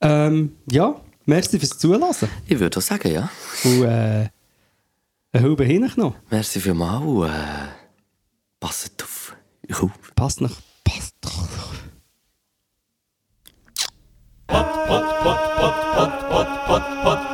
Ähm, 0.00 0.56
ja, 0.70 0.94
merci 1.24 1.58
fürs 1.58 1.78
Zulassen. 1.78 2.28
Ich 2.46 2.58
würde 2.60 2.78
auch 2.78 2.82
sagen, 2.82 3.10
ja. 3.12 3.30
Und 3.64 3.82
äh, 3.84 4.28
eine 5.32 5.42
Hube 5.48 5.64
hin 5.64 5.90
noch. 5.96 6.14
Merci 6.30 6.60
vielmals. 6.60 7.30
Äh, 7.30 7.68
passet 8.60 9.02
auf. 9.02 9.34
Ja. 9.68 9.90
Passt 10.14 10.40
noch. 10.42 10.52
Passt 10.84 11.14
doch. 11.22 11.48
Podcast. 16.66 17.25